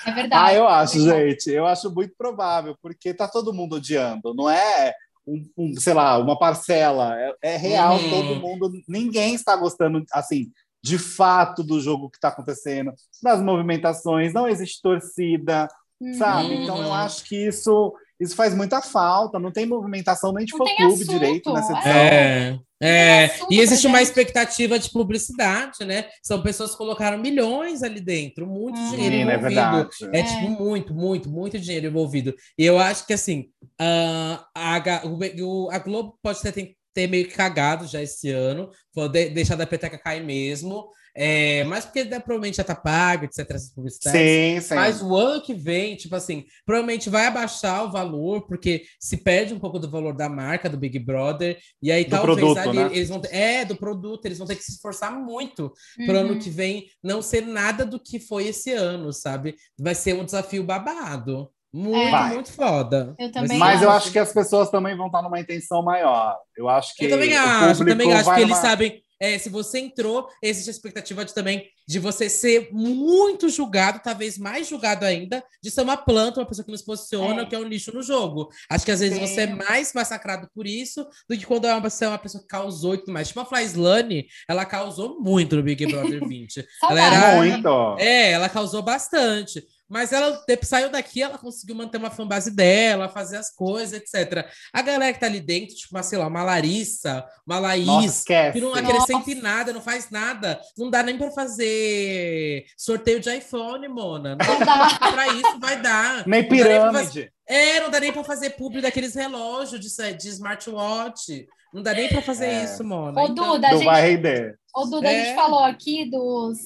é 0.06 0.12
verdade. 0.12 0.34
Ah, 0.34 0.54
eu 0.54 0.68
acho, 0.68 0.98
é 0.98 1.02
verdade. 1.02 1.30
gente. 1.30 1.52
Eu 1.52 1.68
acho 1.68 1.94
muito 1.94 2.16
provável, 2.18 2.76
porque 2.82 3.14
tá 3.14 3.28
todo 3.28 3.54
mundo 3.54 3.76
odiando. 3.76 4.34
Não 4.34 4.50
é, 4.50 4.94
um, 5.30 5.46
um, 5.58 5.74
sei 5.80 5.94
lá, 5.94 6.18
uma 6.18 6.38
parcela. 6.38 7.16
É, 7.20 7.34
é 7.54 7.58
real, 7.58 7.96
Uhum. 7.98 8.10
todo 8.10 8.36
mundo. 8.36 8.72
Ninguém 8.88 9.36
está 9.36 9.56
gostando, 9.56 10.04
assim, 10.12 10.52
de 10.84 10.98
fato 10.98 11.64
do 11.64 11.80
jogo 11.80 12.10
que 12.10 12.18
está 12.18 12.30
acontecendo, 12.30 12.94
das 13.22 13.42
movimentações. 13.42 14.34
Não 14.34 14.48
existe 14.48 14.82
torcida, 14.82 15.68
Uhum. 16.02 16.14
sabe? 16.14 16.56
Uhum. 16.56 16.64
Então 16.64 16.82
eu 16.82 16.94
acho 16.94 17.24
que 17.26 17.36
isso, 17.48 17.94
isso 18.20 18.36
faz 18.36 18.56
muita 18.56 18.82
falta. 18.82 19.38
Não 19.40 19.52
tem 19.52 19.66
movimentação 19.66 20.32
nem 20.32 20.46
de 20.46 20.52
fã-clube 20.54 20.84
assunto, 20.84 21.08
direito 21.08 21.54
nessa 21.54 21.74
é. 21.74 21.76
edição. 21.76 21.92
É, 21.94 22.60
é. 22.82 23.26
assunto 23.26 23.54
E 23.54 23.60
existe 23.60 23.88
uma 23.88 24.02
expectativa 24.02 24.80
de 24.80 24.90
publicidade, 24.92 25.84
né? 25.86 26.06
São 26.24 26.42
pessoas 26.42 26.72
que 26.72 26.78
colocaram 26.78 27.18
milhões 27.18 27.84
ali 27.84 28.00
dentro, 28.00 28.48
muito 28.48 28.78
Uhum. 28.80 28.90
dinheiro 28.92 29.12
Menina, 29.16 29.32
é 29.32 29.36
envolvido. 29.36 29.56
verdade. 29.56 29.90
É, 30.16 30.20
É. 30.20 30.24
tipo 30.24 30.50
muito, 30.50 30.94
muito, 30.94 31.30
muito 31.30 31.60
dinheiro 31.60 31.88
envolvido. 31.88 32.34
E 32.58 32.66
eu 32.66 32.80
acho 32.80 33.06
que 33.06 33.14
assim, 33.14 33.50
ah, 33.80 34.46
a, 34.56 35.02
o- 35.06 35.70
a 35.72 35.80
Globo 35.80 36.18
pode 36.22 36.42
ter, 36.42 36.76
ter 36.94 37.08
meio 37.08 37.28
que 37.28 37.34
cagado 37.36 37.86
já 37.88 38.02
esse 38.02 38.30
ano, 38.32 38.70
foi 38.94 39.10
de, 39.10 39.30
deixar 39.30 39.60
a 39.62 39.66
peteca 39.68 39.98
cair 39.98 40.24
mesmo. 40.24 40.90
É, 41.16 41.64
mas 41.66 41.86
porque 41.86 42.04
né, 42.04 42.20
provavelmente 42.20 42.58
já 42.58 42.64
tá 42.64 42.76
pago, 42.76 43.26
etc. 43.26 43.40
Essas 43.50 43.74
publicidades. 43.74 44.20
Sim, 44.20 44.62
sim. 44.62 44.76
Mas 44.76 45.02
o 45.02 45.16
ano 45.16 45.42
que 45.42 45.54
vem, 45.54 45.96
tipo 45.96 46.16
assim, 46.16 46.46
provavelmente 46.66 47.10
vai 47.10 47.26
abaixar 47.26 47.84
o 47.86 47.92
valor, 47.92 48.48
porque 48.48 48.86
se 49.00 49.18
perde 49.18 49.54
um 49.54 49.60
pouco 49.60 49.80
do 49.80 49.90
valor 49.90 50.14
da 50.16 50.30
marca, 50.30 50.70
do 50.70 50.78
Big 50.78 50.98
Brother, 51.00 51.58
e 51.82 51.92
aí 51.92 52.04
Do 52.06 52.12
talvez 52.12 52.38
produto, 52.38 52.58
ali 52.60 52.78
né? 52.78 52.90
eles 52.94 53.10
vão 53.10 53.20
ter, 53.20 53.34
é, 53.36 53.66
do 53.66 53.76
produto, 53.76 54.26
eles 54.26 54.38
vão 54.38 54.48
ter 54.48 54.56
que 54.56 54.64
se 54.64 54.72
esforçar 54.74 55.12
muito 55.12 55.74
para 56.06 56.16
o 56.16 56.18
Uhum. 56.22 56.32
ano 56.32 56.40
que 56.40 56.50
vem 56.50 56.88
não 57.04 57.22
ser 57.22 57.42
nada 57.46 57.86
do 57.86 58.00
que 58.00 58.20
foi 58.20 58.48
esse 58.48 58.72
ano, 58.72 59.12
sabe? 59.12 59.56
Vai 59.80 59.96
ser 59.96 60.14
um 60.16 60.24
desafio 60.26 60.64
babado. 60.64 61.50
Muito, 61.72 62.10
Vai. 62.10 62.34
muito 62.34 62.52
foda. 62.52 63.14
Eu 63.20 63.30
Mas 63.60 63.82
eu 63.84 63.90
acho. 63.92 64.06
acho 64.06 64.12
que 64.12 64.18
as 64.18 64.34
pessoas 64.34 64.72
também 64.72 64.98
vão 64.98 65.06
estar 65.06 65.22
numa 65.22 65.40
intenção 65.40 65.84
maior. 65.84 66.36
Eu 66.58 66.68
acho 66.68 66.96
que 66.96 67.06
Eu 67.06 67.12
também 67.12 67.36
acho, 67.38 67.84
eu 67.84 67.88
também 67.88 68.12
acho 68.12 68.26
que 68.34 68.40
eles 68.42 68.50
numa- 68.50 68.62
sabem. 68.62 69.04
É, 69.20 69.38
se 69.38 69.50
você 69.50 69.80
entrou, 69.80 70.28
existe 70.42 70.70
a 70.70 70.72
expectativa 70.72 71.26
de 71.26 71.34
também 71.34 71.70
de 71.88 71.98
você 72.00 72.30
ser 72.30 72.70
muito 72.72 73.50
julgado, 73.50 74.00
talvez 74.04 74.38
mais 74.38 74.68
julgado 74.68 75.04
ainda, 75.06 75.44
de 75.62 75.72
ser 75.72 75.82
uma 75.82 75.98
planta, 75.98 76.40
uma 76.40 76.46
pessoa 76.46 76.64
que 76.64 76.72
nos 76.72 76.84
posiciona, 76.84 77.42
É. 77.42 77.46
que 77.46 77.56
é 77.56 77.60
um 77.60 77.64
lixo 77.64 77.92
no 77.94 78.02
jogo. 78.04 78.50
Acho 78.70 78.86
que 78.86 78.92
às 78.92 79.00
vezes 79.00 79.18
Sim. 79.18 79.26
você 79.28 79.42
é 79.42 79.48
mais 79.48 79.92
massacrado 79.94 80.48
por 80.54 80.68
isso 80.68 81.06
do 81.28 81.36
que 81.38 81.46
quando 81.46 81.66
é 81.66 81.74
uma 81.74 81.82
pessoa, 81.82 82.18
que 82.20 82.48
causou 82.48 82.94
e 82.94 83.00
tudo 83.00 83.12
mais. 83.12 83.28
Tipo 83.28 83.40
a 83.42 83.46
Flyslane, 83.46 84.28
ela 84.48 84.66
causou 84.66 85.20
muito 85.20 85.56
no 85.56 85.64
Big 85.64 85.86
Brother 85.88 86.26
20. 86.28 86.64
ela 86.84 87.02
era- 87.02 87.36
Muito. 87.38 87.96
É, 88.00 88.32
ela 88.32 88.48
causou 88.50 88.82
bastante. 88.84 89.64
Mas 89.90 90.14
ela 90.14 90.40
saiu 90.62 90.90
daqui, 90.92 91.22
ela 91.22 91.38
conseguiu 91.38 91.76
manter 91.76 91.98
uma 91.98 92.12
fanbase 92.12 92.52
dela, 92.52 93.10
fazer 93.10 93.38
as 93.38 93.50
coisas, 93.50 93.94
etc. 94.00 94.46
A 94.72 94.82
galera 94.84 95.12
que 95.12 95.20
tá 95.20 95.26
ali 95.26 95.40
dentro, 95.40 95.76
tipo, 95.76 95.96
uma, 95.96 96.04
sei 96.04 96.20
lá, 96.20 96.28
uma 96.28 96.44
Larissa, 96.44 97.26
uma 97.46 97.58
Laís, 97.60 97.88
Nossa, 97.88 98.52
que 98.54 98.62
não 98.62 98.76
acrescenta 98.76 99.32
em 99.32 99.42
nada, 99.42 99.74
não 99.74 99.82
faz 99.82 100.10
nada. 100.12 100.60
Não 100.78 100.90
dá 100.92 101.02
nem 101.02 101.18
pra 101.18 101.32
fazer 101.32 102.66
sorteio 102.78 103.20
de 103.20 103.36
iPhone, 103.36 103.88
Mona. 103.88 104.36
Não 104.36 104.60
dá 104.60 105.00
pra 105.12 105.28
isso, 105.30 105.60
vai 105.60 105.82
dar. 105.82 106.24
Nem 106.30 106.44
Não 106.44 106.50
dá 106.50 106.56
nem 106.56 106.80
pra 106.80 106.94
fazer- 106.94 107.12
pirâmide. 107.12 107.34
É, 107.48 107.80
não 107.80 107.90
dá 107.90 108.00
nem 108.00 108.14
pra 108.14 108.24
fazer 108.24 108.52
publi 108.52 108.80
daqueles 108.82 109.16
relógios 109.16 109.82
de, 109.82 110.14
de 110.14 110.30
smartwatch. 110.30 111.48
Não 111.74 111.82
dá 111.82 111.94
nem 111.94 112.08
pra 112.10 112.22
fazer 112.22 112.46
É. 112.46 112.64
isso, 112.64 112.84
Mona. 112.84 113.20
Ô, 113.22 113.26
Então- 113.28 113.54
Duda, 113.54 113.68
a 113.68 113.72
Não 113.72 113.80
gente, 113.80 114.56
ô, 114.76 114.86
Duda, 114.86 115.08
a 115.08 115.12
É. 115.12 115.26
gente 115.26 115.36
falou 115.36 115.64
aqui 115.64 116.10
dos. 116.10 116.58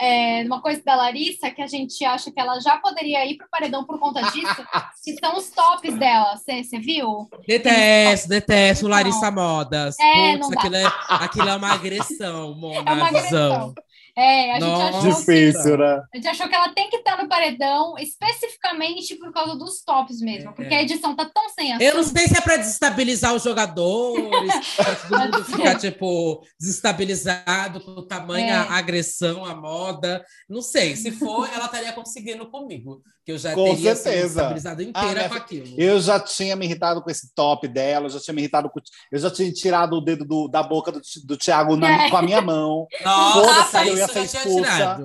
É, 0.00 0.42
uma 0.46 0.62
coisa 0.62 0.82
da 0.82 0.96
Larissa 0.96 1.50
que 1.50 1.60
a 1.60 1.66
gente 1.66 2.02
acha 2.04 2.30
que 2.30 2.40
ela 2.40 2.58
já 2.60 2.78
poderia 2.78 3.26
ir 3.26 3.36
pro 3.36 3.48
paredão 3.50 3.84
por 3.84 3.98
conta 3.98 4.22
disso, 4.30 4.64
que 5.04 5.14
são 5.18 5.36
os 5.36 5.50
tops 5.50 5.94
dela. 5.98 6.36
Você 6.36 6.78
viu? 6.78 7.28
Detesto, 7.46 8.28
detesto 8.28 8.86
Então. 8.86 8.96
Larissa 8.96 9.30
Modas. 9.30 9.98
É, 9.98 10.38
dá. 10.38 10.46
aquilo 10.46 10.76
é, 10.76 10.92
aquilo 11.08 11.48
é 11.48 11.56
uma 11.56 11.72
agressão, 11.72 12.54
Mona. 12.54 12.80
É 12.90 12.94
uma 12.94 13.08
agressão. 13.08 13.74
É, 14.16 14.52
a 14.52 14.54
gente 14.54 14.64
Nossa. 14.68 14.98
achou 14.98 15.02
que 15.02 15.20
Difícil, 15.20 15.78
né? 15.78 16.02
A 16.12 16.16
gente 16.16 16.28
achou 16.28 16.48
que 16.48 16.54
ela 16.54 16.68
tem 16.70 16.90
que 16.90 16.96
estar 16.96 17.22
no 17.22 17.28
paredão 17.28 17.94
especificamente 17.98 19.14
por 19.16 19.32
causa 19.32 19.56
dos 19.56 19.82
tops 19.82 20.20
mesmo, 20.20 20.52
porque 20.54 20.74
É. 20.74 20.78
a 20.78 20.82
edição 20.82 21.14
tá 21.14 21.24
tão 21.32 21.48
sem 21.50 21.72
assunto. 21.72 21.82
Eu 21.82 21.94
não 21.96 22.02
sei 22.02 22.28
se 22.28 22.36
é 22.36 22.40
para 22.40 22.56
desestabilizar 22.56 23.34
os 23.34 23.42
jogadores, 23.42 24.52
para 24.76 24.94
todo 24.96 25.32
mundo 25.32 25.44
ficar, 25.44 25.74
tipo, 25.78 26.42
desestabilizado 26.58 27.80
com 27.80 27.92
o 27.92 28.02
tamanho, 28.06 28.48
É. 28.48 28.52
a 28.52 28.72
agressão, 28.74 29.44
a 29.44 29.54
moda. 29.54 30.24
Não 30.48 30.62
sei. 30.62 30.96
Se 30.96 31.10
for, 31.12 31.48
ela 31.52 31.66
estaria 31.66 31.92
conseguindo 31.92 32.50
comigo. 32.50 33.02
Que 33.30 33.34
eu 33.34 33.38
já 33.38 33.54
Com 33.54 33.64
teria 33.64 33.92
assim, 33.92 34.02
certeza. 34.02 34.22
desestabilizado 34.26 34.82
inteira 34.82 35.26
Ah, 35.26 35.28
com 35.28 35.34
aquilo. 35.36 35.74
Eu 35.78 36.00
já 36.00 36.18
tinha 36.18 36.56
me 36.56 36.64
irritado 36.66 37.00
com 37.00 37.10
esse 37.10 37.32
top 37.32 37.68
dela, 37.68 38.06
eu 38.06 38.10
já 38.10 38.18
tinha 38.18 38.34
me 38.34 38.40
irritado 38.42 38.68
com. 38.68 38.80
Eu 39.12 39.18
já 39.20 39.30
tinha 39.30 39.52
tirado 39.52 39.92
o 39.96 40.00
dedo 40.00 40.24
do- 40.24 40.48
da 40.48 40.62
boca 40.62 40.90
do, 40.90 41.00
do 41.24 41.36
Thiago 41.36 41.76
na- 41.76 42.06
É. 42.06 42.10
com 42.10 42.16
a 42.16 42.22
minha 42.22 42.40
mão. 42.40 42.86
Nossa, 43.04 43.40
Foda-se, 43.72 43.88
eu 43.88 43.96
ia 43.96 44.08
ser 44.08 44.22
expulsa. 44.24 44.98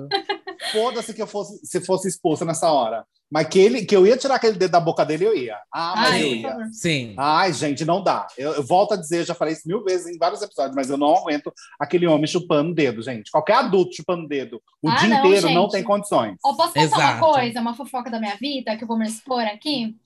Foda-se 0.72 1.14
que 1.14 1.22
eu 1.22 1.26
fosse, 1.26 1.60
se 1.64 1.80
fosse 1.80 2.08
expulsa 2.08 2.44
nessa 2.44 2.70
hora. 2.72 3.04
Mas 3.30 3.48
que, 3.48 3.58
ele, 3.58 3.84
que 3.84 3.96
eu 3.96 4.06
ia 4.06 4.16
tirar 4.16 4.36
aquele 4.36 4.56
dedo 4.56 4.70
da 4.70 4.78
boca 4.78 5.04
dele, 5.04 5.26
eu 5.26 5.36
ia. 5.36 5.58
Ah, 5.72 5.94
mas 5.96 6.12
Ai, 6.12 6.22
eu 6.22 6.34
ia. 6.34 6.56
Sim. 6.72 7.14
Ai, 7.18 7.52
gente, 7.52 7.84
não 7.84 8.02
dá. 8.02 8.26
Eu, 8.38 8.52
eu 8.52 8.62
volto 8.62 8.94
a 8.94 8.96
dizer, 8.96 9.20
eu 9.20 9.24
já 9.24 9.34
falei 9.34 9.52
isso 9.54 9.66
mil 9.66 9.82
vezes 9.82 10.06
em 10.06 10.16
vários 10.16 10.42
episódios, 10.42 10.76
mas 10.76 10.88
eu 10.90 10.96
não 10.96 11.16
aguento 11.16 11.52
aquele 11.80 12.06
homem 12.06 12.26
chupando 12.26 12.72
dedo, 12.72 13.02
gente. 13.02 13.30
Qualquer 13.30 13.54
adulto 13.54 13.96
chupando 13.96 14.28
dedo 14.28 14.62
o 14.80 14.88
Ah, 14.88 14.96
dia 14.96 15.08
não, 15.08 15.18
inteiro 15.26 15.50
não 15.50 15.62
gente. 15.62 15.72
tem 15.72 15.82
condições. 15.82 16.36
Ó, 16.44 16.54
posso 16.54 16.72
contar 16.72 16.84
Exato. 16.84 17.24
uma 17.24 17.32
coisa, 17.32 17.60
uma 17.60 17.74
fofoca 17.74 18.10
da 18.10 18.20
minha 18.20 18.36
vida, 18.36 18.76
que 18.76 18.84
eu 18.84 18.88
vou 18.88 18.96
me 18.98 19.06
expor 19.08 19.42
aqui? 19.42 19.96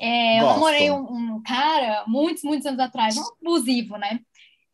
É, 0.00 0.40
eu 0.40 0.46
namorei 0.46 0.90
um, 0.92 1.00
um 1.36 1.42
cara, 1.42 2.04
muitos, 2.06 2.44
muitos 2.44 2.64
anos 2.66 2.78
atrás, 2.78 3.16
um 3.16 3.22
abusivo, 3.42 3.96
né? 3.96 4.20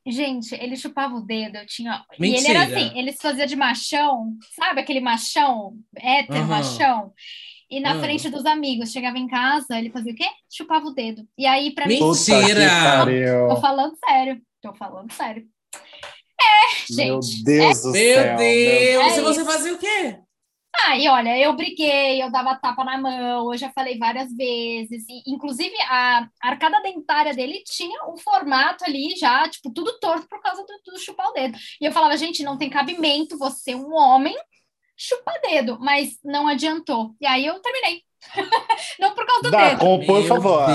Gente, 0.07 0.55
ele 0.57 0.77
chupava 0.77 1.15
o 1.15 1.23
dedo, 1.23 1.57
eu 1.57 1.67
tinha. 1.67 2.05
E 2.21 2.27
ele 2.35 2.47
era 2.47 2.61
Mentira. 2.61 2.81
assim, 2.81 2.99
ele 2.99 3.13
se 3.13 3.23
fazia 3.23 3.47
de 3.47 3.57
machão, 3.57 4.37
sabe 4.55 4.81
aquele 4.83 5.01
machão, 5.01 5.79
hétero, 5.97 6.41
Aham. 6.41 6.49
machão? 6.49 7.13
E 7.77 7.81
na 7.81 7.93
Ah. 7.95 8.01
frente 8.01 8.29
dos 8.31 8.45
amigos, 8.47 8.93
chegava 8.93 9.19
em 9.19 9.27
casa, 9.27 9.79
ele 9.79 9.91
fazia 9.91 10.13
o 10.13 10.17
quê? 10.17 10.29
Chupava 10.51 10.87
o 10.87 10.93
dedo. 10.95 11.27
E 11.37 11.47
aí, 11.47 11.75
pra 11.75 11.87
mim, 11.87 11.99
Mentira. 12.01 12.47
Que 12.47 12.85
pariu. 12.97 13.49
tô 13.49 13.57
falando 13.61 13.97
sério, 14.09 14.41
tô 14.63 14.75
falando 14.75 15.13
sério. 15.13 15.45
Meu 16.91 17.23
gente, 17.23 17.43
Deus 17.45 17.83
do 17.83 17.91
Meu 17.93 18.15
céu. 18.23 18.37
Deus! 18.37 19.13
É 19.13 19.19
e 19.19 19.21
você 19.23 19.41
isso. 19.41 19.51
fazia 19.51 19.75
o 19.75 19.79
quê? 19.79 20.19
Ah, 20.87 20.99
e 20.99 21.09
olha, 21.09 21.39
eu 21.39 21.53
briguei, 21.55 22.21
eu 22.23 22.31
dava 22.31 22.57
tapa 22.57 22.85
na 22.85 22.99
mão, 22.99 23.53
eu 23.53 23.57
já 23.57 23.71
falei 23.71 23.97
várias 23.97 24.35
vezes. 24.35 25.05
E, 25.09 25.23
inclusive, 25.33 25.75
a 25.89 26.29
arcada 26.43 26.83
dentária 26.83 27.33
dele 27.33 27.63
tinha 27.65 28.05
um 28.07 28.17
formato 28.17 28.85
ali 28.85 29.15
já, 29.17 29.49
tipo, 29.49 29.71
tudo 29.73 29.99
torto 30.01 30.27
por 30.29 30.41
causa 30.43 30.63
do, 30.65 30.93
do 30.93 30.99
chupar 30.99 31.29
o 31.29 31.33
dedo. 31.33 31.57
E 31.81 31.85
eu 31.87 31.93
falava, 31.93 32.17
gente, 32.17 32.43
não 32.43 32.59
tem 32.59 32.69
cabimento 32.69 33.39
você, 33.39 33.75
um 33.75 33.95
homem, 33.95 34.37
chupar 34.97 35.41
dedo, 35.43 35.79
mas 35.81 36.19
não 36.25 36.47
adiantou. 36.47 37.15
E 37.21 37.27
aí 37.27 37.47
eu 37.47 37.61
terminei. 37.61 38.03
não 38.99 39.15
por 39.15 39.27
causa 39.27 39.43
do 39.43 39.51
Dá, 39.51 39.69
dedo. 39.71 39.81
com, 39.81 40.07
por 40.07 40.27
favor. 40.27 40.67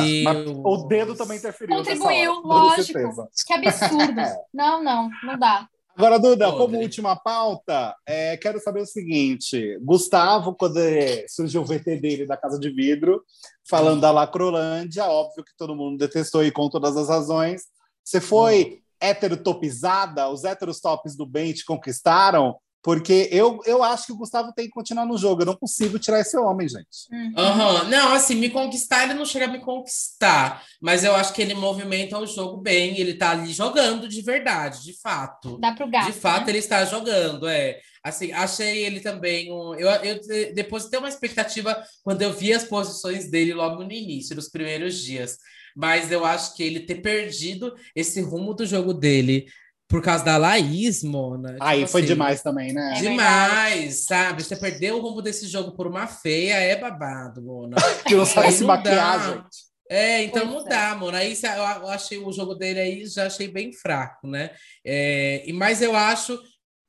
O 0.64 0.78
dedo 0.88 1.16
também 1.16 1.38
interferiu. 1.38 1.78
Contribuiu, 1.78 2.32
hora, 2.46 2.48
lógico. 2.48 3.30
Que 3.46 3.54
absurdo. 3.54 4.22
não, 4.54 4.84
não, 4.84 5.10
não 5.24 5.38
dá. 5.38 5.68
Agora, 5.96 6.18
Duda, 6.18 6.46
Podre. 6.46 6.60
como 6.60 6.82
última 6.82 7.16
pauta, 7.16 7.94
é, 8.06 8.38
quero 8.38 8.60
saber 8.60 8.82
o 8.82 8.86
seguinte: 8.86 9.78
Gustavo, 9.82 10.56
quando 10.56 10.80
surgiu 11.28 11.62
o 11.62 11.66
VT 11.66 11.98
dele 11.98 12.26
da 12.26 12.38
Casa 12.38 12.58
de 12.58 12.70
Vidro, 12.70 13.22
falando 13.68 14.00
da 14.00 14.12
Lacrolândia, 14.12 15.06
óbvio 15.08 15.44
que 15.44 15.52
todo 15.58 15.76
mundo 15.76 15.98
detestou 15.98 16.46
e 16.46 16.52
com 16.52 16.70
todas 16.70 16.96
as 16.96 17.10
razões. 17.10 17.64
Você 18.02 18.22
foi 18.22 18.82
heterotopizada? 19.02 20.30
Os 20.30 20.46
heterostops 20.46 21.18
do 21.18 21.26
bem 21.26 21.52
te 21.52 21.66
conquistaram? 21.66 22.56
Porque 22.82 23.28
eu, 23.32 23.60
eu 23.66 23.84
acho 23.84 24.06
que 24.08 24.14
o 24.14 24.18
Gustavo 24.18 24.54
tem 24.54 24.66
que 24.66 24.72
continuar 24.72 25.06
no 25.06 25.18
jogo. 25.18 25.42
Eu 25.42 25.48
não 25.48 25.56
consigo 25.56 26.00
tirar 26.00 26.22
esse 26.22 26.38
homem, 26.38 26.68
gente. 26.68 27.08
Uhum. 27.12 27.90
Não, 27.90 28.14
assim, 28.14 28.36
me 28.36 28.50
conquistar, 28.50 29.04
ele 29.04 29.14
não 29.16 29.26
chega 29.26 29.46
a 29.46 29.50
me 29.50 29.60
conquistar. 29.60 30.64
Mas 30.82 31.04
eu 31.04 31.14
acho 31.16 31.34
que 31.34 31.42
ele 31.42 31.54
movimenta 31.54 32.18
o 32.18 32.26
jogo 32.26 32.58
bem, 32.62 32.98
ele 33.00 33.16
tá 33.16 33.32
ali 33.32 33.52
jogando 33.52 34.08
de 34.08 34.22
verdade, 34.22 34.84
de 34.84 35.00
fato. 35.00 35.58
Dá 35.60 35.74
pro 35.74 35.90
gato. 35.90 36.06
De 36.06 36.14
fato, 36.14 36.46
né? 36.46 36.52
ele 36.52 36.60
está 36.60 36.86
jogando, 36.86 37.48
é. 37.48 37.80
Assim, 38.02 38.32
achei 38.32 38.86
ele 38.86 39.02
também 39.02 39.52
um. 39.52 39.76
Eu, 39.76 39.90
eu 39.90 40.20
de- 40.22 40.54
depositei 40.54 41.00
uma 41.00 41.10
expectativa 41.10 41.84
quando 42.02 42.22
eu 42.22 42.32
vi 42.32 42.54
as 42.54 42.64
posições 42.64 43.30
dele 43.30 43.54
logo 43.54 43.84
no 43.84 43.92
início, 43.92 44.36
nos 44.36 44.48
primeiros 44.48 44.98
dias. 45.02 45.38
Mas 45.76 46.12
eu 46.12 46.26
acho 46.26 46.56
que 46.56 46.64
ele 46.64 46.80
ter 46.80 46.96
perdido 46.96 47.76
esse 47.96 48.22
rumo 48.22 48.54
do 48.54 48.66
jogo 48.66 48.94
dele 48.94 49.48
por 49.90 50.04
causa 50.04 50.24
da 50.24 50.38
Laís, 50.38 51.04
Mona. 51.04 51.54
tipo 51.54 51.64
Aí 51.64 51.88
foi 51.88 52.02
assim, 52.02 52.08
demais 52.10 52.44
também, 52.44 52.72
né? 52.72 52.94
É 52.96 53.02
Demais, 53.02 54.06
sabe? 54.06 54.44
Você 54.44 54.56
perdeu 54.56 54.98
o 54.98 55.02
rumo 55.02 55.20
desse 55.20 55.48
jogo 55.48 55.72
por 55.72 55.88
uma 55.88 56.06
feia, 56.06 56.54
é 56.54 56.76
babado, 56.76 57.42
Mona. 57.42 57.76
Que 58.08 58.14
não 58.14 58.26
sabe 58.26 58.52
se 58.52 58.64
maquiar, 58.64 59.34
gente. 59.34 59.70
É, 59.90 60.22
então 60.22 60.44
Pois 60.44 60.54
não 60.54 60.68
é. 60.68 60.70
dá, 60.70 60.96
mano. 60.96 61.18
Aí 61.18 61.36
eu 61.44 61.90
achei 61.90 62.20
o 62.20 62.32
jogo 62.32 62.54
dele 62.54 62.80
aí, 62.80 63.06
já 63.08 63.26
achei 63.26 63.48
bem 63.48 63.74
fraco, 63.74 64.28
né? 64.28 64.52
É, 64.86 65.44
e 65.48 65.52
mas 65.52 65.82
eu 65.82 65.96
acho 65.96 66.40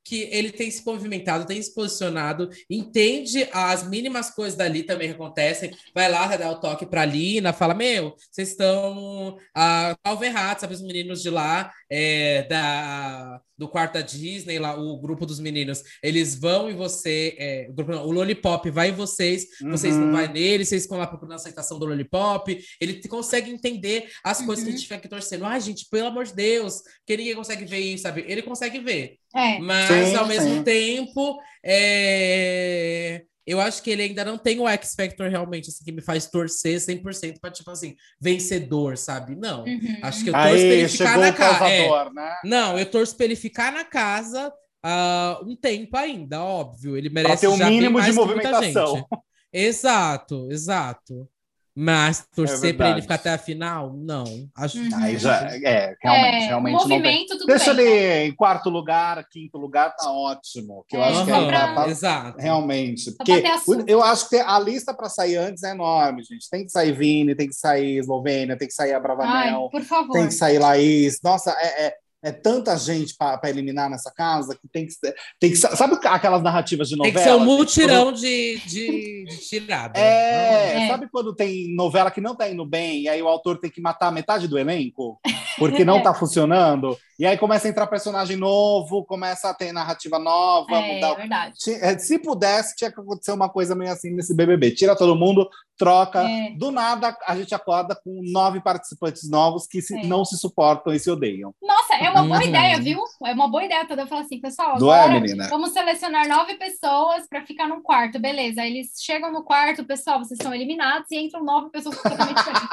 que 0.05 0.29
ele 0.33 0.51
tem 0.51 0.71
se 0.71 0.85
movimentado, 0.85 1.47
tem 1.47 1.63
se 1.63 1.75
posicionado, 1.75 2.51
entende 2.69 3.49
as 3.53 3.89
mínimas 3.89 4.31
coisas 4.31 4.57
dali 4.57 4.83
também 4.83 5.09
que 5.09 5.15
acontecem. 5.15 5.71
Vai 5.95 6.11
lá, 6.11 6.27
vai 6.27 6.37
dar 6.37 6.51
o 6.51 6.61
toque 6.61 6.85
pra 6.85 7.05
Lina, 7.05 7.53
fala: 7.53 7.75
Meu, 7.75 8.15
vocês 8.31 8.51
estão 8.51 9.39
ah, 9.55 9.97
alvo 10.05 10.25
errado, 10.25 10.61
sabe? 10.61 10.75
Os 10.75 10.83
meninos 10.83 11.23
de 11.23 11.31
lá, 11.31 11.73
é, 11.91 12.45
da, 12.45 13.41
do 13.59 13.69
quarto 13.69 13.95
da 13.95 14.01
Disney, 14.01 14.59
lá, 14.59 14.79
o 14.81 14.97
grupo 15.01 15.27
dos 15.27 15.41
meninos, 15.41 15.83
eles 16.03 16.35
vão 16.37 16.71
e 16.71 16.73
você, 16.73 17.35
é, 17.39 17.67
o, 17.69 17.73
grupo 17.73 17.91
não, 17.93 18.07
o 18.07 18.13
Lollipop 18.13 18.71
vai 18.71 18.91
em 18.91 18.95
vocês, 18.95 19.47
vocês 19.71 19.97
não 19.97 20.07
Uhum. 20.07 20.13
vai 20.13 20.29
nele, 20.33 20.65
vocês 20.65 20.85
ficam 20.85 20.99
lá 20.99 21.07
procurando 21.07 21.33
a 21.33 21.37
aceitação 21.37 21.79
do 21.79 21.87
Lollipop. 21.87 22.57
Ele 22.81 23.07
consegue 23.09 23.51
entender 23.51 24.09
as 24.25 24.41
coisas 24.41 24.65
que 24.65 24.71
a 24.71 24.73
Uhum. 24.73 24.79
gente 24.79 24.87
fica 24.89 24.97
aqui 24.97 25.09
torcendo. 25.09 25.45
Ai, 25.45 25.61
gente, 25.61 25.87
pelo 25.91 26.07
amor 26.09 26.25
de 26.25 26.35
Deus, 26.35 26.81
que 27.07 27.17
ninguém 27.17 27.35
consegue 27.35 27.65
ver 27.65 27.79
isso, 27.81 28.05
sabe? 28.05 28.25
Ele 28.29 28.43
consegue 28.43 28.79
ver. 28.79 29.17
É. 29.35 29.59
Mas, 29.59 30.09
Sim, 30.09 30.15
ao 30.17 30.27
mesmo 30.27 30.55
sim. 30.57 30.63
tempo, 30.63 31.39
é, 31.65 33.23
eu 33.51 33.61
acho 33.61 33.83
que 33.83 33.91
ele 33.91 34.03
ainda 34.03 34.25
não 34.25 34.39
tem 34.39 34.61
o 34.61 34.69
X 34.69 34.95
Factor 34.95 35.29
realmente, 35.29 35.71
assim, 35.71 35.85
que 35.85 35.91
me 35.91 36.01
faz 36.01 36.27
torcer 36.27 36.79
100% 36.79 37.41
para 37.41 37.51
tipo 37.51 37.71
assim, 37.71 37.97
vencedor, 38.21 38.97
sabe? 38.97 39.35
Não. 39.35 39.65
Uhum. 39.65 39.99
Acho 40.03 40.23
que 40.23 40.31
eu 40.31 40.35
torço 40.35 40.49
pra 40.49 40.55
Aí 40.55 40.63
ele 40.63 40.89
ficar 40.89 41.19
na 41.19 41.29
o 41.31 41.35
casa. 41.35 41.69
É, 41.69 42.11
né? 42.11 42.37
não, 42.45 42.79
eu 42.79 42.87
torço 42.87 43.17
pra 43.17 43.25
ele 43.25 43.35
ficar 43.35 43.73
na 43.73 43.85
casa 43.85 44.53
ah, 44.85 45.41
um 45.45 45.57
tempo 45.57 45.97
ainda, 45.97 46.41
óbvio. 46.43 46.97
Ele 46.97 47.11
merece 47.11 47.41
ter 47.41 47.49
o 47.49 47.57
já 47.57 47.67
bem 47.67 47.81
mínimo 47.81 48.01
de 48.01 48.13
movimentação. 48.13 48.95
gente. 48.97 49.07
Exato, 49.53 50.49
exato. 50.51 51.29
Mas 51.75 52.27
torcer 52.35 52.77
pra 52.77 52.87
ele 52.91 53.01
verdade. 53.01 53.03
ficar 53.03 53.15
até 53.15 53.31
a 53.31 53.39
final, 53.39 53.93
não. 53.95 54.25
Acho 54.57 54.79
Uhum. 54.79 54.89
Aí 54.97 55.17
já, 55.17 55.37
é, 55.65 55.95
realmente, 56.03 56.35
É, 56.45 56.47
realmente 56.49 56.73
não 56.75 56.79
tem. 56.89 56.99
movimento, 56.99 57.29
tudo 57.39 57.47
Deixa 57.47 57.73
bem. 57.73 57.87
ele 57.87 58.29
em 58.29 58.35
quarto 58.35 58.69
lugar, 58.69 59.25
quinto 59.31 59.57
lugar, 59.57 59.95
tá 59.95 60.11
ótimo. 60.11 60.85
Que 60.89 60.97
eu 60.97 61.03
É, 61.03 61.09
acho 61.11 61.25
que 61.25 61.31
pra- 61.31 61.75
tá- 61.75 61.89
Exato. 61.89 62.39
realmente. 62.39 63.13
Porque 63.13 63.43
eu 63.87 64.03
acho 64.03 64.29
que 64.29 64.37
a 64.37 64.59
lista 64.59 64.93
para 64.93 65.09
sair 65.09 65.37
antes 65.37 65.63
é 65.63 65.71
enorme, 65.71 66.23
gente. 66.25 66.51
Tem 66.51 66.65
que 66.65 66.71
sair 66.73 66.93
Vini, 66.93 67.35
tem 67.35 67.49
que 67.49 67.55
sair 67.55 67.99
Eslovênia, 67.99 68.59
tem 68.59 68.67
que 68.69 68.75
sair 68.75 68.93
a 68.93 68.97
Ai, 68.97 69.03
Bravanel, 69.03 69.69
por 69.71 69.83
favor. 69.83 70.13
tem 70.13 70.27
que 70.27 70.35
sair 70.35 70.59
Laís. 70.59 71.21
Nossa, 71.23 71.53
é, 71.53 71.95
é, 72.23 72.29
é 72.29 72.33
tanta 72.33 72.77
gente 72.77 73.15
para 73.17 73.41
eliminar 73.51 73.89
nessa 73.91 74.11
casa 74.13 74.55
que 74.55 74.69
tem 74.69 74.87
que 74.87 74.93
ser. 74.93 75.15
Tem 75.39 75.51
que, 75.51 75.57
sabe 75.57 75.97
aquelas 76.07 76.43
narrativas 76.43 76.89
de 76.89 76.97
Tem 76.97 77.13
novela? 77.13 77.25
que 77.25 77.31
ser 77.31 77.37
um 77.37 77.45
mutirão 77.45 78.13
de, 78.13 78.59
de, 78.67 79.25
de 79.25 79.37
tirada. 79.49 79.99
É, 79.99 80.85
É. 80.85 80.89
sabe 80.89 81.09
quando 81.11 81.35
tem 81.35 81.75
novela 81.75 82.11
que 82.11 82.21
não 82.21 82.35
tá 82.35 82.49
indo 82.49 82.65
bem, 82.65 83.03
e 83.03 83.09
aí 83.09 83.23
o 83.23 83.29
autor 83.29 83.59
tem 83.59 83.71
que 83.71 83.81
matar 83.81 84.13
metade 84.13 84.47
do 84.49 84.59
elenco, 84.59 85.19
porque 85.59 85.85
não 85.85 86.03
tá 86.03 86.13
funcionando, 86.15 86.97
e 87.19 87.27
aí 87.27 87.37
começa 87.37 87.67
a 87.69 87.71
entrar 87.71 87.87
personagem 87.87 88.37
novo, 88.37 89.05
começa 89.05 89.51
a 89.51 89.55
ter 89.55 89.73
narrativa 89.73 90.19
nova, 90.19 90.75
É, 90.75 90.95
mudar. 90.95 91.15
verdade. 91.15 91.55
Ti- 91.59 91.79
é, 91.81 91.99
Se 91.99 92.19
pudesse, 92.19 92.75
tinha 92.77 92.91
que 92.91 93.01
acontecer 93.01 93.33
uma 93.33 93.49
coisa 93.49 93.75
meio 93.75 93.93
assim 93.93 94.11
nesse 94.15 94.35
BBB. 94.35 94.71
Tira 94.71 94.97
todo 94.97 95.15
mundo, 95.17 95.49
troca. 95.77 96.23
É. 96.23 96.51
Do 96.57 96.71
nada, 96.71 97.15
a 97.27 97.37
gente 97.37 97.55
acorda 97.55 97.95
com 97.95 98.21
nove 98.33 98.61
participantes 98.63 99.29
novos 99.29 99.67
que 99.67 99.83
se- 99.83 99.99
É. 99.99 100.07
não 100.07 100.25
se 100.25 100.39
suportam 100.39 100.93
e 100.95 100.99
se 100.99 101.11
odeiam. 101.11 101.55
Nossa, 101.63 101.80
é 102.07 102.11
uma 102.11 102.25
boa 102.25 102.45
ideia, 102.45 102.81
viu? 102.81 103.03
É 103.25 103.33
uma 103.33 103.49
boa 103.49 103.65
ideia. 103.65 103.87
Tadeu 103.87 104.07
fala 104.07 104.23
assim, 104.23 104.41
pessoal, 104.41 104.79
Não 104.79 104.93
é, 104.93 105.01
agora 105.01 105.21
menina? 105.21 105.49
vamos 105.49 105.73
selecionar 105.73 106.29
nove 106.29 106.55
pessoas 106.55 107.27
para 107.29 107.45
ficar 107.45 107.69
num 107.69 107.83
quarto. 107.83 108.19
Beleza, 108.19 108.63
aí 108.63 108.71
eles 108.73 108.93
chegam 109.01 109.33
no 109.33 109.45
quarto, 109.45 109.85
pessoal, 109.85 110.19
vocês 110.19 110.39
são 110.43 110.55
eliminados 110.55 111.11
e 111.11 111.19
entram 111.19 111.45
nove 111.45 111.71
pessoas 111.71 111.97
completamente 111.97 112.37
diferentes. 112.39 112.69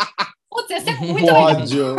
Putz, 0.50 0.70
ia 0.70 0.82
ser 0.82 1.00
muito. 1.02 1.32
Ódio. 1.32 1.96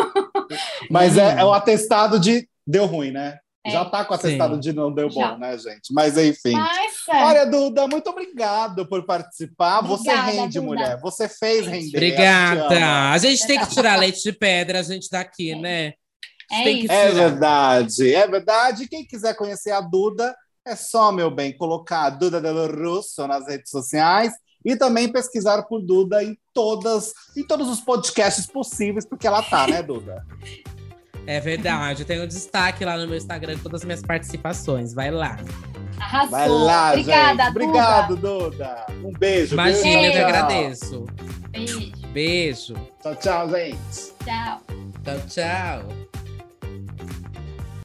Mas 0.91 1.17
é, 1.17 1.41
é 1.41 1.45
o 1.45 1.53
atestado 1.53 2.19
de 2.19 2.49
deu 2.67 2.87
ruim, 2.87 3.11
né? 3.11 3.39
É. 3.65 3.71
Já 3.71 3.85
tá 3.85 4.05
com 4.05 4.13
o 4.13 4.17
atestado 4.17 4.55
Sim. 4.55 4.61
de 4.61 4.73
não 4.73 4.93
deu 4.93 5.09
bom, 5.09 5.21
Já. 5.21 5.37
né, 5.37 5.57
gente? 5.59 5.93
Mas 5.93 6.17
enfim. 6.17 6.53
Mas, 6.53 6.95
é, 7.09 7.25
Olha, 7.25 7.45
Duda, 7.45 7.87
muito 7.87 8.09
obrigado 8.09 8.87
por 8.87 9.05
participar. 9.05 9.83
Você 9.83 10.11
Obrigada, 10.11 10.31
rende, 10.31 10.55
Duda. 10.55 10.67
mulher. 10.67 11.01
Você 11.01 11.29
fez 11.29 11.67
render. 11.67 11.97
Obrigada. 11.97 13.13
A 13.13 13.19
gente 13.19 13.47
tem 13.47 13.59
que 13.59 13.69
tirar 13.71 13.97
leite 13.97 14.23
de 14.23 14.33
pedra, 14.33 14.81
a 14.81 14.83
gente 14.83 15.09
daqui, 15.11 15.55
né? 15.55 15.93
É 16.51 16.65
tem 16.65 16.79
que 16.79 16.85
isso. 16.85 16.93
É 16.93 17.11
verdade, 17.11 18.15
é 18.15 18.27
verdade. 18.27 18.89
Quem 18.89 19.05
quiser 19.05 19.35
conhecer 19.35 19.71
a 19.71 19.81
Duda, 19.81 20.35
é 20.67 20.75
só, 20.77 21.13
meu 21.13 21.31
bem, 21.31 21.57
colocar 21.57 22.05
a 22.05 22.11
Duda 22.11 22.41
Del 22.41 22.67
Russo 22.71 23.27
nas 23.27 23.47
redes 23.47 23.71
sociais 23.71 24.33
e 24.65 24.77
também 24.77 25.11
pesquisar 25.11 25.63
por 25.63 25.81
Duda 25.81 26.23
em 26.23 26.37
todas, 26.53 27.13
em 27.37 27.47
todos 27.47 27.69
os 27.69 27.81
podcasts 27.81 28.47
possíveis, 28.47 29.07
porque 29.07 29.27
ela 29.27 29.43
tá, 29.43 29.67
né, 29.67 29.83
Duda? 29.83 30.25
É 31.27 31.41
verdade. 31.41 32.03
Eu 32.03 32.07
tenho 32.07 32.27
destaque 32.27 32.85
lá 32.85 32.97
no 32.97 33.07
meu 33.07 33.17
Instagram 33.17 33.57
de 33.57 33.63
todas 33.63 33.83
as 33.83 33.85
minhas 33.85 34.03
participações. 34.03 34.95
Vai 34.95 35.11
lá. 35.11 35.37
arrasou. 36.01 36.31
Vai 36.31 36.49
lá, 36.49 36.91
Obrigada, 36.93 37.45
gente. 37.45 37.51
Obrigado, 37.51 38.17
Duda. 38.17 38.87
Um 39.05 39.13
beijo. 39.13 39.55
Imagina, 39.55 40.07
eu 40.07 40.13
Tchau. 40.13 40.25
agradeço. 40.25 41.01
Duda. 41.01 41.13
Beijo. 41.51 41.93
Beijo. 42.13 42.75
Tchau, 43.03 43.17
tchau, 43.17 43.51
gente. 43.51 44.13
Tchau. 44.25 44.63
Tchau, 45.05 45.21
tchau. 45.29 46.28